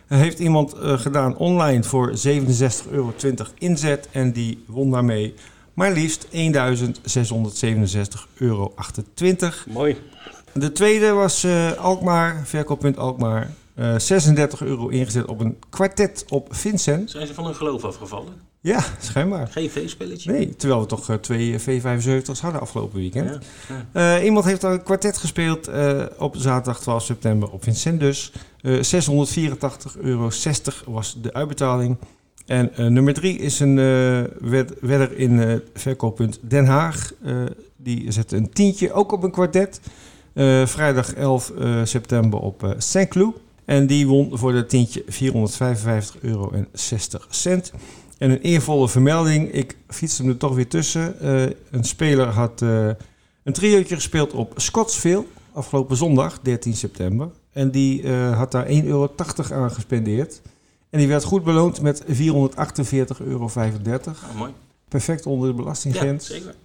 Heeft 0.07 0.39
iemand 0.39 0.75
gedaan 0.79 1.37
online 1.37 1.83
voor 1.83 2.13
67,20 2.27 2.91
euro 2.91 3.13
inzet. 3.57 4.07
En 4.11 4.31
die 4.31 4.63
won 4.67 4.91
daarmee 4.91 5.33
maar 5.77 5.91
liefst 5.91 6.27
1667,28 6.27 6.31
euro. 8.37 8.73
Mooi. 9.67 9.97
De 10.53 10.71
tweede 10.71 11.11
was 11.11 11.43
uh, 11.43 11.71
Alkmaar, 11.71 12.41
verkooppunt 12.45 12.97
Alkmaar. 12.97 13.53
Uh, 13.75 13.97
36 13.97 14.61
euro 14.61 14.87
ingezet 14.87 15.25
op 15.25 15.39
een 15.39 15.59
kwartet 15.69 16.25
op 16.29 16.47
Vincent. 16.49 17.11
Zijn 17.11 17.27
ze 17.27 17.33
van 17.33 17.45
hun 17.45 17.55
geloof 17.55 17.83
afgevallen? 17.83 18.33
Ja, 18.59 18.83
schijnbaar. 18.99 19.47
Geen 19.47 19.69
V-spelletje? 19.69 20.31
Nee, 20.31 20.55
terwijl 20.55 20.81
we 20.81 20.87
toch 20.87 21.09
uh, 21.09 21.15
twee 21.15 21.59
V75's 21.59 22.39
hadden 22.39 22.61
afgelopen 22.61 22.99
weekend. 22.99 23.45
Ja, 23.67 23.85
ja. 23.93 24.17
Uh, 24.17 24.25
iemand 24.25 24.45
heeft 24.45 24.63
een 24.63 24.83
kwartet 24.83 25.17
gespeeld 25.17 25.69
uh, 25.69 26.03
op 26.17 26.35
zaterdag 26.37 26.81
12 26.81 27.03
september 27.03 27.49
op 27.51 27.63
Vincent 27.63 27.99
dus. 27.99 28.31
684,60 28.65 30.01
euro 30.01 30.29
was 30.85 31.17
de 31.21 31.33
uitbetaling. 31.33 31.97
En 32.47 32.71
uh, 32.79 32.87
nummer 32.87 33.13
drie 33.13 33.37
is 33.37 33.59
een 33.59 33.77
uh, 33.77 34.23
wedder 34.81 35.17
in 35.17 35.31
uh, 35.31 35.55
verkooppunt 35.73 36.39
Den 36.41 36.65
Haag. 36.65 37.13
die 37.77 38.11
zet 38.11 38.31
een 38.31 38.49
tientje, 38.49 38.93
ook 38.93 39.11
op 39.11 39.23
een 39.23 39.31
kwartet. 39.31 39.81
vrijdag 40.65 41.13
11 41.13 41.51
september 41.83 42.39
op 42.39 42.75
Saint-Cloud. 42.77 43.35
En 43.65 43.87
die 43.87 44.07
won 44.07 44.37
voor 44.37 44.53
dat 44.53 44.69
tientje 44.69 45.03
455,60 45.03 46.21
euro. 46.21 46.51
En 48.17 48.31
een 48.31 48.41
eervolle 48.41 48.89
vermelding, 48.89 49.51
ik 49.51 49.77
fiets 49.87 50.17
hem 50.17 50.29
er 50.29 50.37
toch 50.37 50.55
weer 50.55 50.67
tussen. 50.67 51.15
een 51.71 51.83
speler 51.83 52.27
had 52.27 52.61
een 52.61 53.53
triootje 53.53 53.95
gespeeld 53.95 54.33
op 54.33 54.53
Scottsville 54.55 55.25
afgelopen 55.53 55.97
zondag, 55.97 56.39
13 56.41 56.73
september. 56.73 57.29
En 57.51 57.71
die 57.71 58.11
had 58.11 58.51
daar 58.51 58.67
1,80 58.67 58.71
euro 58.85 59.13
aan 59.51 59.71
gespendeerd. 59.71 60.41
En 60.89 60.99
die 60.99 61.07
werd 61.07 61.23
goed 61.23 61.43
beloond 61.43 61.81
met 61.81 62.03
448,35 62.05 62.11
euro. 63.27 63.45
Oh, 63.45 64.35
mooi. 64.35 64.53
Perfect 64.87 65.25
onder 65.25 65.49
de 65.49 65.55
belastinggrens. 65.55 66.27
Ja, 66.27 66.33
zeker. 66.33 66.55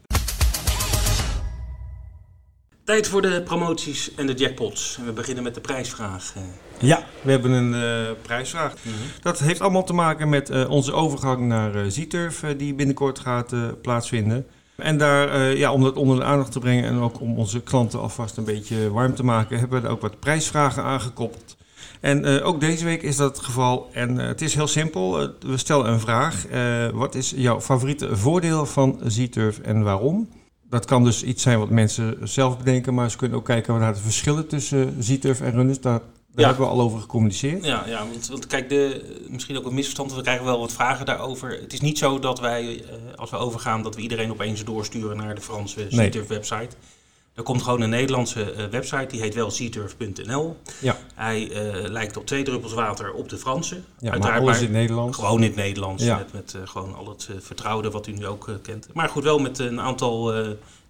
Tijd 2.84 3.08
voor 3.08 3.22
de 3.22 3.42
promoties 3.42 4.14
en 4.14 4.26
de 4.26 4.34
jackpots. 4.34 4.96
En 4.98 5.04
we 5.04 5.12
beginnen 5.12 5.44
met 5.44 5.54
de 5.54 5.60
prijsvraag. 5.60 6.34
Ja, 6.78 7.06
we 7.22 7.30
hebben 7.30 7.50
een 7.50 7.72
uh, 7.72 8.10
prijsvraag. 8.22 8.74
Mm 8.82 8.92
-hmm. 8.92 9.02
Dat 9.20 9.38
heeft 9.38 9.60
allemaal 9.60 9.84
te 9.84 9.92
maken 9.92 10.28
met 10.28 10.50
uh, 10.50 10.70
onze 10.70 10.92
overgang 10.92 11.46
naar 11.46 11.76
uh, 11.76 11.90
Z-Turf, 11.90 12.44
die 12.56 12.74
binnenkort 12.74 13.18
gaat 13.18 13.54
plaatsvinden. 13.82 14.46
En 14.76 14.98
daar, 14.98 15.56
ja, 15.56 15.72
om 15.72 15.82
dat 15.82 15.96
onder 15.96 16.16
de 16.16 16.24
aandacht 16.24 16.52
te 16.52 16.58
brengen 16.58 16.84
en 16.84 16.98
ook 16.98 17.20
om 17.20 17.38
onze 17.38 17.60
klanten 17.60 18.00
alvast 18.00 18.36
een 18.36 18.44
beetje 18.44 18.90
warm 18.90 19.14
te 19.14 19.24
maken, 19.24 19.58
hebben 19.58 19.80
we 19.80 19.86
er 19.86 19.92
ook 19.92 20.00
wat 20.00 20.20
prijsvragen 20.20 20.82
aangekoppeld. 20.82 21.56
En 22.02 22.26
uh, 22.26 22.46
ook 22.46 22.60
deze 22.60 22.84
week 22.84 23.02
is 23.02 23.16
dat 23.16 23.36
het 23.36 23.44
geval. 23.44 23.88
En 23.92 24.16
uh, 24.16 24.26
het 24.26 24.40
is 24.40 24.54
heel 24.54 24.66
simpel. 24.66 25.22
Uh, 25.22 25.28
we 25.40 25.56
stellen 25.56 25.88
een 25.88 26.00
vraag. 26.00 26.46
wat 26.92 27.14
is 27.14 27.32
jouw 27.36 27.60
favoriete 27.60 28.16
voordeel 28.16 28.66
van 28.66 29.00
Z-Turf 29.06 29.58
en 29.58 29.82
waarom? 29.82 30.28
Dat 30.68 30.84
kan 30.84 31.04
dus 31.04 31.22
iets 31.22 31.42
zijn 31.42 31.58
wat 31.58 31.70
mensen 31.70 32.18
zelf 32.22 32.58
bedenken, 32.58 32.94
maar 32.94 33.10
ze 33.10 33.16
kunnen 33.16 33.38
ook 33.38 33.44
kijken 33.44 33.78
naar 33.78 33.94
de 33.94 34.00
verschillen 34.00 34.46
tussen 34.46 34.96
Z-Turf 35.02 35.40
en 35.40 35.52
runners. 35.52 35.80
Daar, 35.80 35.98
daar 35.98 36.10
ja. 36.34 36.46
hebben 36.46 36.66
we 36.66 36.72
al 36.72 36.80
over 36.80 37.00
gecommuniceerd. 37.00 37.64
Ja, 37.64 37.84
ja 37.86 38.06
want, 38.12 38.28
want 38.28 38.46
kijk, 38.46 38.68
de, 38.68 39.04
misschien 39.28 39.56
ook 39.56 39.66
een 39.66 39.74
misverstand, 39.74 40.14
we 40.14 40.22
krijgen 40.22 40.44
wel 40.44 40.58
wat 40.58 40.72
vragen 40.72 41.06
daarover. 41.06 41.50
Het 41.60 41.72
is 41.72 41.80
niet 41.80 41.98
zo 41.98 42.18
dat 42.18 42.40
wij, 42.40 42.84
als 43.16 43.30
we 43.30 43.36
overgaan, 43.36 43.82
dat 43.82 43.94
we 43.94 44.00
iedereen 44.00 44.30
opeens 44.30 44.64
doorsturen 44.64 45.16
naar 45.16 45.34
de 45.34 45.40
Franse 45.40 45.86
Z-Turf 45.88 46.26
website. 46.26 46.76
Er 47.34 47.42
komt 47.42 47.62
gewoon 47.62 47.80
een 47.80 47.90
Nederlandse 47.90 48.54
uh, 48.56 48.64
website, 48.64 49.06
die 49.06 49.20
heet 49.20 49.34
wel 49.34 49.50
seaturf.nl. 49.50 50.56
Ja. 50.80 50.96
Hij 51.14 51.48
uh, 51.50 51.88
lijkt 51.88 52.16
op 52.16 52.26
twee 52.26 52.42
druppels 52.42 52.72
water 52.72 53.12
op 53.12 53.28
de 53.28 53.38
Franse. 53.38 53.74
Ja, 53.74 54.10
Uiteraard, 54.10 54.40
maar 54.40 54.48
alles 54.48 54.58
in 54.58 54.64
het 54.64 54.72
Nederlands. 54.72 55.18
Gewoon 55.18 55.42
in 55.42 55.48
het 55.48 55.56
Nederlands, 55.56 56.04
ja. 56.04 56.16
met, 56.16 56.32
met 56.32 56.54
uh, 56.56 56.62
gewoon 56.64 56.94
al 56.94 57.08
het 57.08 57.28
vertrouwde 57.38 57.90
wat 57.90 58.06
u 58.06 58.12
nu 58.12 58.26
ook 58.26 58.50
kent. 58.62 58.88
Maar 58.92 59.08
goed, 59.08 59.22
wel 59.22 59.38
met 59.38 59.58
een 59.58 59.80
aantal 59.80 60.34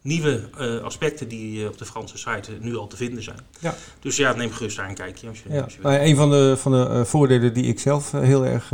nieuwe 0.01 0.49
aspecten 0.85 1.29
die 1.29 1.69
op 1.69 1.79
de 1.79 1.85
Franse 1.85 2.19
site 2.19 2.53
nu 2.61 2.77
al 2.77 2.87
te 2.87 2.97
vinden 2.97 3.23
zijn. 3.23 3.39
Ja. 3.59 3.75
Dus 4.01 4.17
ja, 4.17 4.33
neem 4.33 4.53
gerust 4.53 4.77
daar 4.77 4.89
een 4.89 4.95
kijkje. 4.95 5.29
Als 5.29 5.43
je, 5.43 5.53
ja. 5.53 5.63
als 5.63 5.75
je 5.75 6.01
een 6.01 6.17
van 6.17 6.31
de, 6.31 6.55
van 6.59 6.73
de 6.73 7.05
voordelen 7.05 7.55
die 7.55 7.65
ik 7.65 7.81
zelf 7.81 8.11
heel 8.11 8.47
erg 8.47 8.71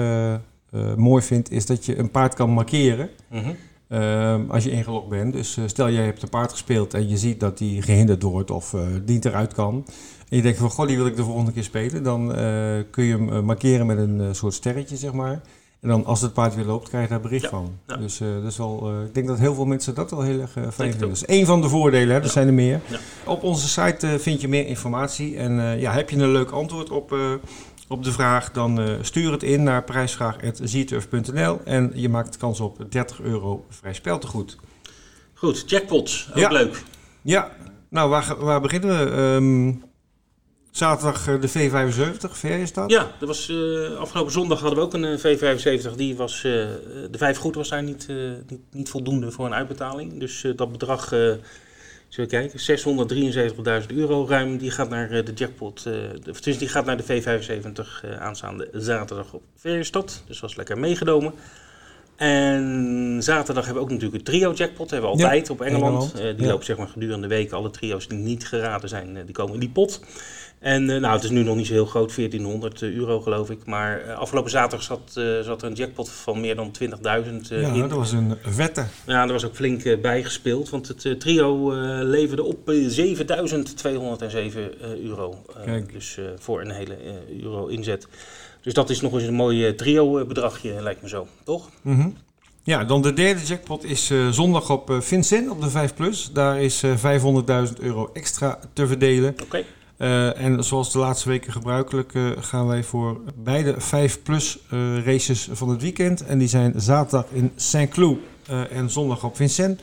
mooi 0.97 1.23
vind, 1.23 1.51
is 1.51 1.67
dat 1.67 1.85
je 1.85 1.99
een 1.99 2.11
paard 2.11 2.35
kan 2.35 2.51
markeren. 2.51 3.11
Mm 3.29 3.43
-hmm. 3.43 3.57
Uh, 3.89 4.37
als 4.49 4.65
je 4.65 4.71
ingelogd 4.71 5.09
bent. 5.09 5.33
Dus 5.33 5.57
uh, 5.57 5.65
stel 5.67 5.91
jij 5.91 6.05
hebt 6.05 6.23
een 6.23 6.29
paard 6.29 6.51
gespeeld 6.51 6.95
en 6.95 7.09
je 7.09 7.17
ziet 7.17 7.41
dat 7.41 7.59
die 7.59 7.83
gehinderd 7.83 8.23
wordt 8.23 8.51
of 8.51 8.73
uh, 8.73 8.81
niet 9.07 9.25
eruit 9.25 9.55
kan. 9.55 9.85
En 10.29 10.37
je 10.37 10.43
denkt 10.43 10.59
van 10.59 10.71
goh, 10.71 10.87
die 10.87 10.97
wil 10.97 11.07
ik 11.07 11.17
de 11.17 11.25
volgende 11.25 11.53
keer 11.53 11.65
spelen. 11.65 12.03
Dan 12.03 12.27
kun 12.91 13.05
je 13.05 13.17
hem 13.17 13.45
markeren 13.45 13.87
met 13.87 13.99
een 13.99 14.35
soort 14.35 14.55
sterretje, 14.55 14.97
zeg 14.97 15.13
maar. 15.13 15.41
En 15.81 15.89
dan 15.89 16.05
als 16.05 16.21
het 16.21 16.33
paard 16.33 16.55
weer 16.55 16.65
loopt, 16.65 16.89
krijg 16.89 17.05
je 17.05 17.11
daar 17.11 17.21
bericht 17.21 17.43
ja, 17.43 17.49
van. 17.49 17.73
ja. 17.87 17.97
Dus 17.97 18.19
dat 18.19 18.45
is 18.45 18.57
wel, 18.57 19.03
ik 19.05 19.15
denk 19.15 19.27
dat 19.27 19.39
heel 19.39 19.55
veel 19.55 19.65
mensen 19.65 19.95
dat 19.95 20.11
wel 20.11 20.21
heel 20.21 20.41
erg 20.41 20.51
fijn 20.51 20.73
vinden. 20.73 21.01
Dat 21.01 21.11
is 21.11 21.25
één 21.25 21.47
van 21.47 21.61
de 21.61 21.69
voordelen, 21.69 22.15
hè. 22.17 22.23
er 22.23 22.29
zijn 22.29 22.47
er 22.47 22.55
meer. 22.55 22.81
Op 23.25 23.43
onze 23.43 23.69
site 23.69 24.19
vind 24.19 24.41
je 24.41 24.49
meer 24.49 24.67
informatie. 24.67 25.37
En 25.37 25.81
ja, 25.81 25.93
heb 25.93 26.11
je 26.11 26.17
een 26.17 26.33
leuk 26.33 26.51
antwoord 26.51 26.91
op 26.91 27.17
op 27.89 28.05
de 28.05 28.13
vraag, 28.13 28.53
dan 28.53 28.81
uh, 28.81 28.95
stuur 29.01 29.33
het 29.33 29.43
in 29.43 29.63
naar 29.63 29.85
prijsvraag.zturf.nl 29.85 31.61
en 31.65 31.91
je 31.95 32.09
maakt 32.09 32.37
kans 32.37 32.61
op 32.61 32.87
30 32.91 33.21
euro 33.21 33.65
vrij 33.69 33.95
speltegoed. 33.95 34.57
Goed, 35.35 35.65
jackpots, 35.67 36.29
ook 36.31 36.37
ja. 36.37 36.51
leuk. 36.51 36.83
Ja, 37.23 37.51
nou 37.89 38.11
waar, 38.11 38.37
waar 38.39 38.61
beginnen 38.61 38.99
we? 38.99 39.17
Um, 39.21 39.83
Zaterdag 40.71 41.29
uh, 41.29 41.41
de 41.41 41.49
V75, 41.49 42.31
ver 42.31 42.59
is 42.59 42.73
dat? 42.73 42.91
Ja, 42.91 43.11
dat 43.19 43.29
was, 43.29 43.49
uh, 43.49 43.97
afgelopen 43.97 44.33
zondag 44.33 44.61
hadden 44.61 44.79
we 44.79 44.85
ook 44.85 44.95
een 44.95 45.19
V75. 45.19 45.97
Die 45.97 46.17
was, 46.17 46.37
uh, 46.37 46.43
de 47.11 47.19
vijf 47.19 47.39
goed 47.39 47.55
was 47.55 47.69
daar 47.69 47.83
niet, 47.83 48.09
niet, 48.49 48.61
niet, 48.71 48.89
voldoende 48.89 49.31
voor 49.31 49.47
een 49.47 49.55
uitbetaling. 49.55 50.21
Dus 50.21 50.47
dat 50.57 50.73
bedrag, 50.73 51.13
zullen 52.09 52.31
we 52.31 52.37
kijken, 52.37 53.83
673.000 53.91 53.97
euro 53.97 54.27
ruim, 54.29 54.57
die 54.59 54.71
gaat 54.71 54.89
naar 54.89 55.09
de 55.09 55.33
jackpot. 55.35 55.87
dus 56.43 56.59
die 56.59 56.69
gaat 56.69 56.85
naar 56.85 56.97
de 56.97 57.23
V75 57.23 58.19
aanstaande 58.19 58.69
zaterdag 58.73 59.33
op 59.33 59.43
Verstad. 59.57 60.23
Dus 60.27 60.41
was 60.41 60.57
lekker 60.57 60.79
meegenomen. 60.79 61.33
En 62.17 63.19
zaterdag 63.23 63.65
hebben 63.65 63.83
we 63.83 63.89
ook 63.89 63.95
natuurlijk 63.95 64.27
een 64.27 64.33
trio 64.33 64.53
jackpot. 64.53 64.91
hebben 64.91 65.11
we 65.11 65.17
altijd 65.17 65.51
op 65.51 65.61
Engeland. 65.61 66.13
Engeland. 66.13 66.39
die 66.39 66.47
loopt 66.47 66.65
zeg 66.65 66.77
maar 66.77 66.89
gedurende 66.89 67.29
de 67.29 67.35
week. 67.35 67.53
Alle 67.53 67.71
trio's 67.71 68.09
die 68.09 68.19
niet 68.19 68.47
geraden 68.47 68.89
zijn, 68.89 69.25
die 69.25 69.35
komen 69.35 69.55
in 69.55 69.61
die 69.61 69.71
pot. 69.71 70.01
En 70.61 70.89
uh, 70.89 71.01
nou, 71.01 71.15
het 71.15 71.25
is 71.25 71.31
nu 71.31 71.43
nog 71.43 71.57
niet 71.57 71.67
zo 71.67 71.73
heel 71.73 71.87
groot, 71.87 72.15
1400 72.17 72.83
euro 72.83 73.21
geloof 73.21 73.51
ik. 73.51 73.67
Maar 73.67 74.07
uh, 74.07 74.19
afgelopen 74.19 74.51
zaterdag 74.51 74.83
zat, 74.83 75.15
uh, 75.19 75.41
zat 75.41 75.63
er 75.63 75.69
een 75.69 75.75
jackpot 75.75 76.11
van 76.11 76.41
meer 76.41 76.57
dan 76.57 76.73
20.000 76.83 76.89
ja, 77.03 77.73
in. 77.73 77.81
dat 77.81 77.91
was 77.91 78.13
een 78.13 78.37
vette. 78.43 78.85
Ja, 79.07 79.23
er 79.23 79.33
was 79.33 79.45
ook 79.45 79.55
flink 79.55 80.01
bijgespeeld. 80.01 80.71
Want 80.71 80.89
het 80.89 81.21
trio 81.21 81.73
leverde 82.03 82.43
op 82.43 82.73
7.207 82.73 82.75
euro. 85.03 85.45
dus 85.93 86.19
voor 86.39 86.61
een 86.61 86.71
hele 86.71 86.97
euro 87.43 87.67
inzet. 87.67 88.07
Dus 88.63 88.75
dat 88.75 88.91
is 88.91 89.01
nog 89.01 89.13
eens 89.13 89.23
een 89.23 89.35
mooi 89.35 89.75
trio 89.75 90.25
bedragje, 90.27 90.83
lijkt 90.83 91.03
me 91.03 91.09
zo, 91.09 91.27
toch? 91.45 91.71
Mm 91.83 92.01
-hmm. 92.01 92.17
Ja, 92.63 92.85
dan 92.85 93.03
de 93.03 93.13
derde 93.13 93.45
jackpot 93.45 93.85
is 93.85 94.13
zondag 94.31 94.71
op 94.71 94.97
Vincent 95.01 95.51
op 95.51 95.61
de 95.61 95.71
5 95.71 95.95
Plus. 95.95 96.31
Daar 96.33 96.63
is 96.63 96.83
500.000 96.87 96.93
euro 97.81 98.11
extra 98.13 98.59
te 98.73 98.87
verdelen. 98.87 99.31
Oké. 99.31 99.43
Okay. 99.43 99.65
Uh, 99.99 100.41
en 100.41 100.65
zoals 100.65 100.93
de 100.93 100.99
laatste 100.99 101.29
weken 101.29 101.53
gebruikelijk 101.53 102.15
uh, 102.15 102.31
gaan 102.41 102.67
wij 102.67 102.85
voor 102.85 103.21
beide 103.35 103.81
5 103.81 104.23
plus 104.23 104.59
uh, 104.73 105.05
races 105.05 105.49
van 105.53 105.69
het 105.69 105.83
weekend. 105.83 106.25
En 106.25 106.39
die 106.39 106.49
zijn 106.49 106.73
zaterdag 106.77 107.27
in 107.31 107.53
Saint-Cloud 107.57 108.19
en 108.71 108.91
zondag 108.91 109.25
op 109.25 109.37
Vincent. 109.37 109.81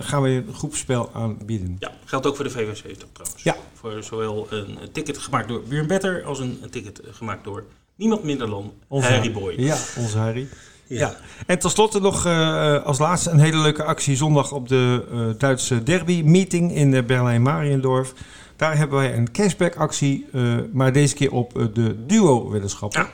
gaan 0.00 0.22
we 0.22 0.28
een 0.28 0.54
groepspel 0.54 1.10
aanbieden. 1.12 1.76
Ja, 1.78 1.90
geldt 2.04 2.26
ook 2.26 2.36
voor 2.36 2.44
de 2.44 2.50
VW70 2.50 3.12
trouwens. 3.12 3.42
Ja. 3.42 3.56
Voor 3.74 4.02
zowel 4.02 4.46
een 4.50 4.78
ticket 4.92 5.18
gemaakt 5.18 5.48
door 5.48 5.62
Buren 5.68 5.86
Better 5.86 6.24
als 6.24 6.38
een, 6.38 6.58
een, 6.62 6.70
ticket 6.70 7.00
gemaakt 7.10 7.44
door 7.44 7.64
niemand 7.94 8.22
minder 8.22 8.50
dan 8.50 8.72
onze 8.88 9.08
Harry 9.08 9.32
Boy. 9.32 9.54
Ja, 9.56 9.76
onze 9.96 10.18
Harry. 10.18 10.48
Ja. 10.86 10.98
ja. 10.98 11.16
En 11.46 11.58
tenslotte 11.58 12.00
nog 12.00 12.26
uh, 12.26 12.84
als 12.84 12.98
laatste 12.98 13.30
een 13.30 13.38
hele 13.38 13.58
leuke 13.58 13.84
actie 13.84 14.16
zondag 14.16 14.52
op 14.52 14.68
de 14.68 15.04
uh, 15.12 15.20
Duitse 15.38 15.82
derby 15.82 16.22
meeting 16.22 16.74
in 16.74 17.06
Berlijn-Mariendorf. 17.06 18.12
Daar 18.58 18.76
hebben 18.76 18.98
wij 18.98 19.16
een 19.16 19.32
cashback 19.32 19.76
actie, 19.76 20.26
uh, 20.32 20.58
maar 20.72 20.92
deze 20.92 21.14
keer 21.14 21.32
op 21.32 21.58
uh, 21.58 21.66
de 21.72 22.04
duo-weddenschappen. 22.06 23.00
Ja. 23.00 23.10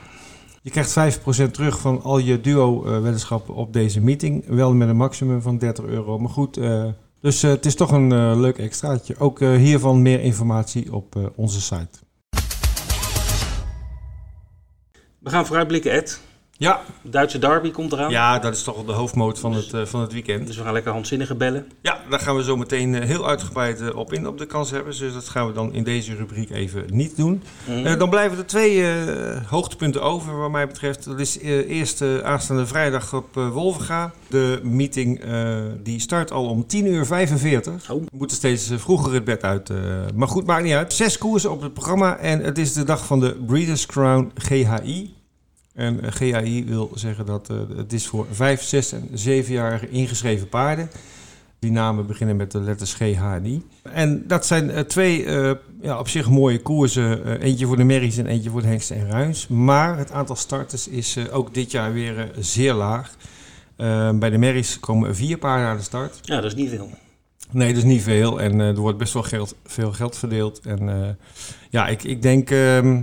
Je 0.61 0.69
krijgt 0.71 1.19
5% 1.47 1.51
terug 1.51 1.79
van 1.79 2.01
al 2.01 2.17
je 2.17 2.41
duo-weddenschappen 2.41 3.53
op 3.53 3.73
deze 3.73 4.01
meeting. 4.01 4.45
Wel 4.47 4.73
met 4.73 4.89
een 4.89 4.97
maximum 4.97 5.41
van 5.41 5.57
30 5.57 5.85
euro. 5.85 6.19
Maar 6.19 6.29
goed, 6.29 6.57
uh, 6.57 6.85
dus 7.21 7.41
het 7.41 7.65
is 7.65 7.75
toch 7.75 7.91
een 7.91 8.39
leuk 8.39 8.57
extraatje. 8.57 9.15
Ook 9.17 9.39
hiervan 9.39 10.01
meer 10.01 10.21
informatie 10.21 10.93
op 10.93 11.31
onze 11.35 11.61
site. 11.61 11.99
We 15.19 15.29
gaan 15.29 15.45
vooruitblikken, 15.45 15.91
Ed. 15.91 16.21
Ja. 16.57 16.81
Duitse 17.01 17.39
derby 17.39 17.71
komt 17.71 17.91
eraan. 17.91 18.11
Ja, 18.11 18.39
dat 18.39 18.55
is 18.55 18.63
toch 18.63 18.85
de 18.85 18.91
hoofdmoot 18.91 19.39
van, 19.39 19.53
het, 19.53 19.73
uh, 19.73 19.85
van 19.85 20.01
het 20.01 20.13
weekend. 20.13 20.47
Dus 20.47 20.57
we 20.57 20.63
gaan 20.63 20.73
lekker 20.73 20.91
handzinnige 20.91 21.35
bellen. 21.35 21.71
Ja, 21.81 21.99
daar 22.09 22.19
gaan 22.19 22.35
we 22.35 22.43
zo 22.43 22.57
meteen 22.57 22.93
uh, 22.93 23.03
heel 23.03 23.27
uitgebreid 23.27 23.81
uh, 23.81 23.95
op 23.95 24.13
in 24.13 24.27
op 24.27 24.37
de 24.37 24.45
kans 24.45 24.71
hebben. 24.71 24.97
Dus 24.97 25.13
dat 25.13 25.29
gaan 25.29 25.47
we 25.47 25.53
dan 25.53 25.73
in 25.73 25.83
deze 25.83 26.15
rubriek 26.15 26.49
even 26.49 26.85
niet 26.91 27.15
doen. 27.17 27.43
Mm. 27.67 27.97
dan 27.97 28.09
blijven 28.09 28.37
er 28.37 28.45
twee 28.45 28.85
hoogtepunten 29.47 30.01
over 30.01 30.37
wat 30.37 30.51
mij 30.51 30.67
betreft. 30.67 31.05
Dat 31.05 31.19
is 31.19 31.39
eerst 31.39 32.01
aanstaande 32.23 32.65
vrijdag 32.65 33.13
op 33.13 33.33
Wolvenga. 33.33 34.13
De 34.27 34.59
meeting 34.63 35.21
die 35.83 35.99
start 35.99 36.31
al 36.31 36.49
om 36.49 36.67
10 36.67 36.85
uur 36.85 37.05
45. 37.05 37.91
Oh. 37.91 38.03
We 38.03 38.17
moeten 38.17 38.37
steeds 38.37 38.71
vroeger 38.75 39.13
het 39.13 39.23
bed 39.23 39.43
uit. 39.43 39.69
maar 40.15 40.27
goed, 40.27 40.45
maakt 40.45 40.63
niet 40.63 40.73
uit. 40.73 40.93
Zes 40.93 41.17
koersen 41.17 41.51
op 41.51 41.61
het 41.61 41.73
programma. 41.73 42.17
En 42.17 42.39
het 42.39 42.57
is 42.57 42.73
de 42.73 42.83
dag 42.83 43.05
van 43.05 43.19
de 43.19 43.43
Breeders' 43.45 43.85
Crown 43.85 44.31
GHI. 44.35 45.14
En 45.75 45.99
uh, 46.03 46.11
GAI 46.11 46.65
wil 46.65 46.91
zeggen 46.93 47.25
dat 47.25 47.49
uh, 47.51 47.57
het 47.77 47.93
is 47.93 48.07
voor 48.07 48.27
5, 48.31 48.61
6 48.61 48.91
en 48.91 49.07
7-jarige 49.09 49.89
ingeschreven 49.89 50.49
paarden. 50.49 50.89
Die 51.59 51.71
namen 51.71 52.07
beginnen 52.07 52.35
met 52.35 52.51
de 52.51 52.59
letters 52.59 52.93
G, 52.93 53.15
H 53.15 53.35
en 53.83 54.27
dat 54.27 54.45
zijn 54.45 54.69
uh, 54.69 54.79
twee 54.79 55.29
ja, 55.81 55.99
op 55.99 56.07
zich 56.07 56.29
mooie 56.29 56.61
koersen. 56.61 57.39
eentje 57.39 57.65
voor 57.65 57.77
de 57.77 57.83
merries 57.83 58.17
en 58.17 58.25
eentje 58.25 58.49
voor 58.49 58.61
de 58.61 58.67
hengsten 58.67 58.95
en 58.95 59.09
ruins. 59.09 59.47
Maar 59.47 59.97
het 59.97 60.11
aantal 60.11 60.35
starters 60.35 60.87
is 60.87 61.29
ook 61.31 61.53
dit 61.53 61.71
jaar 61.71 61.93
weer 61.93 62.31
zeer 62.39 62.73
laag. 62.73 63.15
bij 64.15 64.29
de 64.29 64.37
merries 64.37 64.79
komen 64.79 65.15
vier 65.15 65.37
paarden 65.37 65.67
aan 65.67 65.77
de 65.77 65.83
start. 65.83 66.19
Ja, 66.21 66.35
dat 66.35 66.51
is 66.51 66.55
niet 66.55 66.69
veel. 66.69 66.89
Nee, 67.51 67.67
dat 67.67 67.77
is 67.77 67.89
niet 67.89 68.01
veel. 68.01 68.41
En 68.41 68.59
er 68.59 68.75
wordt 68.75 68.97
best 68.97 69.13
wel 69.13 69.23
geld, 69.23 69.55
veel 69.65 69.91
geld 69.91 70.17
verdeeld. 70.17 70.59
En 70.59 71.17
ja, 71.69 71.87
ik, 71.87 72.03
ik 72.03 72.21
denk... 72.21 72.49
Ehm, 72.51 73.01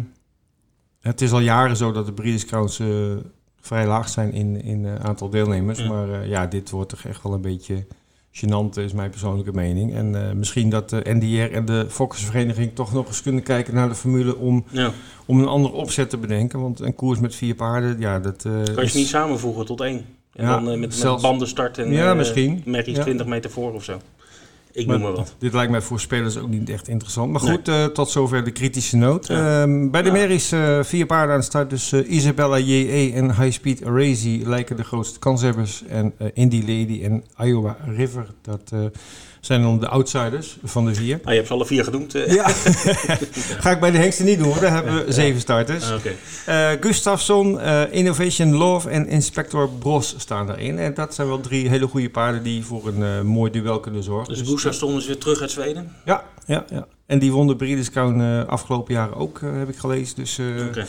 het 1.03 1.21
is 1.21 1.33
al 1.33 1.41
jaren 1.41 1.77
zo 1.77 1.93
dat 1.93 2.07
de 2.07 2.13
Breeders' 2.13 2.45
Crowns 2.45 2.79
uh, 2.79 2.89
vrij 3.61 3.87
laag 3.87 4.09
zijn 4.09 4.33
in, 4.33 4.63
in 4.63 4.85
uh, 4.85 4.95
aantal 4.95 5.29
deelnemers. 5.31 5.79
Ja. 5.79 5.89
Maar 5.89 6.09
uh, 6.09 6.29
ja, 6.29 6.47
dit 6.47 6.71
wordt 6.71 6.89
toch 6.89 7.05
echt 7.05 7.23
wel 7.23 7.33
een 7.33 7.41
beetje 7.41 7.87
gênant, 8.33 8.75
is 8.77 8.93
mijn 8.93 9.11
persoonlijke 9.11 9.53
mening. 9.53 9.95
En 9.95 10.39
misschien 10.39 10.71
dat 10.71 10.91
de 10.91 11.01
NDR 11.05 11.55
en 11.55 11.65
de 11.65 11.87
Fokkersvereniging 11.89 12.75
toch 12.75 12.93
nog 12.93 13.07
eens 13.07 13.23
kunnen 13.23 13.43
kijken 13.43 13.75
naar 13.75 13.89
de 13.89 13.95
formule 13.95 14.37
om, 14.37 14.65
ja. 14.71 14.91
om 15.27 15.41
een 15.41 15.49
andere 15.49 15.75
opzet 15.75 16.11
te 16.11 16.17
bedenken. 16.17 16.61
Want 16.61 16.81
een 16.81 16.95
koers 16.95 17.19
met 17.19 17.35
vier 17.35 17.55
paarden, 17.55 17.99
ja, 17.99 18.19
dat... 18.21 18.43
kan 18.43 18.63
je 18.75 18.83
is... 18.83 18.95
niet 18.95 19.07
samenvoegen 19.09 19.67
tot 19.67 19.81
één? 19.81 20.05
En 20.33 20.45
Ja, 20.45 20.61
dan 20.61 20.81
met, 20.81 20.95
zelfs- 20.95 21.23
met 21.23 21.31
banden 21.31 21.49
starten 21.49 21.85
en 21.85 21.93
Ja, 21.93 22.15
misschien. 22.15 22.63
met 22.65 22.87
iets 22.87 22.99
Ja. 22.99 23.05
20 23.05 23.27
meter 23.27 23.51
voor 23.51 23.73
of 23.73 23.85
zo. 23.85 23.99
Ik 24.73 24.87
Maar 24.87 24.99
noem 24.99 25.07
maar 25.07 25.17
wat. 25.17 25.35
Dit 25.39 25.53
lijkt 25.53 25.71
mij 25.71 25.81
voor 25.81 26.01
spelers 26.01 26.37
ook 26.39 26.49
niet 26.49 26.69
echt 26.71 26.89
interessant. 26.89 27.33
Maar 27.33 27.43
Nee. 27.43 27.53
goed, 27.53 27.69
eh, 27.69 27.85
tot 27.85 28.11
zover 28.11 28.45
de 28.45 28.51
kritische 28.51 28.97
noot. 28.97 29.27
Ja. 29.27 29.63
Ehm, 29.63 29.91
bij 29.91 30.03
de 30.03 30.09
Ja. 30.09 30.15
Merries 30.15 30.53
eh, 30.53 30.83
vier 30.83 31.07
paarden 31.07 31.35
aan 31.35 31.41
de 31.41 31.47
start. 31.47 31.71
Dus 31.71 31.93
eh, 31.93 32.11
Isabella 32.11 32.59
JE 32.59 33.13
en 33.15 33.35
High 33.37 33.53
Speed 33.53 33.81
Razy 33.81 34.43
lijken 34.45 34.77
de 34.77 34.85
grootste 34.85 35.19
kanshebbers. 35.19 35.83
En 35.89 36.13
Indie 36.35 36.61
Lady 36.61 37.01
en 37.05 37.25
Iowa 37.39 37.77
River, 37.97 38.27
dat 38.43 38.73
zijn 39.43 39.63
dan 39.63 39.81
de 39.81 39.89
outsiders 39.89 40.57
van 40.65 40.85
de 40.85 40.95
vier. 40.95 41.21
Ah, 41.25 41.29
je 41.31 41.35
hebt 41.37 41.47
ze 41.47 41.53
alle 41.53 41.67
vier 41.67 41.85
genoemd. 41.85 42.15
eh. 42.15 42.35
Ja, 42.35 42.49
ga 43.65 43.71
ik 43.71 43.81
bij 43.81 43.91
de 43.91 43.99
hengsten 43.99 44.25
niet 44.25 44.39
doen. 44.39 44.47
hoor. 44.49 44.61
Daar 44.61 44.73
hebben 44.73 45.07
we 45.07 45.13
zeven 45.13 45.41
starters. 45.41 45.91
Ah, 45.91 45.97
Oké. 45.97 46.13
Eh 46.47 46.71
Gustafsson, 46.81 47.61
eh, 47.61 47.83
Innovation 47.91 48.55
Love 48.55 48.89
en 48.91 49.09
Inspector 49.09 49.69
Bros 49.79 50.15
staan 50.19 50.47
daarin. 50.47 50.79
En 50.79 50.95
dat 50.95 51.15
zijn 51.15 51.29
wel 51.29 51.41
drie 51.41 51.69
hele 51.69 51.87
goede 51.87 52.11
paarden 52.11 52.43
die 52.43 52.65
voor 52.65 52.89
een 52.89 53.27
mooi 53.27 53.51
duel 53.51 53.81
kunnen 53.81 54.03
zorgen. 54.03 54.35
Dus 54.35 54.43
Boesa 54.43 54.73
stond 54.73 54.95
dus 54.95 55.07
weer 55.07 55.19
terug 55.19 55.41
uit 55.41 55.51
Zweden. 55.51 55.93
Ja, 56.05 56.25
ja, 56.47 56.65
ja. 56.71 56.87
En 57.07 57.19
die 57.19 57.33
won 57.33 57.47
de 57.47 57.57
Breeders' 57.57 57.91
Crown 57.91 58.21
eh, 58.21 58.45
afgelopen 58.49 58.95
jaren 58.95 59.17
ook, 59.17 59.41
heb 59.43 59.69
ik 59.69 59.77
gelezen. 59.77 60.17
Dus, 60.17 60.39
eh, 60.39 60.47
Oké. 60.69 60.87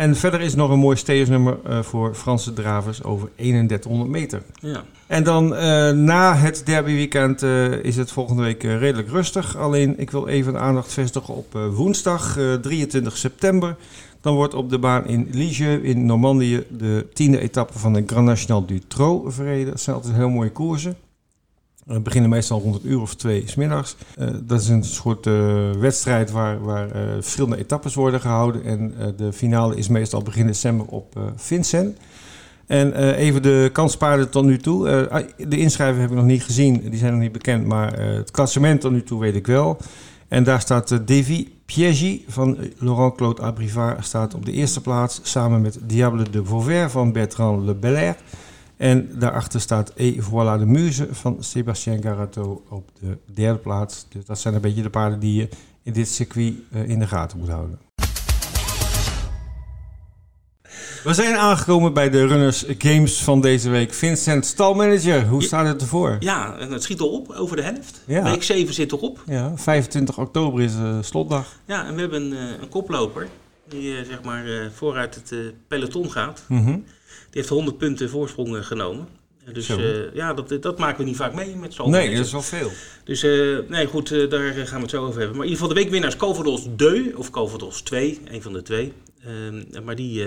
En 0.00 0.16
verder 0.16 0.40
is 0.40 0.54
nog 0.54 0.70
een 0.70 0.78
mooi 0.78 0.96
steersnummer 0.96 1.58
eh 1.64 1.82
voor 1.82 2.14
Franse 2.14 2.52
dravers 2.52 3.02
over 3.02 3.28
3100 3.36 4.10
meter. 4.10 4.42
Ja. 4.60 4.84
En 5.06 5.24
dan 5.24 5.54
eh, 5.54 5.90
na 5.90 6.34
het 6.34 6.62
derbyweekend 6.64 7.42
eh 7.42 7.72
is 7.72 7.96
het 7.96 8.12
volgende 8.12 8.42
week 8.42 8.62
redelijk 8.62 9.08
rustig. 9.08 9.56
Alleen 9.56 9.98
ik 9.98 10.10
wil 10.10 10.26
even 10.26 10.52
de 10.52 10.58
aandacht 10.58 10.92
vestigen 10.92 11.34
op 11.34 11.52
woensdag 11.72 12.38
eh, 12.38 12.54
23 12.54 13.16
september. 13.16 13.76
Dan 14.20 14.34
wordt 14.34 14.54
op 14.54 14.70
de 14.70 14.78
baan 14.78 15.06
in 15.06 15.28
Lisieux 15.30 15.82
in 15.82 16.06
Normandië 16.06 16.64
de 16.68 17.06
tiende 17.12 17.40
etappe 17.40 17.78
van 17.78 17.92
de 17.92 18.02
Grand 18.06 18.26
National 18.26 18.66
du 18.66 18.80
Trot 18.88 19.34
verreden. 19.34 19.70
Dat 19.70 19.80
zijn 19.80 19.96
altijd 19.96 20.14
heel 20.14 20.28
mooie 20.28 20.50
koersen. 20.50 20.96
We 21.92 22.00
beginnen 22.00 22.30
meestal 22.30 22.60
rond 22.60 22.74
het 22.74 22.84
uur 22.84 23.00
of 23.00 23.14
twee 23.14 23.42
smiddags. 23.46 23.96
Eh 24.16 24.28
dat 24.42 24.60
is 24.60 24.68
een 24.68 24.84
soort 24.84 25.26
eh, 25.26 25.70
wedstrijd 25.70 26.30
waar, 26.30 26.62
waar 26.62 26.90
eh, 26.90 27.02
verschillende 27.20 27.56
etappes 27.58 27.94
worden 27.94 28.20
gehouden. 28.20 28.64
En 28.64 28.94
eh, 28.98 29.06
de 29.16 29.32
finale 29.32 29.76
is 29.76 29.88
meestal 29.88 30.22
begin 30.22 30.46
december 30.46 30.86
op 30.86 31.16
eh 31.16 31.22
Vincent. 31.36 31.96
En 32.70 32.92
eh, 32.92 33.18
even 33.18 33.42
de 33.42 33.70
kanspaarden 33.72 34.30
tot 34.30 34.44
nu 34.44 34.58
toe. 34.58 34.88
Eh, 34.88 35.06
ah, 35.06 35.26
de 35.36 35.58
inschrijvingen 35.58 36.00
heb 36.00 36.10
ik 36.10 36.16
nog 36.16 36.26
niet 36.26 36.42
gezien, 36.42 36.80
die 36.90 36.98
zijn 36.98 37.12
nog 37.12 37.20
niet 37.20 37.32
bekend. 37.32 37.66
Maar 37.66 37.92
eh, 37.94 38.14
het 38.14 38.30
klassement 38.30 38.80
tot 38.80 38.92
nu 38.92 39.02
toe 39.02 39.20
weet 39.20 39.34
ik 39.34 39.46
wel. 39.46 39.76
En 40.28 40.44
daar 40.44 40.60
staat 40.60 40.88
Davy 40.88 41.48
Pieggi 41.66 42.24
van 42.28 42.58
eh, 42.58 42.64
Laurent 42.78 43.14
Claude 43.14 43.42
Abrivard 43.42 44.04
staat 44.04 44.34
op 44.34 44.44
de 44.44 44.52
eerste 44.52 44.80
plaats. 44.80 45.20
Samen 45.22 45.60
met 45.60 45.78
Diable 45.82 46.30
de 46.30 46.44
Vauvert 46.44 46.90
van 46.90 47.12
Bertrand 47.12 47.64
Le 47.64 47.74
Belair. 47.74 48.16
En 48.80 49.18
daarachter 49.18 49.60
staat 49.60 49.92
E 49.96 50.12
Voilà 50.12 50.58
de 50.58 50.66
Muze 50.66 51.08
van 51.10 51.36
Sébastien 51.40 52.02
Garato 52.02 52.64
op 52.68 52.88
de 53.00 53.16
derde 53.34 53.58
plaats. 53.58 54.06
Dus 54.08 54.24
dat 54.24 54.38
zijn 54.38 54.54
een 54.54 54.60
beetje 54.60 54.82
de 54.82 54.90
paarden 54.90 55.20
die 55.20 55.34
je 55.34 55.48
in 55.82 55.92
dit 55.92 56.08
circuit 56.08 56.54
eh, 56.72 56.88
in 56.88 56.98
de 56.98 57.06
gaten 57.06 57.38
moet 57.38 57.48
houden. 57.48 57.78
We 61.04 61.14
zijn 61.14 61.36
aangekomen 61.36 61.92
bij 61.92 62.10
de 62.10 62.26
Runners 62.26 62.64
Games 62.78 63.22
van 63.22 63.40
deze 63.40 63.70
week. 63.70 63.94
Vincent, 63.94 64.46
stalmanager, 64.46 65.26
hoe 65.26 65.42
staat 65.42 65.66
het 65.66 65.80
ervoor? 65.80 66.16
Ja, 66.20 66.56
het 66.58 66.82
schiet 66.82 67.00
erop, 67.00 67.30
over 67.30 67.56
de 67.56 67.62
helft. 67.62 68.00
Ja. 68.06 68.22
Week 68.22 68.42
7 68.42 68.74
zit 68.74 68.92
erop. 68.92 69.22
Ja, 69.26 69.52
25 69.56 70.18
oktober 70.18 70.62
is 70.62 70.74
uh, 70.74 70.96
slotdag. 71.00 71.58
Ja, 71.64 71.86
en 71.86 71.94
we 71.94 72.00
hebben 72.00 72.22
een, 72.22 72.32
uh, 72.32 72.60
een 72.60 72.68
koploper 72.68 73.28
die 73.68 73.98
uh, 73.98 74.06
zeg 74.06 74.22
maar 74.22 74.44
vooruit 74.74 75.14
het 75.14 75.54
peloton 75.68 76.10
gaat. 76.10 76.44
Mm 76.48 76.64
-hmm. 76.64 76.84
Die 77.30 77.40
heeft 77.40 77.48
100 77.48 77.78
punten 77.78 78.10
voorsprong 78.10 78.66
genomen. 78.66 79.08
Dus 79.52 79.68
uh, 79.68 80.14
ja, 80.14 80.34
dat, 80.34 80.62
dat 80.62 80.78
maken 80.78 80.98
we 80.98 81.04
niet 81.04 81.16
vaak 81.16 81.34
mee 81.34 81.56
met 81.56 81.74
zo'n 81.74 81.90
Nee, 81.90 82.16
dat 82.16 82.26
is 82.26 82.32
wel 82.32 82.42
veel. 82.42 82.70
Dus 83.04 83.24
uh, 83.24 83.58
nee, 83.68 83.86
goed, 83.86 84.10
uh, 84.10 84.30
daar 84.30 84.52
gaan 84.52 84.76
we 84.76 84.80
het 84.80 84.90
zo 84.90 85.04
over 85.04 85.18
hebben. 85.18 85.36
Maar 85.36 85.46
in 85.46 85.52
ieder 85.52 85.62
geval 85.62 85.68
de 85.68 85.74
weekwinnaar 85.74 86.10
is 86.10 86.16
Calvados 86.16 86.66
2, 86.76 87.18
of 87.18 87.30
Calvados 87.30 87.80
2, 87.80 88.20
een 88.24 88.42
van 88.42 88.52
de 88.52 88.62
twee. 88.62 88.92
Ehm, 89.24 89.84
maar 89.84 89.96
die, 89.96 90.24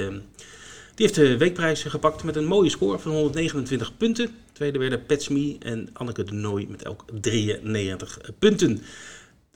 die 0.95 1.05
heeft 1.05 1.15
de 1.15 1.37
weekprijs 1.37 1.83
gepakt 1.83 2.23
met 2.23 2.35
een 2.35 2.45
mooie 2.45 2.69
score 2.69 2.99
van 2.99 3.11
129 3.11 3.97
punten. 3.97 4.29
Tweede 4.51 4.79
werden 4.79 5.05
Petsme 5.05 5.55
en 5.59 5.89
Anneke 5.93 6.23
de 6.23 6.33
Nooy 6.33 6.67
met 6.69 6.83
elk 6.83 7.05
93 7.21 8.19
punten. 8.39 8.81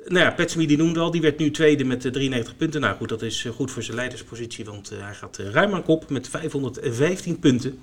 Nou 0.08 0.26
ja, 0.26 0.32
Petsme 0.32 0.68
die 0.68 0.78
noemde 0.78 1.00
al, 1.00 1.12
die 1.12 1.22
werd 1.22 1.38
nu 1.38 1.52
tweede 1.52 1.84
met 1.84 2.02
93 2.02 2.58
punten. 2.58 2.82
Nou 2.82 2.96
goed, 2.96 3.10
dat 3.10 3.22
is 3.22 3.46
goed 3.56 3.72
voor 3.72 3.84
zijn 3.84 3.98
leiderspositie, 3.98 4.66
want 4.66 4.90
hij 4.90 5.14
gaat 5.14 5.38
ruim 5.38 5.74
aan 5.74 5.84
kop 5.84 6.10
met 6.10 6.28
515 6.28 7.40
punten. 7.40 7.80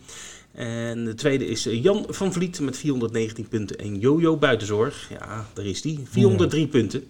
En 0.52 1.04
de 1.04 1.14
tweede 1.14 1.46
is 1.46 1.64
Jan 1.70 2.06
van 2.08 2.32
Vliet 2.32 2.60
met 2.60 2.78
419 2.78 3.48
punten. 3.48 3.78
En 3.78 3.98
Jojo 3.98 4.36
Buitenzorg, 4.36 5.08
ja, 5.10 5.46
daar 5.52 5.64
is 5.64 5.82
die, 5.82 6.00
403 6.10 6.62
ja. 6.62 6.68
punten. 6.68 7.04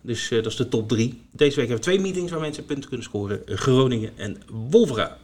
Dus 0.00 0.30
uh, 0.30 0.42
dat 0.42 0.52
is 0.52 0.58
de 0.58 0.68
top 0.68 0.88
3. 0.88 1.20
Deze 1.30 1.56
week 1.56 1.68
hebben 1.68 1.76
we 1.76 1.82
twee 1.82 2.00
meetings 2.00 2.30
waar 2.30 2.40
mensen 2.40 2.64
punten 2.64 2.88
kunnen 2.88 3.06
scoren. 3.06 3.42
Groningen 3.46 4.10
en 4.16 4.36
Wolvera. 4.70 5.18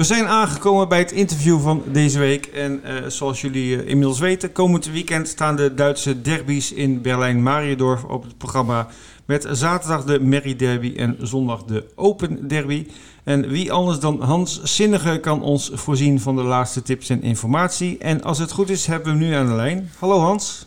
We 0.00 0.06
zijn 0.06 0.26
aangekomen 0.26 0.88
bij 0.88 0.98
het 0.98 1.12
interview 1.12 1.60
van 1.60 1.82
deze 1.86 2.18
week. 2.18 2.46
En 2.46 2.82
uh, 2.84 3.06
zoals 3.06 3.40
jullie 3.40 3.76
uh, 3.76 3.88
inmiddels 3.88 4.18
weten, 4.18 4.52
komend 4.52 4.90
weekend 4.90 5.28
staan 5.28 5.56
de 5.56 5.74
Duitse 5.74 6.20
derbies 6.20 6.72
in 6.72 7.02
Berlijn-Mariendorf 7.02 8.04
op 8.04 8.22
het 8.22 8.38
programma. 8.38 8.86
Met 9.24 9.46
zaterdag 9.50 10.04
de 10.04 10.20
Merry 10.20 10.56
Derby 10.56 10.94
en 10.96 11.16
zondag 11.20 11.62
de 11.62 11.84
Open 11.94 12.48
Derby. 12.48 12.86
En 13.24 13.48
wie 13.48 13.72
anders 13.72 13.98
dan 13.98 14.22
Hans 14.22 14.62
Zinnige 14.62 15.18
kan 15.18 15.42
ons 15.42 15.70
voorzien 15.74 16.20
van 16.20 16.36
de 16.36 16.42
laatste 16.42 16.82
tips 16.82 17.08
en 17.08 17.22
informatie. 17.22 17.98
En 17.98 18.22
als 18.22 18.38
het 18.38 18.52
goed 18.52 18.70
is, 18.70 18.86
hebben 18.86 19.12
we 19.12 19.18
hem 19.18 19.28
nu 19.28 19.34
aan 19.34 19.46
de 19.46 19.54
lijn. 19.54 19.90
Hallo 19.98 20.18
Hans. 20.18 20.66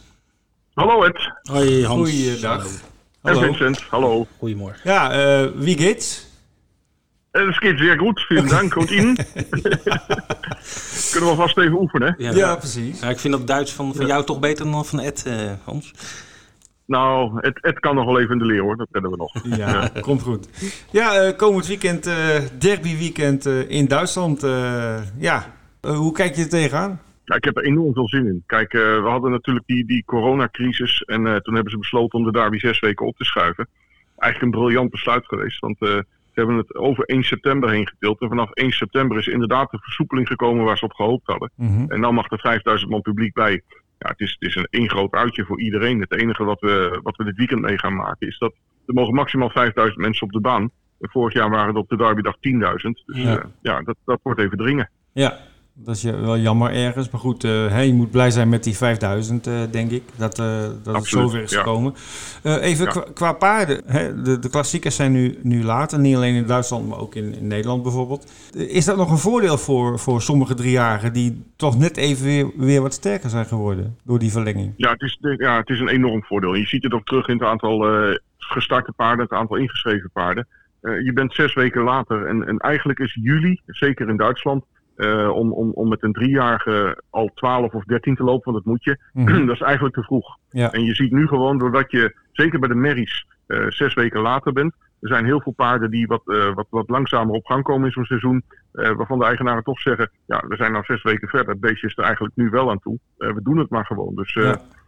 Hallo 0.73 1.03
Ed. 1.03 1.31
Hoi 1.41 1.85
Hans. 1.85 2.09
Goeiedag. 2.09 2.67
Hallo. 3.21 3.41
En 3.41 3.45
Vincent, 3.45 3.81
hallo. 3.89 4.27
Goedemorgen. 4.39 4.81
Ja, 4.83 5.41
uh, 5.41 5.49
wie 5.55 5.77
geht's? 5.77 6.31
Es 7.35 7.59
geht 7.59 7.79
sehr 7.79 7.97
gut, 7.97 8.23
vielen 8.27 8.47
Dank. 8.57 8.77
Und 8.77 8.91
Ihnen? 8.91 9.15
Kunnen 11.11 11.29
we 11.29 11.35
vast 11.35 11.57
even 11.57 11.73
oefenen, 11.73 12.15
Ja, 12.17 12.31
ja 12.31 12.55
precies. 12.55 12.99
Ja, 12.99 13.09
ik 13.09 13.19
vind 13.19 13.33
dat 13.33 13.47
Duits 13.47 13.73
van, 13.73 13.93
van 13.93 14.05
jou 14.05 14.25
toch 14.25 14.39
beter 14.39 14.71
dan 14.71 14.85
van 14.85 14.99
Ed, 14.99 15.23
uh, 15.27 15.51
Hans. 15.63 15.93
Nou, 16.85 17.39
het, 17.41 17.57
het 17.61 17.79
kan 17.79 17.95
nog 17.95 18.05
wel 18.05 18.19
even 18.19 18.31
in 18.31 18.37
de 18.37 18.45
leer 18.45 18.61
hoor, 18.61 18.77
dat 18.77 18.87
kennen 18.91 19.11
we 19.11 19.17
nog. 19.17 19.57
Ja, 19.57 19.89
komt 19.99 20.21
goed. 20.21 20.49
Ja, 20.91 21.27
uh, 21.27 21.37
komend 21.37 21.67
weekend, 21.67 22.07
uh, 22.07 22.15
derby 22.59 22.97
weekend 22.97 23.45
uh, 23.47 23.69
in 23.69 23.87
Duitsland. 23.87 24.41
ja, 25.17 25.53
hoe 25.81 26.11
kijk 26.11 26.35
je 26.35 26.41
er 26.41 26.49
tegenaan? 26.49 26.99
Ja, 27.25 27.35
ik 27.35 27.43
heb 27.43 27.57
er 27.57 27.63
enorm 27.63 27.93
veel 27.93 28.07
zin 28.07 28.25
in. 28.25 28.43
Kijk, 28.45 28.71
we 28.71 29.07
hadden 29.07 29.31
natuurlijk 29.31 29.65
die, 29.65 29.85
die 29.85 30.03
coronacrisis 30.05 31.01
en 31.01 31.23
toen 31.43 31.53
hebben 31.53 31.71
ze 31.71 31.77
besloten 31.77 32.19
om 32.19 32.25
de 32.25 32.31
derby 32.31 32.57
zes 32.57 32.79
weken 32.79 33.05
op 33.05 33.17
te 33.17 33.23
schuiven. 33.23 33.67
Eigenlijk 34.17 34.53
een 34.53 34.59
briljant 34.59 34.89
besluit 34.89 35.25
geweest, 35.25 35.59
want 35.59 35.79
ze 36.33 36.39
hebben 36.39 36.57
het 36.57 36.75
over 36.75 37.03
1 37.03 37.23
september 37.23 37.69
heen 37.69 37.87
getild. 37.87 38.21
En 38.21 38.27
vanaf 38.27 38.51
1 38.51 38.71
september 38.71 39.17
is 39.17 39.27
inderdaad 39.27 39.71
de 39.71 39.77
versoepeling 39.81 40.27
gekomen 40.27 40.65
waar 40.65 40.77
ze 40.77 40.85
op 40.85 40.93
gehoopt 40.93 41.27
hadden. 41.27 41.51
Mm 41.55 41.67
-hmm. 41.67 41.91
En 41.91 42.01
dan 42.01 42.13
mag 42.13 42.31
er 42.31 42.39
5000 42.39 42.91
man 42.91 43.01
publiek 43.01 43.33
bij. 43.33 43.61
Ja, 43.99 44.09
het 44.09 44.19
is, 44.19 44.35
het 44.39 44.49
is 44.49 44.55
een 44.55 44.67
één 44.69 44.89
groot 44.89 45.11
uitje 45.11 45.45
voor 45.45 45.61
iedereen. 45.61 45.99
Het 45.99 46.13
enige 46.13 46.43
wat 46.43 46.59
we, 46.59 46.99
wat 47.03 47.15
we 47.15 47.23
dit 47.23 47.35
weekend 47.37 47.61
mee 47.61 47.79
gaan 47.79 47.95
maken 47.95 48.27
is 48.27 48.37
dat 48.37 48.53
er 48.85 48.93
mogen 48.93 49.13
maximaal 49.13 49.49
5000 49.49 50.01
mensen 50.01 50.27
op 50.27 50.33
de 50.33 50.39
baan. 50.39 50.71
En 50.99 51.09
vorig 51.09 51.33
jaar 51.33 51.49
waren 51.49 51.73
er 51.73 51.79
op 51.79 51.89
de 51.89 51.97
derbydag 51.97 52.35
10.000. 52.35 52.41
Dus 53.05 53.21
Ja. 53.23 53.37
uh, 53.37 53.43
ja, 53.61 53.81
dat, 53.81 53.95
dat 54.05 54.19
wordt 54.23 54.39
even 54.39 54.57
dringen. 54.57 54.89
Ja, 55.13 55.37
dat 55.75 55.95
is 55.95 56.03
wel 56.03 56.37
jammer 56.37 56.71
ergens. 56.71 57.09
Maar 57.09 57.21
goed, 57.21 57.43
eh, 57.43 57.85
je 57.85 57.93
moet 57.93 58.11
blij 58.11 58.31
zijn 58.31 58.49
met 58.49 58.63
die 58.63 58.77
5000, 58.77 59.47
eh, 59.47 59.61
denk 59.71 59.91
ik. 59.91 60.03
Dat, 60.15 60.39
eh, 60.39 60.61
dat 60.61 60.85
het 60.85 60.95
Absoluut, 60.95 61.29
zover 61.29 61.41
is 61.41 61.51
ja. 61.51 61.57
gekomen. 61.57 61.93
Even 62.43 62.85
Ja. 62.85 62.91
qua, 62.91 63.05
qua 63.13 63.33
paarden. 63.33 63.81
Hè, 63.85 64.21
de, 64.21 64.39
de 64.39 64.49
klassiekers 64.49 64.95
zijn 64.95 65.11
nu, 65.11 65.39
nu 65.41 65.63
laat. 65.63 65.93
En 65.93 66.01
niet 66.01 66.15
alleen 66.15 66.35
in 66.35 66.45
Duitsland, 66.45 66.89
maar 66.89 66.99
ook 66.99 67.15
in, 67.15 67.35
in 67.35 67.47
Nederland 67.47 67.83
bijvoorbeeld. 67.83 68.31
Is 68.53 68.85
dat 68.85 68.97
nog 68.97 69.11
een 69.11 69.17
voordeel 69.17 69.57
voor, 69.57 69.99
voor 69.99 70.21
sommige 70.21 70.53
driejarigen... 70.53 71.13
die 71.13 71.43
toch 71.55 71.77
net 71.77 71.97
even 71.97 72.25
weer, 72.25 72.51
weer 72.57 72.81
wat 72.81 72.93
sterker 72.93 73.29
zijn 73.29 73.45
geworden 73.45 73.97
door 74.03 74.19
die 74.19 74.31
verlenging? 74.31 74.73
Ja 74.77 74.91
het, 74.91 75.01
is, 75.01 75.17
ja, 75.37 75.57
het 75.57 75.69
is 75.69 75.79
een 75.79 75.87
enorm 75.87 76.23
voordeel. 76.23 76.53
En 76.53 76.59
je 76.59 76.67
ziet 76.67 76.83
het 76.83 76.93
ook 76.93 77.05
terug 77.05 77.27
in 77.27 77.37
het 77.37 77.47
aantal 77.47 77.85
gestarte 78.37 78.91
paarden, 78.91 79.25
het 79.25 79.33
aantal 79.33 79.57
ingeschreven 79.57 80.09
paarden. 80.13 80.47
Je 80.81 81.11
bent 81.13 81.33
zes 81.33 81.53
weken 81.53 81.83
later 81.83 82.25
en, 82.25 82.47
en 82.47 82.57
eigenlijk 82.57 82.99
is 82.99 83.17
juli, 83.21 83.59
zeker 83.65 84.09
in 84.09 84.17
Duitsland, 84.17 84.63
eh, 84.95 85.29
om, 85.29 85.53
om, 85.53 85.71
om 85.71 85.87
met 85.89 86.03
een 86.03 86.13
driejarige 86.13 87.01
al 87.09 87.31
12 87.35 87.73
of 87.73 87.83
13 87.83 88.15
te 88.15 88.23
lopen, 88.23 88.51
want 88.51 88.63
dat 88.63 88.73
moet 88.73 88.83
je, 88.83 88.97
Mhm. 89.13 89.45
dat 89.45 89.55
is 89.55 89.61
eigenlijk 89.61 89.95
te 89.95 90.03
vroeg. 90.03 90.37
Ja. 90.49 90.71
En 90.71 90.83
je 90.83 90.95
ziet 90.95 91.11
nu 91.11 91.27
gewoon, 91.27 91.57
doordat 91.57 91.91
je 91.91 92.15
zeker 92.31 92.59
bij 92.59 92.69
de 92.69 92.75
merries 92.75 93.25
eh, 93.47 93.65
zes 93.67 93.93
weken 93.93 94.21
later 94.21 94.53
bent, 94.53 94.73
er 94.99 95.09
zijn 95.09 95.25
heel 95.25 95.41
veel 95.41 95.51
paarden 95.53 95.91
die 95.91 96.07
wat, 96.07 96.21
eh, 96.25 96.53
wat, 96.53 96.67
wat 96.69 96.89
langzamer 96.89 97.35
op 97.35 97.45
gang 97.45 97.63
komen 97.63 97.85
in 97.85 97.91
zo'n 97.91 98.05
seizoen. 98.05 98.43
waarvan 98.71 99.19
de 99.19 99.25
eigenaren 99.25 99.63
toch 99.63 99.79
zeggen, 99.79 100.09
ja, 100.25 100.43
we 100.47 100.55
zijn 100.55 100.71
nou 100.71 100.83
zes 100.83 101.03
weken 101.03 101.27
verder. 101.27 101.49
Het 101.49 101.59
beestje 101.59 101.87
is 101.87 101.97
er 101.97 102.03
eigenlijk 102.03 102.35
nu 102.35 102.49
wel 102.49 102.69
aan 102.71 102.79
toe. 102.79 102.99
We 103.17 103.39
doen 103.43 103.57
het 103.57 103.69
maar 103.69 103.85
gewoon. 103.85 104.15
Dus 104.15 104.33
Ja. 104.33 104.41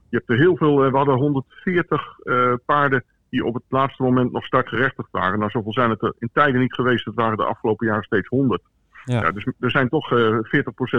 je 0.09 0.17
hebt 0.17 0.29
er 0.29 0.37
heel 0.37 0.57
veel, 0.57 0.77
we 0.91 0.97
hadden 0.97 1.15
140 1.15 2.19
eh, 2.23 2.53
paarden 2.65 3.03
die 3.29 3.45
op 3.45 3.53
het 3.53 3.63
laatste 3.69 4.03
moment 4.03 4.31
nog 4.31 4.45
startgerechtigd 4.45 5.07
waren. 5.11 5.39
Nou, 5.39 5.51
zoveel 5.51 5.73
zijn 5.73 5.89
het 5.89 6.01
er 6.01 6.13
in 6.19 6.29
tijden 6.33 6.61
niet 6.61 6.73
geweest. 6.73 7.05
Het 7.05 7.15
waren 7.15 7.37
de 7.37 7.43
afgelopen 7.45 7.87
jaren 7.87 8.03
steeds 8.03 8.27
100. 8.27 8.61
Ja. 9.05 9.21
Ja, 9.21 9.31
dus 9.31 9.45
er 9.59 9.71
zijn 9.71 9.89
toch 9.89 10.11
eh 10.11 10.37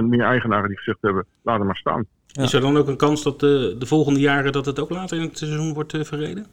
40% 0.01 0.05
meer 0.05 0.25
eigenaren 0.25 0.69
die 0.69 0.77
gezegd 0.77 0.99
hebben, 1.01 1.27
laat 1.43 1.59
het 1.59 1.67
maar 1.67 1.77
staan. 1.77 2.07
Ja. 2.27 2.43
Is 2.43 2.53
er 2.53 2.61
dan 2.61 2.77
ook 2.77 2.89
een 2.89 2.97
kans 2.97 3.23
dat 3.23 3.41
de, 3.41 3.77
de 3.79 3.87
volgende 3.87 4.21
jaren 4.21 4.53
dat 4.53 4.67
het 4.67 4.81
ook 4.81 4.91
later 4.91 5.17
in 5.17 5.23
het 5.23 5.39
seizoen 5.39 5.75
wordt 5.75 5.95
eh, 5.95 6.01
verreden? 6.01 6.47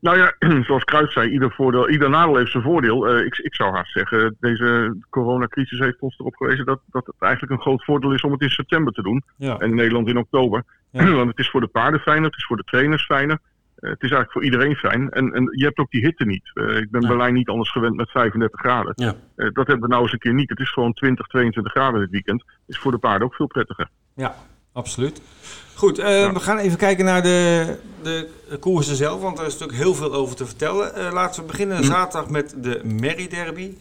Nou 0.00 0.18
ja, 0.18 0.34
zoals 0.66 0.84
Kruis 0.84 1.12
zei, 1.12 1.30
ieder, 1.30 1.52
voordeel, 1.52 1.90
ieder 1.90 2.10
nadeel 2.10 2.36
heeft 2.36 2.50
zijn 2.50 2.62
voordeel. 2.62 3.08
Eh, 3.08 3.24
ik, 3.24 3.38
ik 3.38 3.54
zou 3.54 3.74
haast 3.74 3.92
zeggen, 3.92 4.36
deze 4.40 4.96
coronacrisis 5.10 5.78
heeft 5.78 6.00
ons 6.00 6.18
erop 6.18 6.36
gewezen 6.36 6.66
dat, 6.66 6.80
dat 6.90 7.06
het 7.06 7.14
eigenlijk 7.18 7.52
een 7.52 7.60
groot 7.60 7.84
voordeel 7.84 8.12
is 8.12 8.22
om 8.22 8.32
het 8.32 8.40
in 8.40 8.48
september 8.48 8.92
te 8.92 9.02
doen. 9.02 9.22
Ja. 9.36 9.58
En 9.58 9.68
in 9.68 9.74
Nederland 9.74 10.08
in 10.08 10.18
oktober. 10.18 10.64
Ja. 10.90 11.10
Want 11.20 11.28
het 11.28 11.38
is 11.38 11.50
voor 11.50 11.60
de 11.60 11.66
paarden 11.66 12.00
fijner, 12.00 12.24
het 12.24 12.36
is 12.36 12.46
voor 12.46 12.56
de 12.56 12.64
trainers 12.64 13.04
fijner. 13.04 13.38
Eh, 13.76 13.90
het 13.90 14.02
is 14.02 14.10
eigenlijk 14.10 14.32
voor 14.32 14.44
iedereen 14.44 14.74
fijn. 14.74 15.10
En, 15.10 15.32
en 15.32 15.48
je 15.56 15.64
hebt 15.64 15.78
ook 15.78 15.90
die 15.90 16.00
hitte 16.04 16.24
niet. 16.24 16.50
Eh, 16.54 16.76
ik 16.76 16.90
ben. 16.90 17.00
Berlijn 17.00 17.34
niet 17.34 17.48
anders 17.48 17.70
gewend 17.70 17.96
met 17.96 18.10
35 18.10 18.60
graden. 18.60 18.92
Ja. 18.96 19.14
Eh, 19.36 19.48
dat 19.52 19.66
hebben 19.66 19.80
we 19.80 19.88
nou 19.88 20.02
eens 20.02 20.12
een 20.12 20.18
keer 20.18 20.34
niet. 20.34 20.48
Het 20.50 20.58
is 20.60 20.72
gewoon 20.72 20.92
20, 20.92 21.26
22 21.26 21.72
graden 21.72 22.00
dit 22.00 22.10
weekend. 22.10 22.44
Is 22.66 22.78
voor 22.78 22.90
de 22.92 22.98
paarden 22.98 23.26
ook 23.26 23.34
veel 23.34 23.46
prettiger. 23.46 23.88
Ja, 24.14 24.34
absoluut. 24.72 25.20
Goed, 25.74 25.96
Ja. 25.96 26.32
we 26.32 26.40
gaan 26.40 26.58
even 26.58 26.78
kijken 26.78 27.04
naar 27.04 27.22
de, 27.22 27.76
de 28.02 28.28
koersen 28.60 28.96
zelf, 28.96 29.20
want 29.20 29.38
er 29.38 29.46
is 29.46 29.52
natuurlijk 29.52 29.78
heel 29.78 29.94
veel 29.94 30.12
over 30.14 30.36
te 30.36 30.46
vertellen. 30.46 31.12
Laten 31.12 31.40
we 31.40 31.46
beginnen 31.46 31.76
Hm. 31.76 31.82
zaterdag 31.82 32.30
met 32.30 32.54
de 32.62 32.80
Merry 32.84 33.28
Derby. 33.28 33.74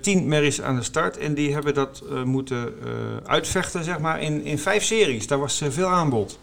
Tien 0.00 0.28
merries 0.28 0.62
aan 0.62 0.76
de 0.76 0.82
start 0.82 1.18
en 1.18 1.34
die 1.34 1.52
hebben 1.52 1.74
dat 1.74 2.04
moeten 2.24 2.74
uitvechten 3.26 3.84
zeg 3.84 3.98
maar, 3.98 4.20
in, 4.20 4.44
in 4.44 4.58
vijf 4.58 4.82
series. 4.82 5.26
Daar 5.26 5.38
was 5.38 5.62
veel 5.68 5.88
aanbod. 5.88 6.38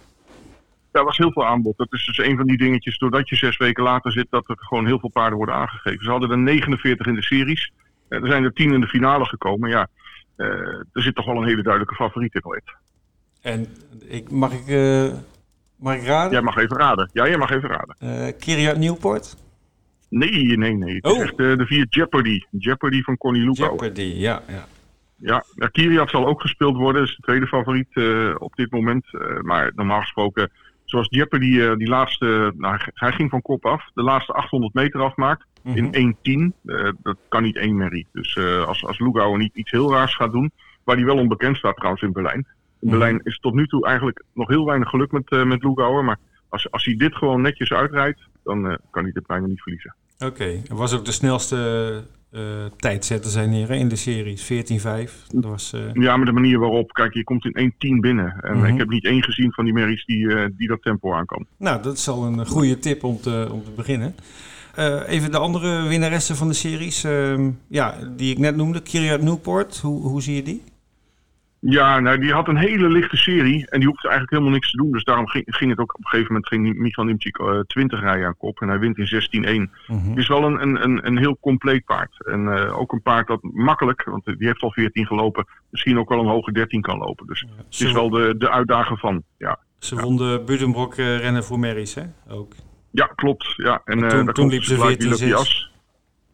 Daar 0.92 1.04
was 1.04 1.18
heel 1.18 1.32
veel 1.32 1.46
aanbod. 1.46 1.78
Dat 1.78 1.94
is 1.94 2.06
dus 2.06 2.18
een 2.18 2.38
van 2.38 2.48
die 2.48 2.58
dingetjes, 2.58 2.98
doordat 2.98 3.30
je 3.30 3.36
zes 3.36 3.58
weken 3.58 3.84
later 3.84 4.12
zit, 4.12 4.28
dat 4.30 4.50
er 4.50 4.56
gewoon 4.60 4.86
heel 4.86 5.00
veel 5.00 5.10
paarden 5.10 5.38
worden 5.38 5.56
aangegeven. 5.56 6.04
Ze 6.04 6.10
hadden 6.10 6.32
er 6.32 6.38
49 6.38 7.06
in 7.08 7.14
de 7.16 7.24
series. 7.24 7.72
Eh, 8.10 8.22
er 8.22 8.28
zijn 8.28 8.44
er 8.44 8.54
10 8.54 8.74
in 8.74 8.82
de 8.82 8.88
finale 8.88 9.26
gekomen. 9.26 9.70
Ja, 9.70 9.88
eh, 10.36 10.48
er 10.94 11.02
zit 11.02 11.16
toch 11.16 11.26
wel 11.26 11.38
een 11.38 11.48
hele 11.48 11.62
duidelijke 11.64 11.96
favoriet 11.96 12.34
in 12.36 12.46
ooit. 12.46 12.64
En 13.42 13.66
ik, 14.08 14.32
mag, 14.32 14.54
ik, 14.54 14.68
eh, 14.68 15.14
mag 15.76 15.96
ik 15.96 16.04
raden? 16.04 16.32
Jij 16.32 16.42
mag 16.42 16.58
even 16.58 16.78
raden. 16.78 17.10
Ja, 17.14 17.28
jij 17.28 17.38
mag 17.38 17.50
even 17.52 17.70
raden. 17.70 17.96
Eh 18.00 18.34
Kiriat 18.40 18.78
Newport? 18.78 19.36
Nee, 20.10 20.58
nee, 20.58 20.74
nee. 20.74 20.96
Het 20.96 21.06
is 21.06 21.12
Oh. 21.12 21.22
echt 21.22 21.38
de 21.38 21.66
vier 21.66 21.86
Jeopardy. 21.90 22.40
Jeopardy 22.52 23.02
van 23.02 23.18
Connie 23.18 23.42
Lukau. 23.44 23.68
Jeopardy, 23.70 24.02
ja. 24.16 24.42
ja. 24.48 24.68
Ja, 25.56 25.68
Kiriat 25.72 26.10
zal 26.10 26.28
ook 26.28 26.42
gespeeld 26.42 26.76
worden. 26.76 27.02
Dat 27.02 27.10
is 27.10 27.16
de 27.16 27.22
tweede 27.22 27.48
favoriet 27.48 27.88
op 28.38 28.56
dit 28.56 28.72
moment. 28.72 29.06
Maar 29.42 29.72
normaal 29.76 30.02
gesproken, 30.02 30.52
zoals 30.90 31.08
Jeopardy 31.10 31.60
eh, 31.60 31.76
die 31.76 31.88
laatste... 31.88 32.54
Nou, 32.58 32.80
hij 32.94 33.12
ging 33.12 33.30
van 33.30 33.42
kop 33.42 33.66
af. 33.66 33.90
De 33.94 34.04
laatste 34.04 34.34
800 34.34 34.74
meter 34.74 35.02
afmaakt. 35.02 35.48
Mhm. 35.64 35.78
in 35.92 36.54
1-10. 36.54 36.56
Eh, 36.66 36.90
dat 37.04 37.18
kan 37.30 37.44
niet 37.44 37.56
één 37.58 37.78
merrie. 37.78 38.08
Dus 38.12 38.36
eh, 38.36 38.68
als, 38.68 38.86
als 38.86 39.00
Lugauer 39.00 39.38
niet 39.38 39.56
iets 39.56 39.72
heel 39.72 39.92
raars 39.92 40.16
gaat 40.16 40.32
doen, 40.32 40.52
waar 40.84 40.96
hij 40.96 41.06
wel 41.06 41.18
onbekend 41.18 41.58
staat 41.58 41.76
trouwens 41.76 42.04
in 42.04 42.12
Berlijn. 42.12 42.38
In 42.38 42.46
Mhm. 42.80 42.90
Berlijn 42.90 43.22
is 43.24 43.40
tot 43.40 43.54
nu 43.54 43.68
toe 43.68 43.86
eigenlijk 43.86 44.24
nog 44.34 44.48
heel 44.48 44.66
weinig 44.66 44.90
geluk 44.90 45.12
met, 45.12 45.46
met 45.46 45.64
Lugauer. 45.64 46.04
Maar 46.04 46.18
als, 46.50 46.72
als 46.72 46.86
hij 46.86 46.96
dit 46.96 47.16
gewoon 47.16 47.42
netjes 47.42 47.72
uitrijdt, 47.72 48.20
dan 48.44 48.78
kan 48.92 49.04
hij 49.04 49.12
de 49.12 49.24
bijna 49.28 49.48
niet 49.48 49.62
verliezen. 49.62 49.96
Oké, 50.20 50.44
hij 50.44 50.78
was 50.78 50.96
ook 50.96 51.06
de 51.06 51.12
snelste 51.12 52.04
tijd 52.78 53.06
zetten 53.06 53.32
zijn 53.32 53.52
heren 53.52 53.78
in 53.78 53.88
de 53.88 53.96
series. 53.96 54.44
14-5. 54.44 55.26
Dat 55.28 55.44
was, 55.46 55.74
Ja, 55.94 56.18
maar 56.18 56.26
de 56.26 56.32
manier 56.32 56.60
waarop. 56.60 56.92
Kijk, 56.94 57.14
je 57.14 57.24
komt 57.24 57.46
in 57.46 57.56
1-10 57.58 58.00
binnen. 58.00 58.36
En 58.42 58.58
Mhm. 58.58 58.66
ik 58.66 58.78
heb 58.78 58.90
niet 58.90 59.06
één 59.06 59.24
gezien 59.24 59.52
van 59.54 59.64
die 59.66 59.74
merries 59.74 60.06
die, 60.06 60.28
die 60.58 60.68
dat 60.68 60.82
tempo 60.82 61.14
aan 61.14 61.26
kan. 61.26 61.46
Nou, 61.58 61.82
dat 61.82 61.98
is 61.98 62.08
al 62.08 62.26
een 62.26 62.46
goede 62.48 62.80
tip 62.80 63.04
om 63.04 63.20
te, 63.22 63.48
om 63.52 63.64
te 63.64 63.72
beginnen. 63.72 64.16
Uh, 64.80 65.02
even 65.08 65.32
de 65.32 65.38
andere 65.38 65.88
winnaressen 65.88 66.36
van 66.36 66.48
de 66.48 66.54
series. 66.54 67.06
Uh, 67.06 67.48
ja, 67.68 67.96
die 68.16 68.32
ik 68.32 68.38
net 68.38 68.56
noemde. 68.56 68.82
Kiryat 68.82 69.22
Newport. 69.22 69.78
Hoe, 69.78 70.02
hoe 70.08 70.22
zie 70.22 70.36
je 70.36 70.44
die? 70.44 70.64
Ja, 71.60 72.00
nou, 72.00 72.20
die 72.20 72.34
had 72.34 72.48
een 72.48 72.58
hele 72.58 72.90
lichte 72.90 73.18
serie. 73.18 73.70
En 73.70 73.80
die 73.80 73.88
hoefde 73.88 74.08
eigenlijk 74.08 74.32
helemaal 74.32 74.54
niks 74.54 74.72
te 74.72 74.78
doen. 74.78 74.92
Dus 74.92 75.04
daarom 75.04 75.28
ging, 75.28 75.44
ging 75.48 75.70
het 75.70 75.80
ook 75.80 75.94
op 75.94 76.00
een 76.00 76.10
gegeven 76.10 76.34
moment. 76.34 76.48
Ging 76.48 76.78
Michael 76.78 77.08
Nimchik 77.08 77.38
uh, 77.38 77.60
20 77.60 78.00
rijden 78.00 78.28
aan 78.28 78.38
kop. 78.38 78.62
En 78.62 78.68
hij 78.68 78.80
wint 78.80 78.98
in 78.98 79.68
16-1. 79.68 79.72
Mm-hmm. 79.88 80.10
Het 80.10 80.18
is 80.18 80.28
wel 80.28 80.44
een, 80.44 80.62
een, 80.62 80.84
een, 80.84 81.08
een 81.08 81.18
heel 81.18 81.38
compleet 81.40 81.86
paard. 81.86 82.26
En 82.26 82.42
uh, 82.42 82.80
ook 82.80 82.92
een 82.92 83.02
paard 83.02 83.28
dat 83.28 83.40
makkelijk. 83.42 84.04
Want 84.04 84.26
die 84.26 84.48
heeft 84.48 84.62
al 84.62 84.72
14 84.72 85.06
gelopen. 85.06 85.46
Misschien 85.70 86.00
ook 86.00 86.10
wel 86.10 86.20
een 86.20 86.28
hoge 86.28 86.52
13 86.52 86.82
kan 86.82 86.98
lopen. 86.98 87.28
Dus 87.28 87.40
ja, 87.40 87.64
het 87.64 87.80
is 87.80 87.92
wel 87.92 88.10
de, 88.10 88.36
de 88.38 88.50
uitdager 88.50 88.98
van. 88.98 89.24
Ja. 89.38 89.60
Ze 89.80 89.96
won 89.96 90.18
de 90.18 90.44
Budenbroek 90.46 90.98
uh, 90.98 91.20
rennen 91.20 91.44
voor 91.44 91.60
Merries, 91.60 91.96
hè? 91.96 92.04
Ook. 92.30 92.54
Ja, 92.92 93.06
klopt. 93.06 93.54
Ja. 93.56 93.82
En, 93.86 94.04
en 94.04 94.10
toen, 94.10 94.34
toen 94.34 94.50
liep 94.50 94.64
ze 94.64 95.68
14-6. 95.68 95.78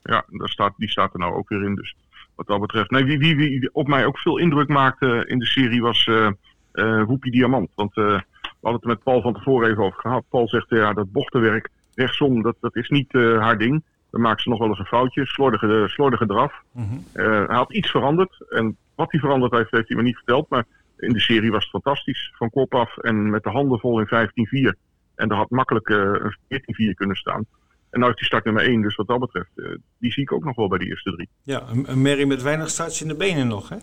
Ja, 0.04 0.26
daar 0.28 0.50
staat, 0.50 0.74
die 0.78 0.90
staat 0.90 1.14
er 1.14 1.20
nou 1.20 1.34
ook 1.34 1.50
weer 1.50 1.64
in. 1.64 1.76
Dus 1.76 1.96
wat 2.36 2.48
dat 2.48 2.62
betreft. 2.62 2.90
Nee, 2.90 3.04
wie, 3.04 3.18
wie, 3.18 3.36
wie 3.36 3.70
op 3.74 3.88
mij 3.88 4.06
ook 4.06 4.20
veel 4.20 4.38
indruk 4.38 4.68
maakte 4.68 5.24
in 5.28 5.40
de 5.40 5.46
serie 5.46 5.82
was 5.82 6.06
uh, 6.06 6.30
uh, 6.74 7.04
Woepie 7.04 7.32
Diamant. 7.32 7.70
Want 7.76 7.98
uh, 7.98 8.06
we 8.06 8.22
hadden 8.62 8.74
het 8.74 8.84
er 8.84 8.88
met 8.88 9.04
Paul 9.04 9.22
van 9.22 9.34
tevoren 9.34 9.70
even 9.70 9.84
over 9.84 10.00
gehad. 10.00 10.24
Paul 10.30 10.48
zegt, 10.48 10.70
ja, 10.70 10.94
dat 10.94 11.12
bochtenwerk 11.12 11.70
rechtsom, 11.94 12.42
dat, 12.42 12.56
dat 12.60 12.76
is 12.76 12.90
niet 12.90 13.14
haar 13.14 13.58
ding. 13.58 13.84
Dan 14.12 14.22
maakt 14.22 14.42
ze 14.42 14.50
nog 14.50 14.60
wel 14.60 14.68
eens 14.68 14.80
een 14.80 14.86
foutje, 14.86 15.26
slordige, 15.26 15.84
slordige 15.88 16.26
draf. 16.26 16.54
Mm-hmm. 16.72 17.04
hij 17.14 17.56
had 17.56 17.74
iets 17.74 17.92
veranderd. 17.92 18.46
En 18.50 18.78
wat 18.96 19.12
hij 19.12 19.20
veranderd 19.20 19.52
heeft, 19.52 19.72
heeft 19.72 19.88
hij 19.88 19.98
me 19.98 20.04
niet 20.04 20.16
verteld. 20.16 20.50
Maar 20.50 20.66
in 20.98 21.14
de 21.14 21.20
serie 21.20 21.52
was 21.52 21.64
het 21.64 21.72
fantastisch. 21.72 22.34
Van 22.38 22.50
kop 22.50 22.76
af 22.76 22.98
en 22.98 23.30
met 23.30 23.44
de 23.44 23.50
handen 23.50 23.80
vol 23.80 24.00
in 24.00 24.08
15-4. 24.08 24.78
En 25.16 25.30
er 25.30 25.36
had 25.36 25.50
makkelijk 25.50 25.90
een 25.90 26.38
14-4 26.92 26.94
kunnen 26.94 27.16
staan. 27.16 27.46
En 27.96 28.02
nou 28.02 28.14
is 28.14 28.18
die 28.20 28.28
start 28.28 28.44
nummer 28.44 28.64
1, 28.64 28.82
dus 28.82 28.96
wat 28.96 29.08
dat 29.08 29.20
betreft, 29.20 29.50
uh, 29.56 29.76
die 30.00 30.12
zie 30.12 30.24
ik 30.24 30.32
ook 30.32 30.44
nog 30.44 30.56
wel 30.56 30.68
bij 30.68 30.78
de 30.78 30.86
eerste 30.86 31.12
drie. 31.12 31.30
Ja, 31.44 31.64
een, 31.86 32.02
merrie 32.02 32.26
met 32.26 32.42
weinig 32.42 32.70
starts 32.70 33.02
in 33.02 33.08
de 33.08 33.16
benen 33.16 33.48
nog, 33.48 33.70
hè? 33.70 33.78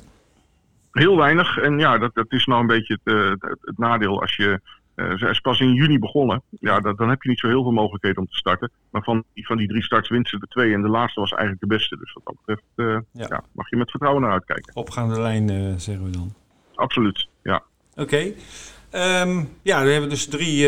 Heel 0.90 1.16
weinig. 1.16 1.58
En 1.58 1.78
ja, 1.78 1.98
dat, 1.98 2.14
dat 2.14 2.32
is 2.32 2.46
nou 2.46 2.60
een 2.60 2.66
beetje 2.66 2.98
het, 3.02 3.14
uh, 3.14 3.30
het, 3.30 3.58
het 3.60 3.78
nadeel 3.78 4.20
als 4.20 4.36
je... 4.36 4.60
Uh, 4.96 5.16
ze 5.16 5.28
is 5.28 5.40
pas 5.40 5.60
in 5.60 5.74
juni 5.74 5.98
begonnen. 5.98 6.42
Ja, 6.60 6.80
dat, 6.80 6.98
dan 6.98 7.08
heb 7.08 7.22
je 7.22 7.28
niet 7.28 7.38
zo 7.38 7.48
heel 7.48 7.62
veel 7.62 7.72
mogelijkheden 7.72 8.18
om 8.18 8.28
te 8.28 8.36
starten. 8.36 8.70
Maar 8.90 9.02
van, 9.02 9.24
van 9.34 9.56
die 9.56 9.68
drie 9.68 9.82
starts 9.82 10.08
wint 10.08 10.28
ze 10.28 10.38
de 10.38 10.46
twee. 10.46 10.72
En 10.72 10.82
de 10.82 10.88
laatste 10.88 11.20
was 11.20 11.30
eigenlijk 11.30 11.60
de 11.60 11.76
beste. 11.76 11.96
Dus 11.96 12.12
wat 12.12 12.24
dat 12.24 12.36
betreft 12.36 13.02
ja. 13.12 13.26
Ja, 13.28 13.44
mag 13.52 13.70
je 13.70 13.76
met 13.76 13.90
vertrouwen 13.90 14.22
naar 14.22 14.32
uitkijken. 14.32 14.76
Opgaande 14.76 15.20
lijn, 15.20 15.80
zeggen 15.80 16.04
we 16.04 16.10
dan. 16.10 16.34
Absoluut, 16.74 17.28
ja. 17.42 17.62
Oké. 17.94 18.34
Okay. 18.90 19.22
Um, 19.22 19.48
ja, 19.62 19.82
we 19.84 19.90
hebben 19.90 20.10
dus 20.10 20.26
drie 20.26 20.66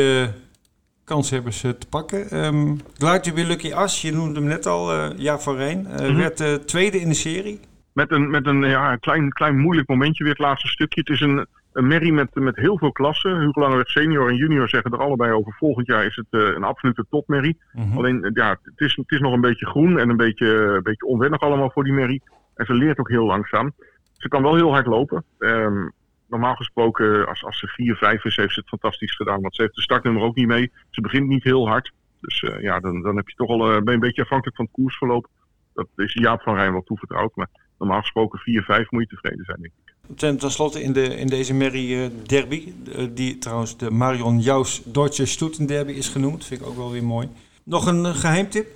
kanshebbers 1.05 1.61
te 1.61 1.87
pakken. 1.91 2.45
Um, 2.45 2.81
Gluitje 2.99 3.47
Lucky 3.47 3.73
As, 3.73 4.03
je 4.03 4.13
noemde 4.13 4.41
hem 4.41 4.49
net 4.49 4.67
al, 4.67 4.95
uh, 4.95 5.19
Ja 5.19 5.39
van 5.39 5.57
Rijn, 5.57 5.87
uh, 5.87 5.99
mm-hmm. 5.99 6.17
werd 6.17 6.41
uh, 6.41 6.55
tweede 6.55 7.01
in 7.01 7.09
de 7.09 7.15
serie. 7.15 7.61
Met 7.93 8.11
een, 8.11 8.31
met 8.31 8.47
een 8.47 8.63
ja, 8.63 8.97
klein, 8.97 9.33
klein 9.33 9.59
moeilijk 9.59 9.89
momentje 9.89 10.25
weer 10.25 10.33
het 10.33 10.43
laatste 10.43 10.69
stukje. 10.69 11.01
Het 11.01 11.09
is 11.09 11.21
een, 11.21 11.47
een 11.73 11.87
merrie 11.87 12.13
met, 12.13 12.35
met 12.35 12.57
heel 12.57 12.79
veel 12.79 12.93
klassen. 12.93 13.41
Hugo 13.41 13.61
Langeweg 13.61 13.89
senior 13.89 14.29
en 14.29 14.37
junior 14.37 14.69
zeggen 14.69 14.93
er 14.93 14.99
allebei 14.99 15.33
over. 15.33 15.53
Volgend 15.59 15.87
jaar 15.87 16.05
is 16.05 16.17
het 16.17 16.27
een 16.31 16.65
absolute 16.65 17.05
topmerrie. 17.11 17.59
Mm-hmm. 17.73 17.99
Alleen, 17.99 18.31
ja, 18.35 18.51
het 18.51 18.81
is, 18.81 18.97
het 18.97 19.11
is 19.11 19.21
nog 19.21 19.33
een 19.33 19.41
beetje 19.41 19.67
groen 19.67 19.99
en 19.99 20.09
een 20.09 20.17
beetje, 20.17 20.47
een 20.47 20.83
beetje 20.83 21.07
onwennig 21.07 21.41
allemaal 21.41 21.71
voor 21.71 21.85
die 21.85 21.93
merrie. 21.93 22.23
En 22.55 22.67
ze 22.67 22.75
leert 22.75 22.99
ook 22.99 23.09
heel 23.09 23.27
langzaam. 23.27 23.73
Ze 24.13 24.29
kan 24.29 24.43
wel 24.43 24.55
heel 24.55 24.73
hard 24.73 24.87
lopen. 24.87 25.25
Um, 25.39 25.93
normaal 26.29 26.55
gesproken, 26.55 27.27
als, 27.29 27.45
als 27.45 27.59
ze 27.59 27.67
4, 27.67 27.97
5 27.97 28.25
is, 28.25 28.37
heeft 28.37 28.53
ze 28.53 28.61
het 28.61 28.69
fantastisch 28.69 29.17
gedaan. 29.17 29.41
Want 29.41 29.55
ze 29.55 29.63
heeft 29.63 29.75
de 29.75 29.83
startnummer 29.83 30.23
ook 30.23 30.35
niet 30.35 30.47
mee. 30.47 30.73
Ze 30.91 31.01
begint 31.01 31.29
niet 31.29 31.45
heel 31.45 31.69
hard. 31.69 31.93
Dus 32.21 32.43
uh, 32.43 32.63
ja, 32.63 32.81
dan, 32.81 33.03
dan 33.03 33.17
heb 33.17 33.29
je 33.29 33.35
toch 33.35 33.49
al 33.49 33.75
uh, 33.75 33.83
ben 33.83 33.95
een 33.95 34.01
beetje 34.01 34.23
afhankelijk 34.23 34.57
van 34.57 34.65
het 34.65 34.75
koersverloop. 34.75 35.29
Dat 35.75 35.89
is 35.97 36.13
Jaap 36.13 36.43
van 36.43 36.55
Rijn 36.55 36.73
wel 36.73 36.83
toevertrouwd. 36.83 37.37
Maar 37.37 37.49
normaal 37.79 38.01
gesproken 38.01 38.39
4, 38.39 38.63
5 38.63 38.91
moet 38.91 39.03
je 39.03 39.09
tevreden 39.09 39.45
zijn, 39.45 39.61
denk 39.61 39.73
ik. 39.85 39.93
Ten, 40.17 40.51
slotte 40.51 40.83
in, 40.83 40.93
de, 40.93 41.17
in 41.17 41.27
deze 41.27 41.55
Merrie 41.55 41.97
uh, 41.97 42.07
Derby, 42.27 42.73
die 43.11 43.39
trouwens 43.39 43.77
de 43.77 43.91
Marion 43.91 44.41
Jaus 44.41 44.83
Deutsche 44.85 45.27
Stoeten 45.27 45.67
Derby 45.67 45.93
is 45.93 46.09
genoemd. 46.09 46.45
Vind 46.45 46.61
ik 46.61 46.67
ook 46.67 46.77
wel 46.77 46.93
weer 46.93 47.05
mooi. 47.05 47.29
Nog 47.63 47.87
een 47.87 48.15
geheimtip? 48.15 48.67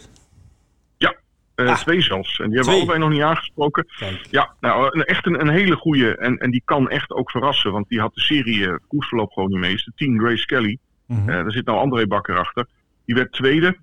Uh, 1.60 1.68
ah, 1.68 1.76
twee 1.76 2.00
zelfs. 2.00 2.38
En 2.38 2.46
die 2.46 2.54
hebben 2.54 2.74
we 2.74 2.80
allebei 2.80 2.98
nog 2.98 3.10
niet 3.10 3.22
aangesproken. 3.22 3.86
Kijk. 3.98 4.26
Ja, 4.30 4.54
nou, 4.60 4.88
een, 4.90 5.04
echt 5.04 5.26
een, 5.26 5.40
een 5.40 5.48
hele 5.48 5.76
goede. 5.76 6.16
En, 6.16 6.38
en 6.38 6.50
die 6.50 6.62
kan 6.64 6.88
echt 6.88 7.10
ook 7.12 7.30
verrassen. 7.30 7.72
Want 7.72 7.88
die 7.88 8.00
had 8.00 8.14
de 8.14 8.20
serie 8.20 8.58
uh, 8.58 8.74
koersverloop 8.88 9.32
gewoon 9.32 9.48
niet 9.48 9.58
mee. 9.58 9.74
Is 9.74 9.84
de 9.84 9.92
team 9.94 10.18
Grace 10.18 10.46
Kelly. 10.46 10.78
Uh, 11.08 11.26
daar 11.26 11.52
zit 11.52 11.66
nou 11.66 11.78
André 11.78 12.06
Bakker 12.06 12.38
achter. 12.38 12.66
Die 13.04 13.14
werd 13.14 13.32
tweede. 13.32 13.76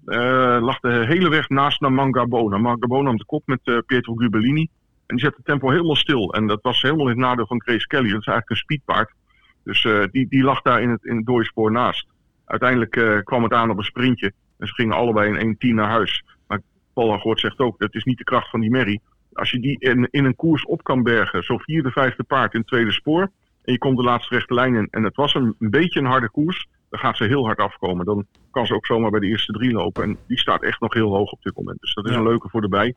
lag 0.62 0.80
de 0.80 1.06
hele 1.08 1.30
weg 1.30 1.50
naast 1.50 1.82
Namangabo. 1.82 2.50
Namangabo 2.50 3.02
nam 3.02 3.18
de 3.18 3.26
kop 3.26 3.44
met 3.46 3.84
Pietro 3.86 4.14
Gubellini. 4.14 4.70
En 5.06 5.16
die 5.16 5.20
zette 5.20 5.38
het 5.38 5.46
tempo 5.46 5.70
helemaal 5.70 5.96
stil. 5.96 6.34
En 6.34 6.48
dat 6.48 6.60
was 6.62 6.82
helemaal 6.82 7.06
in 7.06 7.12
het 7.12 7.22
nadeel 7.22 7.48
van 7.48 7.62
Grace 7.62 7.88
Kelly. 7.88 8.10
Dat 8.12 8.20
is 8.20 8.28
eigenlijk 8.28 8.50
een 8.50 8.56
speedpaard. 8.56 9.12
Dus 9.64 9.88
die, 10.12 10.28
die 10.30 10.44
lag 10.44 10.62
daar 10.62 10.82
in 10.82 10.90
het, 10.90 11.06
in 11.06 11.16
het 11.16 11.26
dode 11.26 11.46
spoor 11.46 11.72
naast. 11.72 12.08
Uiteindelijk 12.46 13.24
kwam 13.24 13.44
het 13.44 13.54
aan 13.54 13.70
op 13.70 13.78
een 13.78 13.84
sprintje. 13.84 14.32
En 14.58 14.68
ze 14.68 14.74
gingen 14.74 14.96
allebei 14.96 15.38
in 15.38 15.58
1-10 15.72 15.74
naar 15.74 15.90
huis. 15.90 16.24
Paul 16.96 17.12
Hagoort 17.12 17.40
zegt 17.40 17.60
ook, 17.60 17.80
dat 17.80 17.94
is 17.96 18.04
niet 18.04 18.18
de 18.18 18.24
kracht 18.24 18.50
van 18.50 18.60
die 18.60 18.70
merrie. 18.70 19.02
Als 19.34 19.52
je 19.52 19.60
die 19.60 19.80
in, 19.80 20.08
in 20.12 20.26
een 20.26 20.36
koers 20.36 20.66
op 20.66 20.84
kan 20.84 21.04
bergen, 21.04 21.44
zo 21.44 21.58
vierde, 21.58 21.92
vijfde 21.92 22.24
paard 22.24 22.54
in 22.54 22.60
het 22.60 22.68
tweede 22.70 22.92
spoor. 22.92 23.22
En 23.64 23.72
je 23.74 23.78
komt 23.78 23.98
de 23.98 24.04
laatste 24.04 24.36
rechte 24.36 24.54
lijn 24.54 24.76
in 24.76 24.88
en 24.92 25.04
het 25.04 25.16
was 25.16 25.34
een, 25.34 25.56
een 25.60 25.70
beetje 25.70 26.00
een 26.00 26.06
harde 26.06 26.30
koers. 26.30 26.68
Dan 26.90 27.00
gaat 27.00 27.18
ze 27.18 27.24
heel 27.24 27.46
hard 27.46 27.60
afkomen. 27.60 28.06
Dan 28.06 28.26
kan 28.52 28.66
ze 28.66 28.74
ook 28.74 28.86
zomaar 28.86 29.12
bij 29.12 29.20
de 29.20 29.28
eerste 29.28 29.52
drie 29.52 29.72
lopen. 29.72 30.04
En 30.04 30.18
die 30.28 30.40
staat 30.40 30.64
echt 30.64 30.80
nog 30.82 30.94
heel 30.94 31.16
hoog 31.16 31.32
op 31.32 31.42
dit 31.44 31.56
moment. 31.56 31.80
Dus 31.82 31.94
dat 31.94 32.06
is 32.06 32.12
Ja. 32.12 32.18
een 32.18 32.24
leuke 32.24 32.50
voor 32.50 32.62
de 32.62 32.68
bij. 32.70 32.94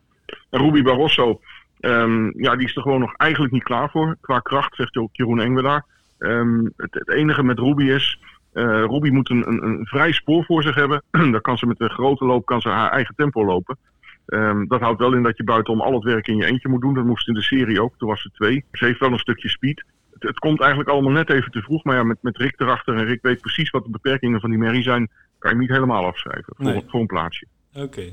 En 0.51 0.61
Ruby 0.61 0.83
Barroso, 0.83 1.41
ehm, 1.81 2.43
ja, 2.43 2.57
die 2.57 2.67
is 2.67 2.77
er 2.77 2.83
gewoon 2.83 3.01
nog 3.01 3.15
eigenlijk 3.17 3.53
niet 3.53 3.63
klaar 3.63 3.91
voor. 3.91 4.17
Qua 4.21 4.39
kracht, 4.39 4.75
zegt 4.75 4.97
ook 4.97 5.09
Jeroen 5.17 5.41
Engwelaar. 5.41 5.85
Ehm, 6.19 6.65
het, 6.77 6.95
het 6.95 7.11
enige 7.11 7.43
met 7.43 7.59
Ruby 7.59 7.85
is, 7.85 8.19
eh 8.59 8.85
Ruby 8.85 9.11
moet 9.11 9.31
een, 9.31 9.49
een, 9.49 9.65
een 9.65 9.87
vrij 9.87 10.13
spoor 10.13 10.45
voor 10.45 10.63
zich 10.63 10.75
hebben. 10.75 11.03
Dan 11.33 11.41
kan 11.41 11.59
ze 11.59 11.67
met 11.67 11.81
een 11.81 11.91
grote 11.91 12.25
loop 12.25 12.47
kan 12.47 12.61
ze 12.61 12.69
haar 12.69 12.91
eigen 12.91 13.15
tempo 13.15 13.45
lopen. 13.45 13.79
Ehm, 14.27 14.67
dat 14.67 14.81
houdt 14.81 14.99
wel 14.99 15.15
in 15.15 15.23
dat 15.23 15.37
je 15.37 15.45
buitenom 15.45 15.81
al 15.81 15.93
het 15.93 16.05
werk 16.05 16.27
in 16.29 16.37
je 16.37 16.47
eentje 16.47 16.69
moet 16.69 16.81
doen. 16.81 16.95
Dat 16.95 17.05
moest 17.05 17.29
in 17.29 17.35
de 17.35 17.43
serie 17.43 17.83
ook. 17.83 17.95
Toen 17.97 18.09
was 18.09 18.23
ze 18.23 18.31
twee. 18.31 18.65
Ze 18.73 18.85
heeft 18.85 19.01
wel 19.01 19.13
een 19.13 19.19
stukje 19.19 19.49
speed. 19.49 19.85
Het, 20.13 20.23
het 20.23 20.39
komt 20.39 20.61
eigenlijk 20.61 20.91
allemaal 20.91 21.13
net 21.13 21.31
even 21.31 21.51
te 21.51 21.63
vroeg. 21.63 21.85
Maar 21.85 21.97
ja, 21.97 22.03
met, 22.03 22.19
met 22.21 22.37
Rick 22.37 22.61
erachter 22.61 22.97
en 22.97 23.05
Rick 23.05 23.23
weet 23.23 23.41
precies 23.41 23.71
wat 23.71 23.85
de 23.85 23.91
beperkingen 23.91 24.41
van 24.41 24.51
die 24.51 24.59
merrie 24.59 24.83
zijn. 24.83 25.07
Kan 25.39 25.51
je 25.51 25.57
hem 25.57 25.59
niet 25.59 25.69
helemaal 25.77 26.07
afschrijven 26.07 26.53
voor, 26.57 26.65
Nee. 26.65 26.85
voor 26.87 27.01
een 27.01 27.07
plaatsje. 27.07 27.47
Oké. 27.75 28.13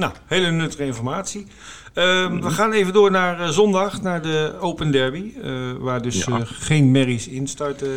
Nou, 0.00 0.12
hele 0.26 0.50
nuttige 0.50 0.84
informatie. 0.84 1.46
Ehm, 1.94 2.40
We 2.40 2.50
gaan 2.50 2.72
even 2.72 2.92
door 2.92 3.10
naar 3.10 3.40
eh, 3.40 3.48
zondag, 3.48 4.02
naar 4.02 4.22
de 4.22 4.54
Open 4.60 4.90
Derby. 4.90 5.32
eh, 5.42 5.52
waar 5.78 6.02
dus 6.02 6.24
Ja. 6.24 6.36
eh, 6.38 6.40
geen 6.44 6.90
merries 6.90 7.28
in 7.28 7.46
starten. 7.46 7.88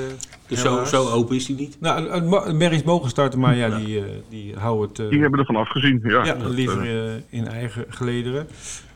Dus 0.48 0.62
zo, 0.62 0.84
zo 0.86 1.10
open 1.10 1.36
is 1.36 1.46
die 1.46 1.56
niet. 1.56 1.78
Nou, 1.80 2.54
merries 2.54 2.84
mogen 2.84 3.10
starten, 3.10 3.40
maar 3.40 3.56
ja, 3.56 3.70
die, 3.78 4.00
eh, 4.00 4.06
die 4.30 4.56
houden 4.58 4.90
het 4.90 5.00
eh, 5.00 5.10
Die 5.10 5.22
hebben 5.22 5.40
ervan 5.40 5.56
afgezien. 5.56 6.00
Ja, 6.04 6.26
ja, 6.26 6.34
Dat, 6.34 6.52
liever 6.52 6.88
in 7.30 7.48
eigen 7.48 7.86
gelederen. 7.90 8.48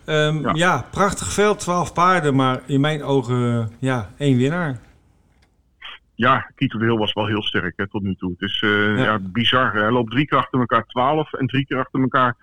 Ehm, 0.05 0.41
ja. 0.41 0.51
Ja. 0.53 0.85
prachtig 0.91 1.33
veld, 1.33 1.59
12 1.59 1.93
paarden, 1.93 2.35
maar 2.35 2.61
in 2.65 2.81
mijn 2.81 3.03
ogen 3.03 3.71
ja, 3.79 4.09
één 4.17 4.37
winnaar. 4.37 4.79
ja, 6.15 6.51
Kito 6.55 6.77
de 6.79 6.85
Hill 6.85 6.97
was 6.97 7.13
wel 7.13 7.25
heel 7.27 7.43
sterk 7.43 7.73
hè, 7.75 7.87
tot 7.87 8.01
nu 8.03 8.15
toe. 8.15 8.31
Het 8.37 8.41
is 8.49 8.61
eh, 8.63 8.69
Ja. 8.97 9.03
ja. 9.03 9.19
bizar. 9.21 9.73
Hij 9.73 9.91
loopt 9.91 10.11
drie 10.11 10.25
keer 10.27 10.37
achter 10.37 10.59
elkaar 10.59 10.85
12 10.85 11.33
en 11.33 11.47
drie 11.47 11.65
keer 11.65 11.77
achter 11.77 12.01
elkaar 12.01 12.35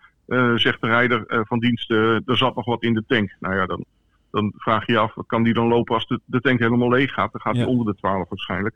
zegt 0.55 0.81
de 0.81 0.87
rijder 0.87 1.27
eh, 1.27 1.41
van 1.45 1.59
dienst, 1.59 1.91
eh, 1.91 2.15
er 2.29 2.37
zat 2.37 2.55
nog 2.55 2.65
wat 2.65 2.83
in 2.83 2.95
de 2.95 3.05
tank. 3.07 3.37
Nou 3.41 3.55
ja, 3.55 3.67
dan, 3.67 3.85
dan 4.31 4.53
vraag 4.57 4.87
je 4.87 4.93
je 4.93 4.99
af, 4.99 5.15
kan 5.27 5.43
die 5.43 5.55
dan 5.55 5.67
lopen 5.69 5.95
als 5.95 6.07
de, 6.07 6.21
de 6.25 6.41
tank 6.41 6.59
helemaal 6.59 6.89
leeg 6.91 7.13
gaat? 7.13 7.33
Dan 7.33 7.41
gaat 7.41 7.55
Ja. 7.55 7.61
hij 7.61 7.71
onder 7.71 7.87
de 7.87 7.95
12 8.01 8.29
waarschijnlijk. 8.29 8.75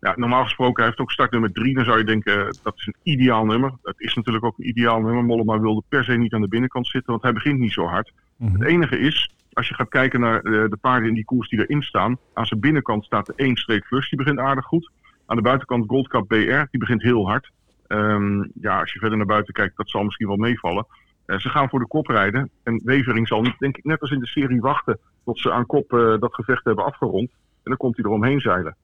Ja, 0.00 0.14
normaal 0.16 0.44
gesproken, 0.44 0.76
hij 0.76 0.84
heeft 0.86 0.98
ook 0.98 1.10
startnummer 1.12 1.52
3. 1.52 1.74
Dan 1.74 1.84
zou 1.84 1.98
je 1.98 2.04
denken, 2.04 2.46
eh, 2.46 2.52
dat 2.62 2.74
is 2.76 2.86
een 2.86 2.94
ideaal 3.02 3.44
nummer. 3.44 3.72
Dat 3.82 3.94
is 4.00 4.14
natuurlijk 4.14 4.44
ook 4.44 4.58
een 4.58 4.68
ideaal 4.68 5.00
nummer. 5.00 5.24
Mollema 5.24 5.60
wilde 5.60 5.82
per 5.88 6.04
se 6.04 6.12
niet 6.12 6.34
aan 6.34 6.40
de 6.40 6.48
binnenkant 6.48 6.86
zitten, 6.86 7.10
want 7.10 7.22
hij 7.22 7.32
begint 7.32 7.58
niet 7.58 7.72
zo 7.72 7.86
hard. 7.86 8.12
Mhm. 8.36 8.52
Het 8.52 8.62
enige 8.68 8.98
is, 8.98 9.30
als 9.52 9.68
je 9.68 9.74
gaat 9.74 9.88
kijken 9.88 10.20
naar 10.20 10.36
eh, 10.40 10.42
de 10.52 10.78
paarden 10.80 11.08
in 11.08 11.14
die 11.14 11.24
koers 11.24 11.48
die 11.48 11.58
erin 11.60 11.82
staan. 11.82 12.18
Aan 12.34 12.46
zijn 12.46 12.60
binnenkant 12.60 13.04
staat 13.04 13.26
de 13.26 13.32
1 13.36 13.56
streek 13.56 13.88
plus, 13.88 14.08
die 14.08 14.18
begint 14.18 14.38
aardig 14.38 14.64
goed. 14.64 14.90
Aan 15.26 15.36
de 15.36 15.42
buitenkant 15.42 15.84
Gold 15.88 16.08
Cup 16.08 16.28
BR, 16.28 16.36
die 16.70 16.80
begint 16.80 17.02
heel 17.02 17.26
hard. 17.28 17.50
Ehm, 17.86 18.44
ja, 18.54 18.80
als 18.80 18.92
je 18.92 18.98
verder 18.98 19.18
naar 19.18 19.26
buiten 19.26 19.54
kijkt, 19.54 19.76
dat 19.76 19.90
zal 19.90 20.02
misschien 20.02 20.26
wel 20.26 20.36
meevallen. 20.36 20.86
Eh, 21.26 21.38
ze 21.38 21.48
gaan 21.48 21.68
voor 21.68 21.78
de 21.78 21.86
kop 21.86 22.06
rijden. 22.06 22.50
En 22.62 22.80
Wevering 22.84 23.28
zal, 23.28 23.42
niet, 23.42 23.58
denk 23.58 23.76
ik, 23.76 23.84
net 23.84 24.00
als 24.00 24.10
in 24.10 24.18
de 24.18 24.26
serie 24.26 24.60
wachten 24.60 24.98
tot 25.24 25.38
ze 25.38 25.52
aan 25.52 25.66
kop 25.66 25.92
eh, 25.92 26.18
dat 26.18 26.34
gevecht 26.34 26.64
hebben 26.64 26.84
afgerond. 26.84 27.30
En 27.30 27.70
dan 27.70 27.76
komt 27.76 27.96
hij 27.96 28.04
eromheen 28.04 28.40
zeilen. 28.40 28.76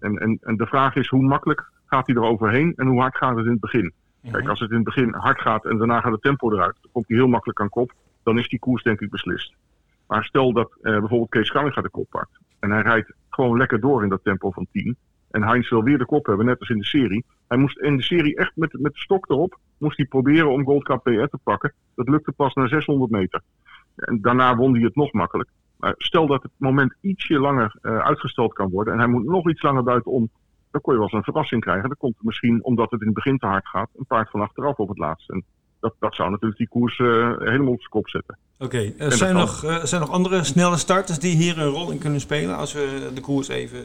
En, 0.00 0.18
en, 0.18 0.38
en 0.42 0.56
de 0.56 0.66
vraag 0.66 0.94
is, 0.94 1.08
hoe 1.08 1.22
makkelijk 1.22 1.70
gaat 1.86 2.06
hij 2.06 2.16
er 2.16 2.22
overheen 2.22 2.72
en 2.76 2.86
hoe 2.86 3.00
hard 3.00 3.16
gaat 3.16 3.36
het 3.36 3.44
in 3.44 3.50
het 3.50 3.60
begin? 3.60 3.92
Kijk, 4.30 4.48
als 4.48 4.60
het 4.60 4.70
in 4.70 4.76
het 4.76 4.84
begin 4.84 5.14
hard 5.14 5.40
gaat 5.40 5.64
en 5.64 5.78
daarna 5.78 6.00
gaat 6.00 6.12
het 6.12 6.22
tempo 6.22 6.52
eruit, 6.52 6.76
dan 6.80 6.90
komt 6.92 7.08
hij 7.08 7.16
heel 7.16 7.26
makkelijk 7.26 7.60
aan 7.60 7.68
kop. 7.68 7.92
dan 8.22 8.38
is 8.38 8.48
die 8.48 8.58
koers 8.58 8.82
denk 8.82 9.00
ik 9.00 9.10
beslist. 9.10 9.54
Maar 10.06 10.24
stel 10.24 10.52
dat 10.52 10.70
uh, 10.76 10.98
bijvoorbeeld 10.98 11.30
Kees 11.30 11.50
Kallinga 11.50 11.82
de 11.82 11.90
kop 11.90 12.10
pakt. 12.10 12.38
En 12.58 12.70
hij 12.70 12.82
rijdt 12.82 13.12
gewoon 13.30 13.58
lekker 13.58 13.80
door 13.80 14.02
in 14.02 14.08
dat 14.08 14.24
tempo 14.24 14.50
van 14.50 14.66
10. 14.72 14.96
En 15.36 15.42
Heinz 15.42 15.68
wil 15.70 15.82
weer 15.82 15.98
de 15.98 16.06
kop 16.06 16.26
hebben, 16.26 16.46
net 16.46 16.60
als 16.60 16.68
in 16.68 16.78
de 16.78 16.84
serie. 16.84 17.24
Hij 17.48 17.58
moest 17.58 17.78
in 17.78 17.96
de 17.96 18.02
serie 18.02 18.36
echt 18.36 18.52
met, 18.54 18.72
met 18.72 18.92
de 18.92 18.98
stok 18.98 19.30
erop, 19.30 19.58
moest 19.78 19.96
hij 19.96 20.06
proberen 20.06 20.50
om 20.50 20.64
Gold 20.64 20.84
Cup 20.84 21.02
PR 21.02 21.10
te 21.10 21.38
pakken. 21.42 21.72
Dat 21.94 22.08
lukte 22.08 22.32
pas 22.32 22.54
na 22.54 22.68
600 22.68 23.10
meter. 23.10 23.40
En 23.96 24.20
daarna 24.20 24.56
won 24.56 24.74
hij 24.74 24.82
het 24.82 24.96
nog 24.96 25.12
makkelijk. 25.12 25.48
Maar 25.76 25.94
stel 25.96 26.26
dat 26.26 26.42
het 26.42 26.50
moment 26.56 26.94
ietsje 27.00 27.38
langer 27.38 27.78
uh, 27.82 27.98
uitgesteld 27.98 28.52
kan 28.52 28.70
worden 28.70 28.92
en 28.92 28.98
hij 28.98 29.08
moet 29.08 29.24
nog 29.24 29.50
iets 29.50 29.62
langer 29.62 29.82
buitenom, 29.82 30.30
dan 30.70 30.80
kon 30.80 30.92
je 30.92 30.98
wel 30.98 31.08
eens 31.08 31.18
een 31.18 31.32
verrassing 31.32 31.60
krijgen. 31.60 31.88
Dan 31.88 31.98
komt 31.98 32.16
misschien, 32.20 32.64
omdat 32.64 32.90
het 32.90 33.00
in 33.00 33.06
het 33.06 33.16
begin 33.16 33.38
te 33.38 33.46
hard 33.46 33.68
gaat, 33.68 33.88
een 33.96 34.06
paard 34.06 34.30
van 34.30 34.40
achteraf 34.40 34.76
op 34.76 34.88
het 34.88 34.98
laatst. 34.98 35.30
En 35.30 35.44
dat, 35.80 35.94
dat 35.98 36.14
zou 36.14 36.30
natuurlijk 36.30 36.58
die 36.58 36.68
koers 36.68 36.98
uh, 36.98 37.38
helemaal 37.38 37.72
op 37.72 37.80
zijn 37.80 37.90
kop 37.90 38.08
zetten. 38.08 38.38
Oké, 38.58 38.64
okay. 38.64 38.94
uh, 38.98 39.08
zijn, 39.08 39.34
nog, 39.34 39.80
zijn 39.82 40.00
nog 40.00 40.10
andere 40.10 40.44
snelle 40.44 40.76
starters 40.76 41.18
die 41.18 41.36
hier 41.36 41.58
een 41.58 41.68
rol 41.68 41.90
in 41.90 41.98
kunnen 41.98 42.20
spelen 42.20 42.56
als 42.56 42.72
we 42.72 43.10
de 43.14 43.20
koers 43.20 43.48
even 43.48 43.84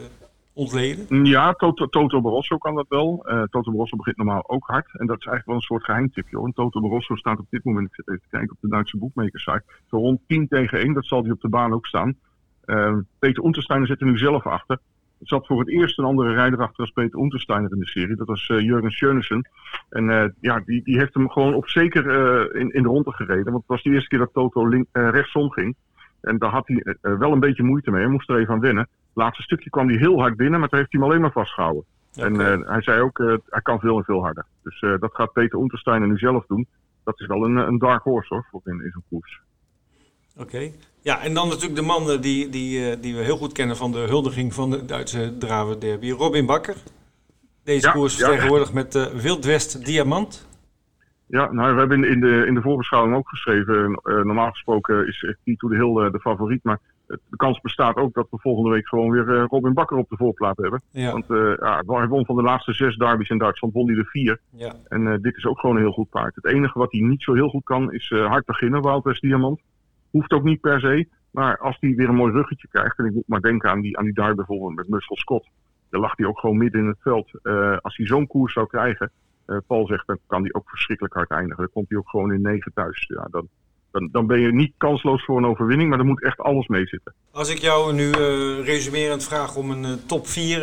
ontleden? 0.53 1.25
Ja, 1.25 1.53
Toto, 1.53 1.87
Toto 1.87 2.21
Barroso 2.21 2.57
kan 2.57 2.75
dat 2.75 2.85
wel. 2.89 3.25
Uh, 3.27 3.43
Toto 3.43 3.71
Barroso 3.71 3.97
begint 3.97 4.17
normaal 4.17 4.49
ook 4.49 4.67
hard. 4.67 4.99
En 4.99 5.07
dat 5.07 5.19
is 5.19 5.25
eigenlijk 5.25 5.45
wel 5.45 5.55
een 5.55 5.61
soort 5.61 5.83
geheimtipje 5.83 6.37
hoor. 6.37 6.45
En 6.45 6.53
Toto 6.53 6.81
Barroso 6.81 7.15
staat 7.15 7.39
op 7.39 7.47
dit 7.49 7.63
moment, 7.63 7.87
ik 7.87 7.95
zit 7.95 8.09
even 8.09 8.29
kijken 8.29 8.51
op 8.51 8.57
de 8.61 8.67
Duitse 8.67 8.97
boekmakersite, 8.97 9.63
zo 9.89 9.97
rond 9.97 10.19
10 10.27 10.47
tegen 10.47 10.79
1. 10.79 10.93
Dat 10.93 11.05
zal 11.05 11.21
hij 11.21 11.31
op 11.31 11.41
de 11.41 11.49
baan 11.49 11.73
ook 11.73 11.85
staan. 11.85 12.15
Uh, 12.65 12.97
Peter 13.19 13.45
Untersteiner 13.45 13.87
zit 13.87 14.01
er 14.01 14.05
nu 14.05 14.17
zelf 14.17 14.45
achter. 14.45 14.79
Er 15.19 15.27
zat 15.27 15.47
voor 15.47 15.59
het 15.59 15.69
eerst 15.69 15.97
een 15.97 16.05
andere 16.05 16.33
rijder 16.33 16.59
achter 16.59 16.79
als 16.79 16.91
Peter 16.91 17.19
Untersteiner 17.19 17.71
in 17.71 17.79
de 17.79 17.87
serie. 17.87 18.15
Dat 18.15 18.27
was 18.27 18.49
uh, 18.49 18.59
Jurgen 18.59 18.91
Schönissen. 18.91 19.49
En 19.89 20.35
ja, 20.39 20.61
die, 20.65 20.83
die 20.83 20.97
heeft 20.97 21.13
hem 21.13 21.29
gewoon 21.29 21.53
op 21.53 21.67
zeker 21.67 22.05
in, 22.55 22.73
in 22.73 22.83
de 22.83 22.89
ronde 22.89 23.11
gereden. 23.11 23.43
Want 23.43 23.57
het 23.57 23.67
was 23.67 23.83
de 23.83 23.89
eerste 23.89 24.07
keer 24.07 24.19
dat 24.19 24.33
Toto 24.33 24.69
rechtsom 24.91 25.51
ging. 25.51 25.75
En 26.21 26.37
daar 26.37 26.49
had 26.49 26.67
hij 26.67 26.97
wel 27.01 27.31
een 27.31 27.39
beetje 27.39 27.63
moeite 27.63 27.91
mee. 27.91 28.01
Hij 28.01 28.11
moest 28.11 28.29
er 28.29 28.39
even 28.39 28.53
aan 28.53 28.59
wennen. 28.59 28.87
Laatste 29.13 29.43
stukje 29.43 29.69
kwam 29.69 29.87
hij 29.87 29.97
heel 29.97 30.19
hard 30.19 30.37
binnen, 30.37 30.59
maar 30.59 30.69
toen 30.69 30.79
heeft 30.79 30.91
hij 30.91 31.01
hem 31.01 31.09
alleen 31.09 31.21
maar 31.21 31.31
vastgehouden. 31.31 31.83
Okay. 32.15 32.29
En 32.29 32.61
hij 32.67 32.81
zei 32.81 33.01
ook, 33.01 33.17
hij 33.49 33.61
kan 33.61 33.79
veel 33.79 33.97
en 33.97 34.03
veel 34.03 34.23
harder. 34.23 34.45
Dus 34.63 34.79
dat 34.99 35.13
gaat 35.13 35.33
Peter 35.33 35.59
Untersteiner 35.59 36.07
nu 36.07 36.17
zelf 36.17 36.45
doen. 36.45 36.67
Dat 37.03 37.19
is 37.19 37.27
wel 37.27 37.45
een, 37.45 37.55
een 37.55 37.77
dark 37.77 38.03
horse 38.03 38.33
hoor, 38.33 38.47
voor 38.51 38.61
in, 38.65 38.83
in 38.83 38.91
zo'n 38.91 39.03
koers. 39.09 39.41
Oké. 40.35 40.41
Okay. 40.43 40.73
Ja, 41.01 41.21
en 41.21 41.33
dan 41.33 41.47
natuurlijk 41.47 41.75
de 41.75 41.81
man 41.81 42.21
die, 42.21 42.49
die, 42.49 42.99
die 42.99 43.15
we 43.15 43.21
heel 43.21 43.37
goed 43.37 43.51
kennen 43.51 43.77
van 43.77 43.91
de 43.91 43.97
huldiging 43.97 44.53
van 44.53 44.69
de 44.69 44.85
Duitse 44.85 45.37
Draven 45.37 45.79
Derby, 45.79 46.11
Robin 46.11 46.45
Bakker. 46.45 46.75
Deze 47.63 47.87
ja, 47.87 47.93
koers 47.93 48.15
vertegenwoordigd 48.15 48.73
ja. 48.73 48.75
met 48.75 48.95
uh, 48.95 49.05
Wildwest 49.05 49.85
Diamant. 49.85 50.47
Ja, 51.27 51.51
nou, 51.51 51.73
we 51.73 51.79
hebben 51.79 52.03
in, 52.03 52.11
in, 52.11 52.19
de, 52.19 52.45
in 52.47 52.53
de 52.53 52.61
voorbeschouwing 52.61 53.15
ook 53.15 53.29
geschreven. 53.29 54.01
Uh, 54.03 54.23
normaal 54.23 54.51
gesproken 54.51 55.07
is 55.07 55.35
Tito 55.43 55.67
de 55.67 55.75
Hill 55.75 56.05
uh, 56.05 56.11
de 56.11 56.19
favoriet. 56.19 56.63
Maar 56.63 56.79
de 57.29 57.37
kans 57.37 57.61
bestaat 57.61 57.95
ook 57.95 58.13
dat 58.13 58.27
we 58.29 58.37
volgende 58.39 58.69
week 58.69 58.87
gewoon 58.87 59.11
weer 59.11 59.39
Robin 59.39 59.73
Bakker 59.73 59.97
op 59.97 60.09
de 60.09 60.17
voorplaat 60.17 60.57
hebben. 60.57 60.81
Ja. 60.91 61.11
Want 61.11 61.25
ja, 61.59 61.83
hij 61.85 62.07
won 62.07 62.25
van 62.25 62.35
de 62.35 62.41
laatste 62.41 62.73
zes 62.73 62.95
derbies 62.95 63.29
in 63.29 63.37
Duitsland, 63.37 63.73
won 63.73 63.87
hij 63.87 63.97
er 63.97 64.05
vier. 64.05 64.39
Ja. 64.49 64.73
En 64.87 65.21
dit 65.21 65.37
is 65.37 65.45
ook 65.45 65.59
gewoon 65.59 65.75
een 65.75 65.81
heel 65.81 65.91
goed 65.91 66.09
paard. 66.09 66.35
Het 66.35 66.45
enige 66.45 66.79
wat 66.79 66.91
hij 66.91 67.01
niet 67.01 67.23
zo 67.23 67.33
heel 67.33 67.49
goed 67.49 67.63
kan, 67.63 67.93
is 67.93 68.09
hard 68.09 68.45
beginnen, 68.45 68.81
Wildwest 68.81 69.21
Diamant. 69.21 69.61
Hoeft 70.09 70.31
ook 70.31 70.43
niet 70.43 70.61
per 70.61 70.79
se. 70.79 71.07
Maar 71.31 71.57
als 71.57 71.77
hij 71.79 71.95
weer 71.95 72.09
een 72.09 72.15
mooi 72.15 72.33
ruggetje 72.33 72.67
krijgt, 72.67 72.97
en 72.97 73.05
ik 73.05 73.13
moet 73.13 73.27
maar 73.27 73.41
denken 73.41 73.69
aan 73.69 73.81
die, 73.81 73.97
aan 73.97 74.05
die 74.05 74.13
daar 74.13 74.35
bijvoorbeeld 74.35 74.75
met 74.75 74.87
Muscle 74.87 75.17
Scott. 75.17 75.49
Dan 75.89 76.01
lag 76.01 76.13
hij 76.15 76.25
ook 76.25 76.39
gewoon 76.39 76.57
midden 76.57 76.81
in 76.81 76.87
het 76.87 77.01
veld. 77.01 77.31
Als 77.81 77.97
hij 77.97 78.05
zo'n 78.05 78.27
koers 78.27 78.53
zou 78.53 78.67
krijgen, 78.67 79.11
Paul 79.67 79.87
zegt, 79.87 80.07
dan 80.07 80.17
kan 80.27 80.41
hij 80.41 80.53
ook 80.53 80.69
verschrikkelijk 80.69 81.13
hard 81.13 81.29
eindigen. 81.29 81.57
Dan 81.57 81.71
komt 81.73 81.89
hij 81.89 81.97
ook 81.97 82.09
gewoon 82.09 82.33
in 82.33 82.41
negen 82.41 82.71
thuis. 82.73 83.05
Ja, 83.07 83.27
dan, 83.31 83.47
dan, 83.91 84.09
dan 84.11 84.27
ben 84.27 84.39
je 84.39 84.53
niet 84.53 84.73
kansloos 84.77 85.25
voor 85.25 85.37
een 85.37 85.45
overwinning, 85.45 85.89
maar 85.89 85.99
er 85.99 86.05
moet 86.05 86.23
echt 86.23 86.39
alles 86.39 86.67
mee 86.67 86.87
zitten. 86.87 87.13
Als 87.31 87.49
ik 87.49 87.57
jou 87.57 87.93
nu 87.93 88.07
uh, 88.07 88.65
resumerend 88.65 89.23
vraag 89.23 89.55
om 89.55 89.71
een 89.71 90.05
top 90.05 90.27
4 90.27 90.59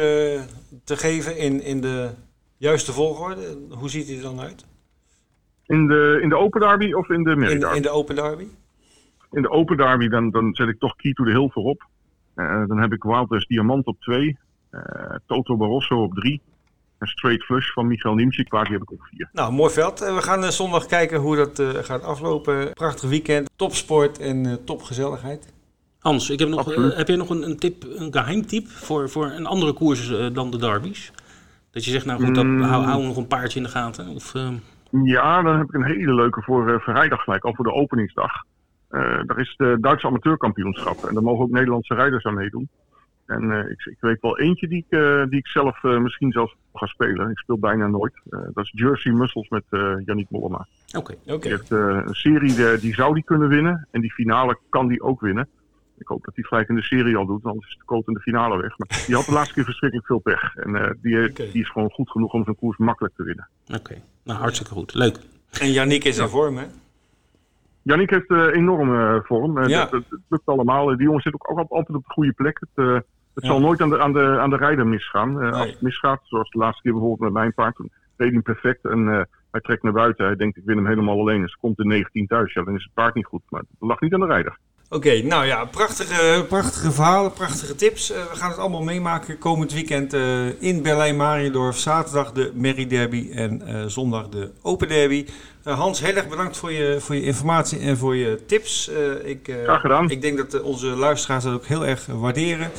te 0.85 0.97
geven 0.97 1.39
in, 1.39 1.63
in 1.63 1.81
de 1.81 2.11
juiste 2.57 2.93
volgorde, 2.93 3.59
hoe 3.71 3.91
ziet 3.91 4.07
hij 4.07 4.17
er 4.17 4.23
dan 4.23 4.41
uit? 4.41 4.67
In 5.67 5.87
de, 5.87 6.19
in 6.23 6.29
de 6.29 6.37
Open 6.37 6.61
Derby 6.61 6.93
of 6.93 7.09
in 7.09 7.23
de 7.23 7.37
Merry 7.37 7.63
in, 7.63 7.75
in 7.75 7.83
de 7.83 7.91
Open 7.91 8.15
Derby? 8.15 8.47
In 9.31 9.43
de 9.43 9.51
Open 9.51 9.77
Derby 9.77 10.09
dan, 10.09 10.31
dan 10.31 10.55
zet 10.55 10.69
ik 10.69 10.79
toch 10.79 10.97
Key 10.97 11.13
to 11.13 11.25
the 11.25 11.31
Hill 11.31 11.49
voorop. 11.49 11.87
Dan 12.67 12.79
heb 12.79 12.93
ik 12.93 13.03
Wildwest 13.03 13.49
Diamant 13.49 13.87
op 13.87 14.01
2. 14.01 14.39
Uh, 14.71 14.81
Toto 15.27 15.57
Barroso 15.57 16.03
op 16.03 16.15
3. 16.15 16.41
En 16.99 17.07
Straight 17.07 17.45
Flush 17.45 17.73
van 17.73 17.87
Michael 17.87 18.15
Niemczyk, 18.15 18.51
waar 18.51 18.65
die 18.65 18.73
heb 18.73 18.83
ik 18.83 18.91
op 18.91 19.01
4. 19.11 19.29
Nou, 19.33 19.53
mooi 19.53 19.73
veld. 19.73 19.99
We 19.99 20.23
gaan 20.23 20.43
uh, 20.43 20.49
zondag 20.49 20.87
kijken 20.87 21.19
hoe 21.19 21.37
dat 21.37 21.63
gaat 21.85 22.03
aflopen. 22.03 22.73
Prachtig 22.73 23.09
weekend, 23.09 23.51
topsport 23.57 24.19
en 24.19 24.65
topgezelligheid. 24.65 25.53
Hans, 25.99 26.31
ik 26.31 26.39
heb, 26.39 26.49
nog, 26.49 26.95
heb 26.97 27.09
jij 27.09 27.17
nog 27.17 27.31
een, 27.31 27.43
een, 27.43 27.59
tip, 27.59 27.85
een 27.85 28.13
geheimtip 28.13 28.69
voor, 28.69 29.09
voor 29.09 29.27
een 29.27 29.47
andere 29.47 29.73
koers 29.73 30.33
dan 30.33 30.51
de 30.51 30.59
derbies? 30.59 31.13
Dat 31.71 31.85
je 31.85 31.91
zegt, 31.91 32.07
nou 32.07 32.25
goed, 32.25 32.43
mm. 32.43 32.63
hou, 32.63 32.85
hou 32.85 33.05
nog 33.05 33.17
een 33.17 33.27
paardje 33.27 33.59
in 33.59 33.65
de 33.65 33.71
gaten? 33.71 34.09
Of, 34.09 34.33
Ja, 35.05 35.43
dan 35.43 35.59
heb 35.59 35.69
ik 35.69 35.75
een 35.75 35.85
hele 35.85 36.15
leuke 36.15 36.43
voor 36.43 36.81
vrijdag 36.81 37.23
gelijk, 37.23 37.45
al 37.45 37.55
voor 37.55 37.65
de 37.65 37.73
openingsdag. 37.73 38.33
Uh, 38.91 39.01
daar 39.27 39.39
is 39.39 39.55
de 39.57 39.77
Duitse 39.81 40.07
amateurkampioenschap. 40.07 41.05
En 41.05 41.15
daar 41.15 41.23
mogen 41.23 41.45
ook 41.45 41.51
Nederlandse 41.51 41.95
rijders 41.95 42.25
aan 42.25 42.35
meedoen. 42.35 42.69
En 43.29 43.43
uh, 43.43 43.71
ik, 43.71 43.85
ik, 43.85 43.97
weet 44.01 44.21
wel 44.21 44.39
eentje 44.39 44.69
die 44.69 44.85
ik, 44.89 44.99
uh, 44.99 45.25
die 45.29 45.39
ik 45.39 45.47
zelf 45.47 45.83
misschien 45.83 46.33
zelfs 46.33 46.57
ga 46.73 46.87
spelen. 46.87 47.31
Ik 47.31 47.39
speel 47.39 47.59
bijna 47.59 47.87
nooit. 47.87 48.13
dat 48.31 48.65
is 48.65 48.73
Jersey 48.75 49.13
Muscles 49.13 49.49
met 49.49 49.65
Yannick 50.05 50.31
Mollema. 50.31 50.67
Oké. 50.87 50.99
Okay, 50.99 51.17
okay. 51.25 51.39
Die 51.39 51.51
heeft 51.51 51.71
een 51.71 52.15
serie, 52.15 52.55
die, 52.55 52.79
die, 52.79 52.95
zou 52.95 53.15
die 53.15 53.25
kunnen 53.25 53.49
winnen. 53.49 53.89
En 53.91 54.01
die 54.01 54.13
finale 54.13 54.59
kan 54.69 54.89
die 54.89 55.03
ook 55.03 55.21
winnen. 55.21 55.49
Ik 55.99 56.09
hoop 56.09 56.25
dat 56.25 56.35
hij 56.35 56.45
gelijk 56.45 56.69
in 56.69 56.75
de 56.75 56.83
serie 56.83 57.17
al 57.17 57.27
doet, 57.27 57.45
anders 57.45 57.69
is 57.69 57.77
de 57.77 57.85
koot 57.85 58.09
in 58.09 58.15
de 58.15 58.21
finale 58.21 58.61
weg. 58.61 58.79
Maar 58.79 59.05
die 59.07 59.15
had 59.15 59.25
de 59.25 59.33
laatste 59.33 59.55
keer 59.55 59.65
verschrikkelijk 59.65 60.07
veel 60.07 60.19
pech. 60.19 60.57
En 60.57 60.99
die, 61.03 61.29
okay. 61.29 61.51
die, 61.53 61.63
is 61.63 61.71
gewoon 61.71 61.91
goed 61.91 62.11
genoeg 62.11 62.33
om 62.33 62.45
zijn 62.45 62.57
koers 62.57 62.79
makkelijk 62.79 63.15
te 63.15 63.23
winnen. 63.23 63.49
Oké, 63.75 64.03
nou 64.25 64.39
hartstikke 64.39 64.73
goed. 64.73 64.95
Leuk. 64.95 65.19
En 65.61 65.73
Yannick 65.73 66.05
is 66.05 66.17
in 66.17 66.23
ja. 66.23 66.29
vorm, 66.29 66.57
hè? 66.57 66.67
Yannick 67.89 68.11
heeft 68.11 68.31
uh, 68.31 68.55
enorme 68.55 69.23
vorm. 69.25 69.69
Ja. 69.69 69.85
dat, 69.85 69.91
dat, 69.91 70.21
lukt 70.29 70.47
allemaal. 70.47 70.87
Die 70.87 71.07
jongen 71.07 71.23
zit 71.23 71.35
ook, 71.35 71.51
ook 71.51 71.71
altijd 71.71 71.97
op 71.97 72.05
de 72.07 72.13
goede 72.13 72.33
plek. 72.33 72.61
Het, 72.61 72.85
uh, 72.87 72.99
het 73.39 73.47
ja. 73.47 73.53
zal 73.53 73.61
nooit 73.61 73.81
aan 73.81 73.89
de, 73.91 73.99
aan, 73.99 74.13
de, 74.13 74.39
aan 74.39 74.51
de 74.51 74.57
rijder 74.57 74.87
misgaan. 74.87 75.33
Nee. 75.33 75.51
Als 75.51 75.71
het 75.71 75.81
misgaat, 75.81 76.21
zoals 76.23 76.51
de 76.51 76.59
laatste 76.59 76.83
keer 76.83 76.93
bijvoorbeeld 76.93 77.21
met 77.21 77.33
mijn 77.33 77.55
paard, 77.55 77.77
toen 77.77 77.91
reed 78.17 78.33
hij 78.33 78.41
perfect. 78.41 78.85
En 78.85 79.27
hij 79.51 79.61
trekt 79.61 79.83
naar 79.83 79.93
buiten. 79.93 80.27
Hij 80.27 80.37
denkt, 80.37 80.57
ik 80.57 80.63
win 80.65 80.77
hem 80.77 80.87
helemaal 80.87 81.21
alleen. 81.21 81.41
Dus 81.41 81.57
komt 81.57 81.79
in 81.79 81.89
19 81.89 82.27
thuis. 82.27 82.53
Ja, 82.53 82.63
dan 82.63 82.75
is 82.75 82.83
het 82.83 82.95
paard 82.95 83.15
niet 83.15 83.27
goed. 83.27 83.43
Maar 83.49 83.61
het 83.61 83.89
lag 83.89 84.01
niet 84.01 84.15
aan 84.15 84.21
de 84.21 84.27
rijder. 84.27 84.59
Oké, 84.91 85.09
okay, 85.09 85.21
nou 85.21 85.47
ja, 85.47 85.65
prachtige, 85.65 86.45
prachtige 86.49 86.93
verhalen, 86.93 87.33
prachtige 87.33 87.75
tips. 87.75 88.13
Uh, 88.13 88.17
we 88.17 88.37
gaan 88.37 88.51
het 88.51 88.59
allemaal 88.59 88.83
meemaken 88.83 89.39
komend 89.39 89.73
weekend 89.73 90.15
uh, 90.15 90.63
in 90.63 90.83
Berlijn-Mariendorf. 90.83 91.79
Zaterdag 91.79 92.33
de 92.33 92.53
Merry 92.55 92.87
Derby 92.87 93.31
en 93.33 93.63
uh, 93.67 93.85
zondag 93.87 94.29
de 94.29 94.51
Open 94.63 94.89
Derby. 94.89 95.27
Hans, 95.63 96.01
heel 96.01 96.15
erg 96.15 96.29
bedankt 96.29 96.57
voor 96.57 96.73
je, 96.73 96.97
voor 97.01 97.15
je 97.15 97.23
informatie 97.23 97.79
en 97.79 97.97
voor 97.97 98.17
je 98.17 98.45
tips. 98.47 98.91
ik, 99.25 99.57
Graag 99.65 99.81
gedaan. 99.81 100.11
Ik 100.11 100.23
denk 100.23 100.51
dat 100.51 100.63
onze 100.63 100.87
luisteraars 100.87 101.45
dat 101.45 101.55
ook 101.55 101.67
heel 101.67 101.87
erg 101.87 102.07
waarderen. 102.07 102.71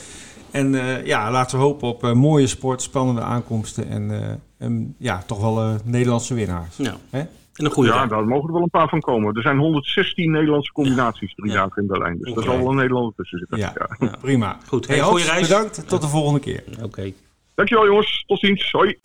En 0.52 0.72
ja, 1.06 1.32
laten 1.32 1.58
we 1.58 1.64
hopen 1.64 1.88
op 1.88 2.14
mooie 2.14 2.48
sport, 2.48 2.82
spannende 2.82 3.22
aankomsten 3.22 3.90
en, 3.90 4.42
en 4.58 4.96
ja, 4.98 5.24
toch 5.26 5.42
wel 5.42 5.78
Nederlandse 5.84 6.34
winnaars. 6.34 6.78
Ja. 6.78 6.96
Hè? 7.10 7.24
En 7.60 7.66
een 7.66 7.72
goede 7.72 7.90
ja, 7.90 8.06
daar 8.06 8.26
mogen 8.26 8.48
er 8.48 8.54
wel 8.54 8.62
een 8.62 8.70
paar 8.70 8.90
van 8.90 9.00
komen. 9.00 9.36
Er 9.36 9.42
zijn 9.42 9.58
116 9.58 10.32
Nederlandse 10.32 10.72
combinaties 10.72 11.36
drie 11.36 11.52
dagen 11.52 11.72
ja. 11.76 11.82
in 11.82 11.88
Berlijn. 11.88 12.18
Dus 12.18 12.32
okay. 12.32 12.44
er 12.44 12.50
zal 12.50 12.58
wel 12.58 12.70
een 12.70 12.76
Nederlander 12.76 13.14
tussen 13.16 13.40
zitten. 13.40 13.58
Ja, 13.58 13.74
ja. 14.00 14.16
prima. 14.22 14.58
Goed. 14.68 14.88
Hey, 14.88 15.00
goede 15.00 15.24
reis. 15.24 15.48
Bedankt. 15.48 15.88
Tot 15.88 16.02
de 16.02 16.08
volgende 16.08 16.40
keer. 16.40 16.64
Oké. 16.76 16.84
Okay. 16.84 17.14
Dankjewel 17.56 17.86
jongens. 17.86 18.24
Tot 18.28 18.40
ziens. 18.40 18.72
Hoi. 18.72 19.00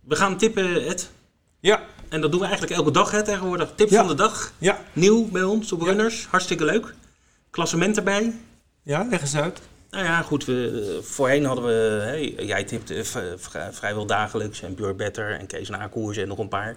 We 0.00 0.16
gaan 0.16 0.36
tippen, 0.36 0.86
Ed. 0.86 1.12
Ja. 1.60 1.82
En 2.08 2.20
dat 2.20 2.30
doen 2.30 2.40
we 2.40 2.46
eigenlijk 2.46 2.76
elke 2.76 2.90
dag 2.90 3.10
hè, 3.10 3.24
tegenwoordig. 3.24 3.72
Tip 3.74 3.92
van 3.92 4.06
de 4.06 4.14
dag. 4.14 4.52
Ja. 4.58 4.78
Nieuw 4.92 5.28
bij 5.30 5.42
ons 5.42 5.72
op 5.72 5.82
Runners. 5.82 6.26
Hartstikke 6.26 6.64
leuk. 6.64 6.94
Klassement 7.50 7.96
erbij. 7.96 8.32
Ja, 8.84 9.06
leg 9.10 9.20
eens 9.20 9.36
uit. 9.36 9.60
Nou 9.90 10.04
ja, 10.04 10.22
goed. 10.22 10.44
We, 10.44 10.98
voorheen 11.02 11.44
hadden 11.44 11.64
we, 11.64 12.00
hey, 12.02 12.34
jij 12.46 12.64
tipte 12.64 13.04
vrijwel 13.70 14.06
dagelijks 14.06 14.62
en 14.62 14.74
Björn 14.74 14.96
Better 14.96 15.38
en 15.38 15.46
Kees 15.46 15.68
Nakoers 15.68 16.16
en 16.16 16.28
nog 16.28 16.38
een 16.38 16.48
paar. 16.48 16.76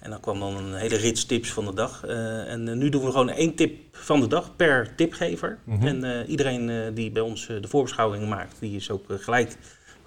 En 0.00 0.10
dan 0.10 0.20
kwam 0.20 0.40
dan 0.40 0.56
een 0.56 0.74
hele 0.74 0.96
rits 0.96 1.26
tips 1.26 1.52
van 1.52 1.64
de 1.64 1.74
dag. 1.74 2.02
Uh, 2.06 2.50
en 2.50 2.66
uh, 2.66 2.74
nu 2.74 2.88
doen 2.88 3.04
we 3.04 3.10
gewoon 3.10 3.30
één 3.30 3.54
tip 3.54 3.96
van 3.96 4.20
de 4.20 4.26
dag 4.26 4.56
per 4.56 4.94
tipgever. 4.94 5.58
Mm 5.64 5.78
-hmm. 5.78 5.86
En 5.86 6.04
uh, 6.04 6.28
iedereen 6.28 6.94
die 6.94 7.10
bij 7.10 7.22
ons 7.22 7.46
de 7.46 7.68
voorbeschouwing 7.68 8.28
maakt, 8.28 8.56
die 8.60 8.76
is 8.76 8.90
ook 8.90 9.04
gelijk 9.08 9.56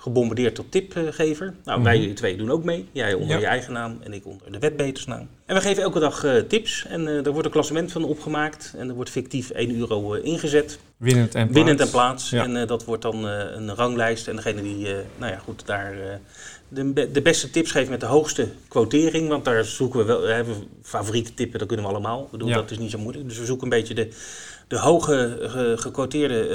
gebombardeerd 0.08 0.56
tot 0.56 0.72
tipgever. 0.72 1.54
Nou, 1.64 1.80
Mhm. 1.80 1.88
wij 1.88 2.14
twee 2.14 2.38
doen 2.38 2.52
ook 2.52 2.64
mee. 2.64 2.86
Jij 2.92 3.14
onder 3.14 3.30
Ja. 3.36 3.40
je 3.40 3.46
eigen 3.46 3.74
naam 3.74 3.98
en 4.04 4.14
ik 4.14 4.26
onder 4.26 4.52
de 4.52 4.60
wetbetersnaam. 4.60 5.28
En 5.46 5.56
we 5.56 5.62
geven 5.62 5.84
elke 5.84 6.00
dag 6.00 6.24
eh, 6.24 6.36
tips. 6.38 6.86
En 6.90 7.08
eh 7.08 7.26
er 7.26 7.32
wordt 7.32 7.46
een 7.46 7.52
klassement 7.52 7.92
van 7.92 8.04
opgemaakt. 8.04 8.74
En 8.78 8.90
er 8.90 8.96
wordt 8.96 9.10
fictief 9.10 9.50
1 9.50 9.78
euro 9.80 10.14
eh, 10.14 10.24
ingezet. 10.26 10.80
Winnend 10.98 11.36
en 11.36 11.42
plaats. 11.42 11.54
Winnend 11.58 11.80
en 11.80 11.90
plaats. 11.90 12.30
Ja. 12.30 12.44
En 12.44 12.68
dat 12.68 12.86
wordt 12.86 13.02
dan 13.02 13.24
een 13.26 13.76
ranglijst. 13.76 14.28
En 14.28 14.36
degene 14.36 14.62
die, 14.62 14.88
nou 15.18 15.32
ja, 15.32 15.38
goed, 15.38 15.66
daar 15.66 15.96
de, 16.70 16.84
be- 16.86 17.12
de 17.12 17.22
beste 17.22 17.50
tips 17.50 17.72
geeft 17.72 17.90
met 17.90 18.00
de 18.00 18.06
hoogste 18.06 18.48
quotering. 18.68 19.28
Want 19.30 19.46
daar 19.46 19.66
zoeken 19.66 20.00
we 20.00 20.06
wel, 20.06 20.22
we 20.22 20.28
hebben 20.32 20.56
favoriete 20.82 21.34
tippen, 21.34 21.60
dat 21.60 21.68
kunnen 21.68 21.86
we 21.86 21.92
allemaal. 21.92 22.28
Bedoel, 22.32 22.48
Ja. 22.48 22.56
dat 22.56 22.72
is 22.72 22.78
niet 22.78 22.92
zo 22.92 22.98
moeilijk. 23.00 23.28
Dus 23.28 23.38
we 23.40 23.46
zoeken 23.46 23.64
een 23.64 23.70
beetje 23.78 23.94
de, 23.94 24.08
de 24.68 24.78
hoge 24.78 25.38
ge- 25.42 25.78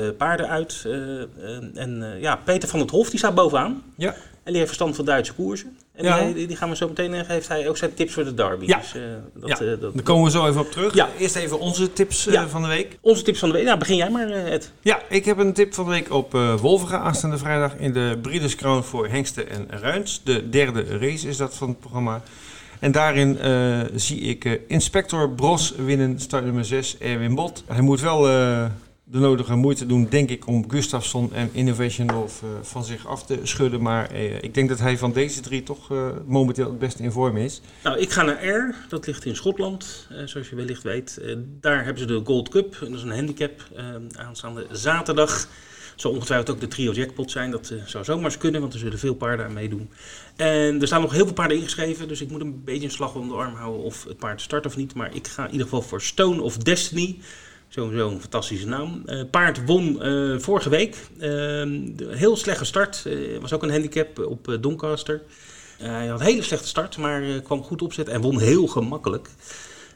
eh, 0.00 0.16
paarden 0.16 0.48
uit. 0.48 0.82
eh, 0.86 0.92
eh, 1.22 1.26
en 1.74 2.16
ja, 2.20 2.36
Peter 2.36 2.68
van 2.68 2.80
het 2.80 2.90
Hof, 2.90 3.10
die 3.10 3.18
staat 3.18 3.34
bovenaan. 3.34 3.82
Ja. 3.96 4.08
En 4.44 4.52
die 4.52 4.54
heeft 4.56 4.66
verstand 4.66 4.96
van 4.96 5.04
Duitse 5.04 5.32
koersen. 5.34 5.76
En 5.94 6.04
Ja. 6.04 6.32
die, 6.32 6.46
die, 6.46 6.56
gaan 6.56 6.68
we 6.68 6.76
zo 6.76 6.88
meteen, 6.88 7.14
en 7.14 7.24
geeft 7.24 7.48
hij 7.48 7.68
ook 7.68 7.76
zijn 7.76 7.94
tips 7.94 8.12
voor 8.12 8.24
de 8.24 8.34
derby. 8.34 8.66
Ja. 8.66 8.78
Dus, 8.78 8.92
dat, 9.34 9.58
Ja, 9.58 9.76
dat, 9.76 9.94
Daar 9.94 10.02
komen 10.02 10.24
we 10.24 10.30
zo 10.30 10.46
even 10.46 10.60
op 10.60 10.70
terug. 10.70 10.94
Ja. 10.94 11.08
Eerst 11.18 11.36
even 11.36 11.58
onze 11.58 11.92
tips 11.92 12.28
van 12.48 12.62
de 12.62 12.68
week. 12.68 12.98
Onze 13.00 13.22
tips 13.22 13.38
van 13.38 13.48
de 13.48 13.54
week. 13.54 13.64
Nou, 13.64 13.78
begin 13.78 13.96
jij 13.96 14.10
maar, 14.10 14.28
Ed. 14.30 14.72
Ja, 14.80 15.00
ik 15.08 15.24
heb 15.24 15.38
een 15.38 15.52
tip 15.52 15.74
van 15.74 15.84
de 15.84 15.90
week 15.90 16.12
op 16.12 16.32
Wolvega 16.60 16.98
aanstaande 16.98 17.38
vrijdag 17.38 17.76
in 17.76 17.92
de 17.92 18.18
Breeders' 18.22 18.54
Crown 18.56 18.82
voor 18.82 19.08
Hengsten 19.08 19.48
en 19.50 19.66
Ruins. 19.80 20.20
De 20.24 20.48
derde 20.48 20.98
race 20.98 21.28
is 21.28 21.36
dat 21.36 21.54
van 21.54 21.68
het 21.68 21.80
programma. 21.80 22.22
En 22.82 22.92
daarin 22.92 23.38
eh, 23.38 23.80
zie 23.94 24.20
ik 24.20 24.44
eh, 24.44 24.52
Inspector 24.66 25.30
Bros 25.30 25.74
winnen, 25.76 26.20
start 26.20 26.44
nummer 26.44 26.64
6, 26.64 26.98
Erwin 26.98 27.34
Bot. 27.34 27.64
Hij 27.66 27.80
moet 27.80 28.00
wel 28.00 28.28
eh, 28.28 28.66
de 29.04 29.18
nodige 29.18 29.54
moeite 29.54 29.86
doen, 29.86 30.06
denk 30.10 30.30
ik, 30.30 30.46
om 30.46 30.70
Gustafsson 30.70 31.32
en 31.34 31.50
Innovation 31.52 32.06
Love 32.06 32.46
van 32.62 32.84
zich 32.84 33.06
af 33.06 33.26
te 33.26 33.38
schudden. 33.42 33.82
Maar 33.82 34.14
ik 34.14 34.54
denk 34.54 34.68
dat 34.68 34.78
hij 34.78 34.98
van 34.98 35.12
deze 35.12 35.40
drie 35.40 35.62
toch 35.62 35.90
momenteel 36.26 36.66
het 36.66 36.78
beste 36.78 37.02
in 37.02 37.12
vorm 37.12 37.36
is. 37.36 37.60
Nou, 37.82 37.98
ik 37.98 38.10
ga 38.10 38.22
naar 38.22 38.46
R. 38.46 38.74
Dat 38.88 39.06
ligt 39.06 39.24
in 39.24 39.36
Schotland, 39.36 40.08
zoals 40.24 40.48
je 40.48 40.56
wellicht 40.56 40.82
weet. 40.82 41.20
Daar 41.60 41.84
hebben 41.84 42.02
ze 42.02 42.06
de 42.06 42.20
Gold 42.24 42.48
Cup. 42.48 42.76
Dat 42.80 42.90
is 42.90 43.02
een 43.02 43.14
handicap 43.14 43.68
aanstaande 44.16 44.66
zaterdag. 44.70 45.48
Zal 45.96 46.10
ongetwijfeld 46.10 46.50
ook 46.50 46.60
de 46.60 46.68
trio 46.68 46.92
jackpot 46.92 47.30
zijn. 47.30 47.50
Dat 47.50 47.70
eh, 47.70 47.78
zou 47.86 48.04
zomaar 48.04 48.36
kunnen, 48.38 48.60
want 48.60 48.72
er 48.72 48.78
zullen 48.78 48.98
veel 48.98 49.14
paarden 49.14 49.46
aan 49.46 49.52
meedoen. 49.52 49.90
En 50.36 50.80
er 50.80 50.86
staan 50.86 51.00
nog 51.00 51.12
heel 51.12 51.24
veel 51.24 51.34
paarden 51.34 51.56
ingeschreven. 51.56 52.08
Dus 52.08 52.20
ik 52.20 52.30
moet 52.30 52.40
een 52.40 52.64
beetje 52.64 52.84
een 52.84 52.90
slag 52.90 53.14
om 53.14 53.28
de 53.28 53.34
arm 53.34 53.54
houden 53.54 53.82
of 53.82 54.04
het 54.04 54.16
paard 54.18 54.40
start 54.40 54.66
of 54.66 54.76
niet. 54.76 54.94
Maar 54.94 55.14
ik 55.14 55.26
ga 55.26 55.44
in 55.44 55.50
ieder 55.50 55.66
geval 55.66 55.82
voor 55.82 56.02
Stone 56.02 56.42
of 56.42 56.56
Destiny. 56.56 57.18
Sowieso 57.68 58.10
een 58.10 58.20
fantastische 58.20 58.66
naam. 58.66 59.02
Eh, 59.06 59.20
paard 59.30 59.64
won 59.64 60.02
eh, 60.02 60.38
vorige 60.38 60.68
week. 60.68 60.96
Eh, 61.18 61.20
de- 61.20 62.08
heel 62.10 62.36
slechte 62.36 62.64
start. 62.64 63.06
Was 63.40 63.52
ook 63.52 63.62
een 63.62 63.70
handicap 63.70 64.18
op 64.18 64.56
Doncaster. 64.60 65.22
Hij 65.78 66.06
had 66.06 66.20
een 66.20 66.26
hele 66.26 66.42
slechte 66.42 66.68
start, 66.68 66.96
maar 66.96 67.22
kwam 67.40 67.62
goed 67.62 67.82
opzet 67.82 68.08
en 68.08 68.20
won 68.20 68.40
heel 68.40 68.66
gemakkelijk. 68.66 69.28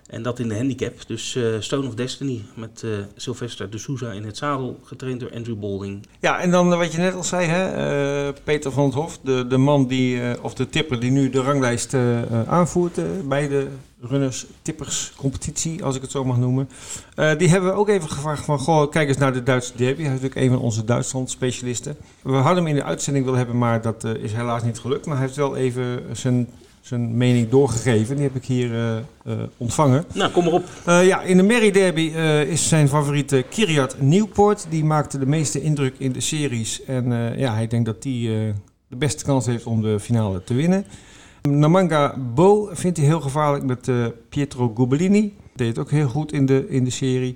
En 0.06 0.22
dat 0.22 0.38
in 0.38 0.48
de 0.48 0.56
handicap. 0.56 0.92
Dus 1.06 1.36
eh, 1.36 1.44
Stone 1.58 1.86
of 1.86 1.94
Destiny 1.94 2.42
met 2.54 2.82
eh, 2.84 2.90
Sylvester 3.16 3.70
de 3.70 3.78
Souza 3.78 4.12
in 4.12 4.24
het 4.24 4.36
zadel, 4.36 4.80
getraind 4.84 5.20
door 5.20 5.34
Andrew 5.34 5.58
Bolding. 5.58 6.06
Ja, 6.20 6.40
en 6.40 6.50
dan 6.50 6.72
eh, 6.72 6.78
wat 6.78 6.92
je 6.92 6.98
net 6.98 7.14
al 7.14 7.24
zei, 7.24 7.46
hè, 7.46 8.32
Peter 8.32 8.72
van 8.72 8.84
het 8.84 8.94
Hof, 8.94 9.18
de, 9.22 9.46
de 9.46 9.56
man 9.56 9.86
die, 9.86 10.42
of 10.42 10.54
de 10.54 10.68
tipper 10.68 11.00
die 11.00 11.10
nu 11.10 11.30
de 11.30 11.40
ranglijst 11.40 11.94
aanvoert 12.46 13.00
bij 13.28 13.48
de 13.48 13.66
runners 14.00 14.46
tippers 14.62 15.12
competitie, 15.16 15.84
als 15.84 15.96
ik 15.96 16.02
het 16.02 16.10
zo 16.10 16.24
mag 16.24 16.38
noemen. 16.38 16.68
Die 17.38 17.48
hebben 17.48 17.70
we 17.70 17.76
ook 17.76 17.88
even 17.88 18.10
gevraagd 18.10 18.44
van, 18.44 18.58
goh, 18.58 18.90
kijk 18.90 19.08
eens 19.08 19.16
naar 19.16 19.32
de 19.32 19.42
Duitse 19.42 19.72
derby. 19.76 20.02
Hij 20.02 20.14
is 20.14 20.20
natuurlijk 20.20 20.40
een 20.40 20.50
van 20.50 20.58
onze 20.58 20.84
Duitsland 20.84 21.30
specialisten. 21.30 21.96
We 22.22 22.32
hadden 22.32 22.56
hem 22.56 22.66
in 22.66 22.74
de 22.74 22.84
uitzending 22.84 23.24
willen 23.24 23.40
hebben, 23.40 23.58
maar 23.58 23.82
dat 23.82 24.04
is 24.04 24.32
helaas 24.32 24.62
niet 24.62 24.78
gelukt. 24.78 25.06
Maar 25.06 25.16
hij 25.16 25.24
heeft 25.24 25.38
wel 25.38 25.56
even 25.56 26.02
zijn, 26.12 26.48
zijn 26.86 27.16
mening 27.16 27.48
doorgegeven. 27.48 28.16
Die 28.16 28.24
heb 28.24 28.34
ik 28.34 28.44
hier 28.44 28.74
eh, 28.74 28.96
eh, 28.96 29.02
ontvangen. 29.56 30.04
Nou, 30.14 30.30
kom 30.30 30.44
maar 30.44 30.52
op. 30.52 30.64
Eh, 30.84 31.06
ja, 31.06 31.22
in 31.22 31.36
de 31.36 31.42
Merry 31.42 31.70
Derby 31.70 32.00
is 32.48 32.68
zijn 32.68 32.88
favoriete 32.88 33.44
Kiriat 33.50 34.00
Newport. 34.00 34.66
Die 34.70 34.84
maakte 34.84 35.18
de 35.18 35.26
meeste 35.26 35.62
indruk 35.62 35.94
in 35.98 36.12
de 36.12 36.20
series. 36.20 36.84
En 36.84 37.34
ja, 37.36 37.54
hij 37.54 37.66
denkt 37.66 37.86
dat 37.86 38.02
die 38.02 38.28
de 38.88 38.96
beste 38.96 39.24
kans 39.24 39.46
heeft 39.46 39.64
om 39.64 39.82
de 39.82 40.00
finale 40.00 40.44
te 40.44 40.54
winnen. 40.54 40.84
Namanga 41.42 42.14
Bo 42.34 42.70
vindt 42.72 42.96
hij 42.96 43.06
heel 43.06 43.20
gevaarlijk 43.20 43.64
met 43.64 43.90
Pietro 44.28 44.72
Gubellini. 44.74 45.36
Deed 45.54 45.68
het 45.68 45.78
ook 45.78 45.90
heel 45.90 46.08
goed 46.08 46.32
in 46.32 46.46
de, 46.46 46.66
in 46.68 46.84
de 46.84 46.90
serie. 46.90 47.34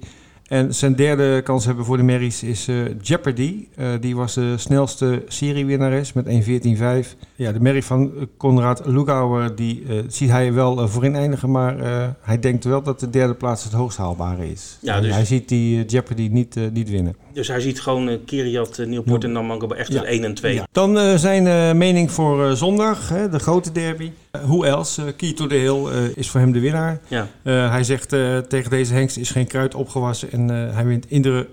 En 0.51 0.75
zijn 0.75 0.95
derde 0.95 1.43
kans 1.43 1.65
hebben 1.65 1.85
voor 1.85 1.97
de 1.97 2.03
Merries 2.03 2.43
is 2.43 2.69
eh, 2.69 2.77
Jeopardy. 3.03 3.67
Eh, 3.77 3.87
die 4.01 4.17
was 4.17 4.35
de 4.35 4.59
snelste 4.59 5.23
seriewinnares 5.29 6.13
met 6.13 6.27
1.14.5. 6.27 7.17
Ja, 7.37 7.53
de 7.53 7.61
Merrie 7.61 7.85
van 7.85 8.13
eh, 8.17 8.23
Konrad 8.37 8.83
Lugauer, 8.87 9.55
die 9.55 9.83
ziet 10.09 10.31
hij 10.31 10.53
wel 10.53 10.89
voorin 10.89 11.15
eindigen. 11.15 11.51
Maar 11.51 11.77
hij 12.21 12.39
denkt 12.39 12.65
wel 12.65 12.83
dat 12.83 13.01
de 13.01 13.11
derde 13.11 13.35
plaats 13.35 13.65
het 13.65 13.73
hoogst 13.73 13.99
haalbare 13.99 14.51
is. 14.51 14.79
Ja, 14.81 15.01
dus- 15.01 15.15
Hij 15.15 15.25
ziet 15.25 15.49
die 15.49 15.85
Jeopardy 15.85 16.29
niet, 16.33 16.57
niet 16.73 16.91
winnen. 16.91 17.17
Dus 17.33 17.49
hij 17.49 17.61
ziet 17.61 17.81
gewoon 17.81 18.19
Kiriat, 18.25 18.83
Nieuwpoort 18.87 19.25
en 19.25 19.33
Namanga 19.33 19.67
echt 19.67 19.93
Ja. 19.93 20.01
een 20.01 20.13
1 20.13 20.25
en 20.25 20.35
2. 20.35 20.55
Ja. 20.55 20.67
Dan 20.73 21.19
zijn 21.19 21.77
mening 21.79 22.11
voor 22.11 22.57
zondag, 22.57 23.09
hè, 23.09 23.29
de 23.29 23.39
grote 23.39 23.73
derby. 23.73 24.11
Eh, 24.31 24.41
hoe 24.43 24.67
else? 24.67 25.03
Uh, 25.07 25.13
Key 25.17 25.33
to 25.33 25.47
the 25.47 25.55
Hill 25.55 25.87
eh, 25.87 26.17
is 26.17 26.31
voor 26.31 26.41
hem 26.41 26.53
de 26.53 26.61
winnaar. 26.61 27.01
Ja. 27.09 27.27
Eh, 27.43 27.71
hij 27.71 27.85
zegt 27.85 28.13
eh, 28.13 28.39
tegen 28.39 28.71
deze 28.71 28.95
hengst 28.95 29.17
is 29.17 29.31
geen 29.31 29.47
kruid 29.47 29.75
opgewassen 29.75 30.33
en 30.33 30.51
eh, 30.51 30.75
hij, 30.75 30.85
wint 30.85 31.05
iedere, 31.05 31.49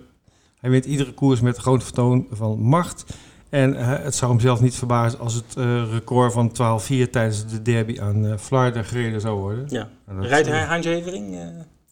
hij 0.59 0.69
wint 0.69 0.85
iedere 0.85 1.13
koers 1.13 1.41
met 1.41 1.57
groot 1.57 1.83
vertoon 1.83 2.27
van 2.31 2.59
macht. 2.59 3.05
En 3.49 3.75
eh, 3.75 4.03
het 4.03 4.15
zou 4.15 4.31
hem 4.31 4.39
zelf 4.39 4.61
niet 4.61 4.75
verbazen 4.75 5.19
als 5.19 5.33
het 5.33 5.55
eh, 5.57 5.83
record 5.91 6.33
van 6.33 6.49
12-4 6.51 7.09
tijdens 7.11 7.47
de 7.47 7.61
derby 7.61 8.01
aan 8.01 8.25
eh 8.25 8.37
Florida 8.37 8.83
gereden 8.83 9.21
zou 9.21 9.39
worden. 9.39 9.65
Ja. 9.69 9.89
Nou, 10.07 10.27
Rijdt 10.27 10.47
hij 10.47 10.61
eh, 10.61 10.67
Heinz 10.67 10.85
Evering? 10.85 11.33
Uh, 11.33 11.39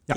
Ja. 0.06 0.16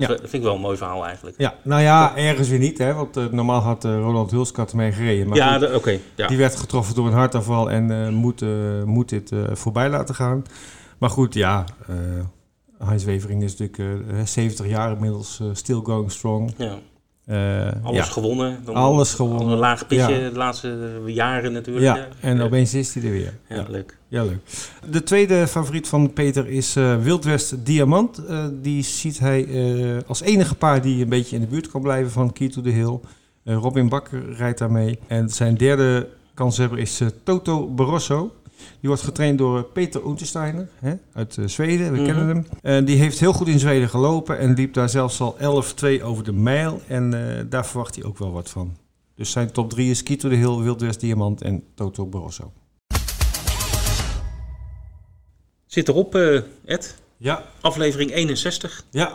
Ja. 0.00 0.06
Dat 0.06 0.20
vind 0.20 0.32
ik 0.32 0.42
wel 0.42 0.54
een 0.54 0.60
mooi 0.60 0.76
verhaal 0.76 1.06
eigenlijk. 1.06 1.38
Ja, 1.38 1.54
nou 1.62 1.82
ja, 1.82 2.16
ergens 2.16 2.48
weer 2.48 2.58
niet, 2.58 2.78
hè, 2.78 2.94
want 2.94 3.16
eh, 3.16 3.24
normaal 3.30 3.60
had 3.60 3.84
eh, 3.84 3.90
Roland 3.98 4.30
Hulskat 4.30 4.72
mee 4.72 4.92
gereden. 4.92 5.28
Maar 5.28 5.36
ja, 5.36 5.74
oké. 5.74 5.98
ja. 6.14 6.26
Die 6.26 6.38
werd 6.38 6.56
getroffen 6.56 6.94
door 6.94 7.06
een 7.06 7.12
hartaanval 7.12 7.70
en 7.70 7.90
eh, 7.90 8.08
moet, 8.08 8.44
moet 8.84 9.08
dit 9.08 9.32
voorbij 9.52 9.88
laten 9.88 10.14
gaan. 10.14 10.44
Maar 10.98 11.10
goed, 11.10 11.34
ja, 11.34 11.64
Heinz 12.78 13.04
Wevering 13.04 13.42
is 13.42 13.56
natuurlijk 13.56 14.08
eh, 14.10 14.24
70 14.24 14.66
jaar 14.66 14.92
inmiddels, 14.92 15.40
still 15.52 15.80
going 15.82 16.10
strong. 16.12 16.52
ja. 16.56 16.78
Eh, 17.26 17.68
Alles 17.82 18.06
ja. 18.06 18.12
gewonnen. 18.12 18.58
Dan 18.64 18.74
Alles 18.74 19.14
gewonnen. 19.14 19.46
Al 19.46 19.52
een 19.52 19.58
laag 19.58 19.86
pitje 19.86 20.12
Ja. 20.14 20.30
de 20.30 20.36
laatste 20.36 21.00
jaren 21.06 21.52
natuurlijk. 21.52 21.84
Ja, 21.96 22.08
en 22.20 22.40
opeens 22.40 22.74
is 22.74 22.94
hij 22.94 23.02
er 23.04 23.10
weer. 23.10 23.34
Ja, 23.48 23.56
Ja, 23.56 23.64
leuk. 23.68 23.96
ja, 24.08 24.24
leuk. 24.24 24.38
De 24.90 25.02
tweede 25.02 25.46
favoriet 25.46 25.88
van 25.88 26.12
Peter 26.12 26.48
is 26.48 26.76
eh 26.76 26.96
Wildwest 27.02 27.66
Diamant. 27.66 28.24
Eh, 28.26 28.44
die 28.62 28.82
ziet 28.82 29.18
hij 29.18 29.46
als 30.06 30.20
enige 30.22 30.54
paar 30.54 30.82
die 30.82 31.02
een 31.02 31.08
beetje 31.08 31.34
in 31.36 31.42
de 31.42 31.48
buurt 31.48 31.70
kan 31.70 31.82
blijven 31.82 32.10
van 32.12 32.32
Key 32.32 32.48
to 32.48 32.62
the 32.62 32.68
Hill. 32.70 32.98
Robin 33.44 33.88
Bakker 33.88 34.32
rijdt 34.36 34.58
daarmee. 34.58 34.98
En 35.06 35.28
zijn 35.28 35.56
derde 35.56 36.08
kanshebber 36.34 36.78
is 36.78 37.00
Toto 37.24 37.66
Barroso. 37.66 38.32
Die 38.80 38.88
wordt 38.88 39.02
getraind 39.02 39.38
door 39.38 39.62
Peter 39.64 40.06
Untersteiner 40.06 40.68
hè, 40.78 40.94
uit 41.12 41.36
eh, 41.38 41.46
Zweden. 41.46 41.92
We 41.92 41.96
Mhm. 41.96 42.04
kennen 42.06 42.26
hem. 42.28 42.46
En 42.62 42.84
die 42.84 42.96
heeft 42.96 43.20
heel 43.20 43.32
goed 43.32 43.48
in 43.48 43.58
Zweden 43.58 43.88
gelopen 43.88 44.38
en 44.38 44.54
liep 44.54 44.74
daar 44.74 44.88
zelfs 44.88 45.20
al 45.20 45.36
11-2 45.38 46.02
over 46.02 46.24
de 46.24 46.32
mijl. 46.32 46.80
En 46.86 47.36
eh, 47.38 47.44
daar 47.48 47.66
verwacht 47.66 47.94
hij 47.94 48.04
ook 48.04 48.18
wel 48.18 48.32
wat 48.32 48.50
van. 48.50 48.76
Dus 49.14 49.30
zijn 49.30 49.52
top 49.52 49.70
3 49.70 49.90
is 49.90 50.02
Key 50.02 50.16
to 50.16 50.28
the 50.28 50.34
Hill, 50.34 50.56
Wildwest 50.56 51.00
Diamant 51.00 51.42
en 51.42 51.62
Toto 51.74 52.06
Barroso. 52.06 52.52
Zit 55.66 55.88
erop, 55.88 56.14
eh, 56.14 56.40
Ed. 56.64 56.94
Ja, 57.16 57.44
Aflevering 57.60 58.12
61. 58.12 58.84
Ja, 58.90 59.12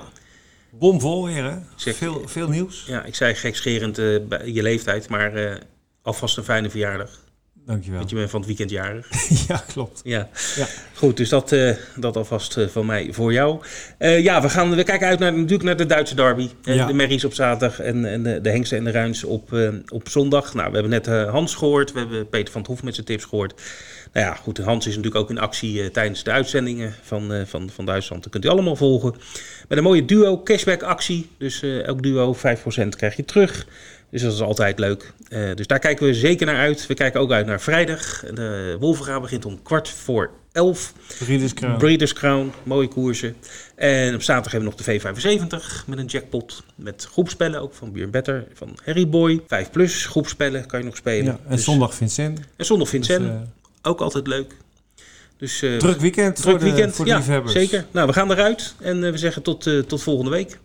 bomvol 0.71 1.25
weer 1.25 1.43
hè. 1.43 1.57
Zeg- 1.75 1.95
veel, 1.95 2.21
veel 2.25 2.49
nieuws. 2.49 2.83
Ja, 2.87 3.03
ik 3.03 3.15
zei 3.15 3.33
gekscherend 3.35 3.95
bij 4.29 4.51
je 4.51 4.61
leeftijd, 4.61 5.09
maar 5.09 5.59
alvast 6.01 6.37
een 6.37 6.43
fijne 6.43 6.69
verjaardag. 6.69 7.23
Dankjewel. 7.65 7.97
Want 7.97 8.09
je 8.09 8.15
bent 8.15 8.29
van 8.29 8.39
het 8.39 8.47
weekend 8.47 8.69
jarig. 8.69 9.07
ja, 9.47 9.63
klopt. 9.67 10.01
Ja. 10.03 10.29
Ja. 10.55 10.67
Goed, 10.93 11.17
dus 11.17 11.29
dat, 11.29 11.51
eh, 11.51 11.75
dat 11.95 12.15
alvast 12.15 12.57
eh, 12.57 12.67
van 12.67 12.85
mij 12.85 13.07
voor 13.11 13.33
jou. 13.33 13.61
Eh, 13.97 14.23
ja, 14.23 14.41
we, 14.41 14.49
gaan, 14.49 14.75
we 14.75 14.83
kijken 14.83 15.07
uit 15.07 15.19
naar, 15.19 15.33
natuurlijk 15.33 15.63
naar 15.63 15.77
de 15.77 15.85
Duitse 15.85 16.15
derby. 16.15 16.49
Ja. 16.61 16.85
De 16.85 16.93
Merries 16.93 17.25
op 17.25 17.33
zaterdag 17.33 17.79
en, 17.79 18.05
en 18.05 18.23
de, 18.23 18.41
de 18.41 18.49
Hengsten 18.49 18.77
en 18.77 18.83
de 18.83 18.91
Ruins 18.91 19.23
op, 19.23 19.57
op 19.87 20.09
zondag. 20.09 20.53
Nou, 20.53 20.71
we 20.71 20.77
hebben 20.77 21.03
net 21.03 21.27
Hans 21.29 21.55
gehoord. 21.55 21.91
We 21.91 21.99
hebben 21.99 22.29
Peter 22.29 22.51
van 22.51 22.61
het 22.61 22.69
Hof 22.69 22.83
met 22.83 22.93
zijn 22.93 23.05
tips 23.05 23.23
gehoord. 23.23 23.61
Nou 24.13 24.25
ja, 24.27 24.33
goed, 24.33 24.57
Hans 24.57 24.87
is 24.87 24.95
natuurlijk 24.95 25.23
ook 25.23 25.29
in 25.29 25.39
actie 25.39 25.91
tijdens 25.91 26.23
de 26.23 26.31
uitzendingen 26.31 26.93
van, 27.01 27.43
van, 27.45 27.69
van 27.69 27.85
Duitsland. 27.85 28.23
Dat 28.23 28.31
kunt 28.31 28.45
u 28.45 28.47
allemaal 28.47 28.75
volgen. 28.75 29.15
Met 29.67 29.77
een 29.77 29.83
mooie 29.83 30.05
duo 30.05 30.43
cashback 30.43 30.83
actie. 30.83 31.29
Dus 31.37 31.61
elk 31.61 32.03
duo 32.03 32.35
5% 32.35 32.39
krijg 32.89 33.15
je 33.15 33.25
terug. 33.25 33.65
Dus 34.09 34.21
dat 34.21 34.33
is 34.33 34.41
altijd 34.41 34.79
leuk. 34.79 35.13
Eh, 35.29 35.55
dus 35.55 35.67
daar 35.67 35.79
kijken 35.79 36.05
we 36.05 36.13
zeker 36.13 36.45
naar 36.45 36.57
uit. 36.57 36.87
We 36.87 36.93
kijken 36.93 37.19
ook 37.19 37.31
uit 37.31 37.45
naar 37.45 37.61
vrijdag. 37.61 38.19
De 38.33 38.77
Wolverga 38.79 39.19
begint 39.19 39.45
om 39.45 39.61
kwart 39.61 39.89
voor 39.89 40.31
11. 40.51 40.93
Breeders' 41.19 41.53
Crown. 41.53 41.77
Breeders' 41.77 42.13
Crown, 42.13 42.51
mooie 42.63 42.87
koersen. 42.87 43.35
En 43.75 44.15
op 44.15 44.21
zaterdag 44.21 44.51
hebben 44.51 44.69
we 44.69 44.75
nog 44.77 44.85
de 44.85 44.99
V75 45.81 45.85
met 45.85 45.97
een 45.97 46.05
jackpot. 46.05 46.63
Met 46.75 47.07
groepspellen 47.11 47.61
ook 47.61 47.73
van 47.73 47.91
Björn 47.91 48.11
Better, 48.11 48.47
van 48.53 48.77
Harry 48.85 49.09
Boy. 49.09 49.41
5 49.47 49.71
plus 49.71 50.05
groepspellen 50.05 50.65
kan 50.65 50.79
je 50.79 50.85
nog 50.85 50.95
spelen. 50.95 51.25
Ja, 51.25 51.39
en 51.45 51.55
Dus- 51.55 51.63
zondag 51.63 51.95
Vincent. 51.95 52.39
en 52.55 52.65
zondag 52.65 52.89
Dus, 52.89 52.95
Vincent, 53.05 53.29
eh, 53.29 53.35
ook 53.81 54.01
altijd 54.01 54.27
leuk. 54.27 54.55
Dus 55.37 55.61
eh, 55.61 55.77
druk 55.77 55.99
weekend 55.99 56.35
druk 56.35 56.49
voor 56.49 56.59
de, 56.59 56.65
weekend, 56.65 56.95
voor 56.95 57.05
de 57.05 57.11
ja, 57.11 57.17
liefhebbers. 57.17 57.53
zeker. 57.53 57.85
Nou, 57.91 58.07
we 58.07 58.13
gaan 58.13 58.31
eruit 58.31 58.75
en 58.81 59.11
we 59.11 59.17
zeggen 59.17 59.41
tot, 59.41 59.69
tot 59.87 60.03
volgende 60.03 60.31
week. 60.31 60.57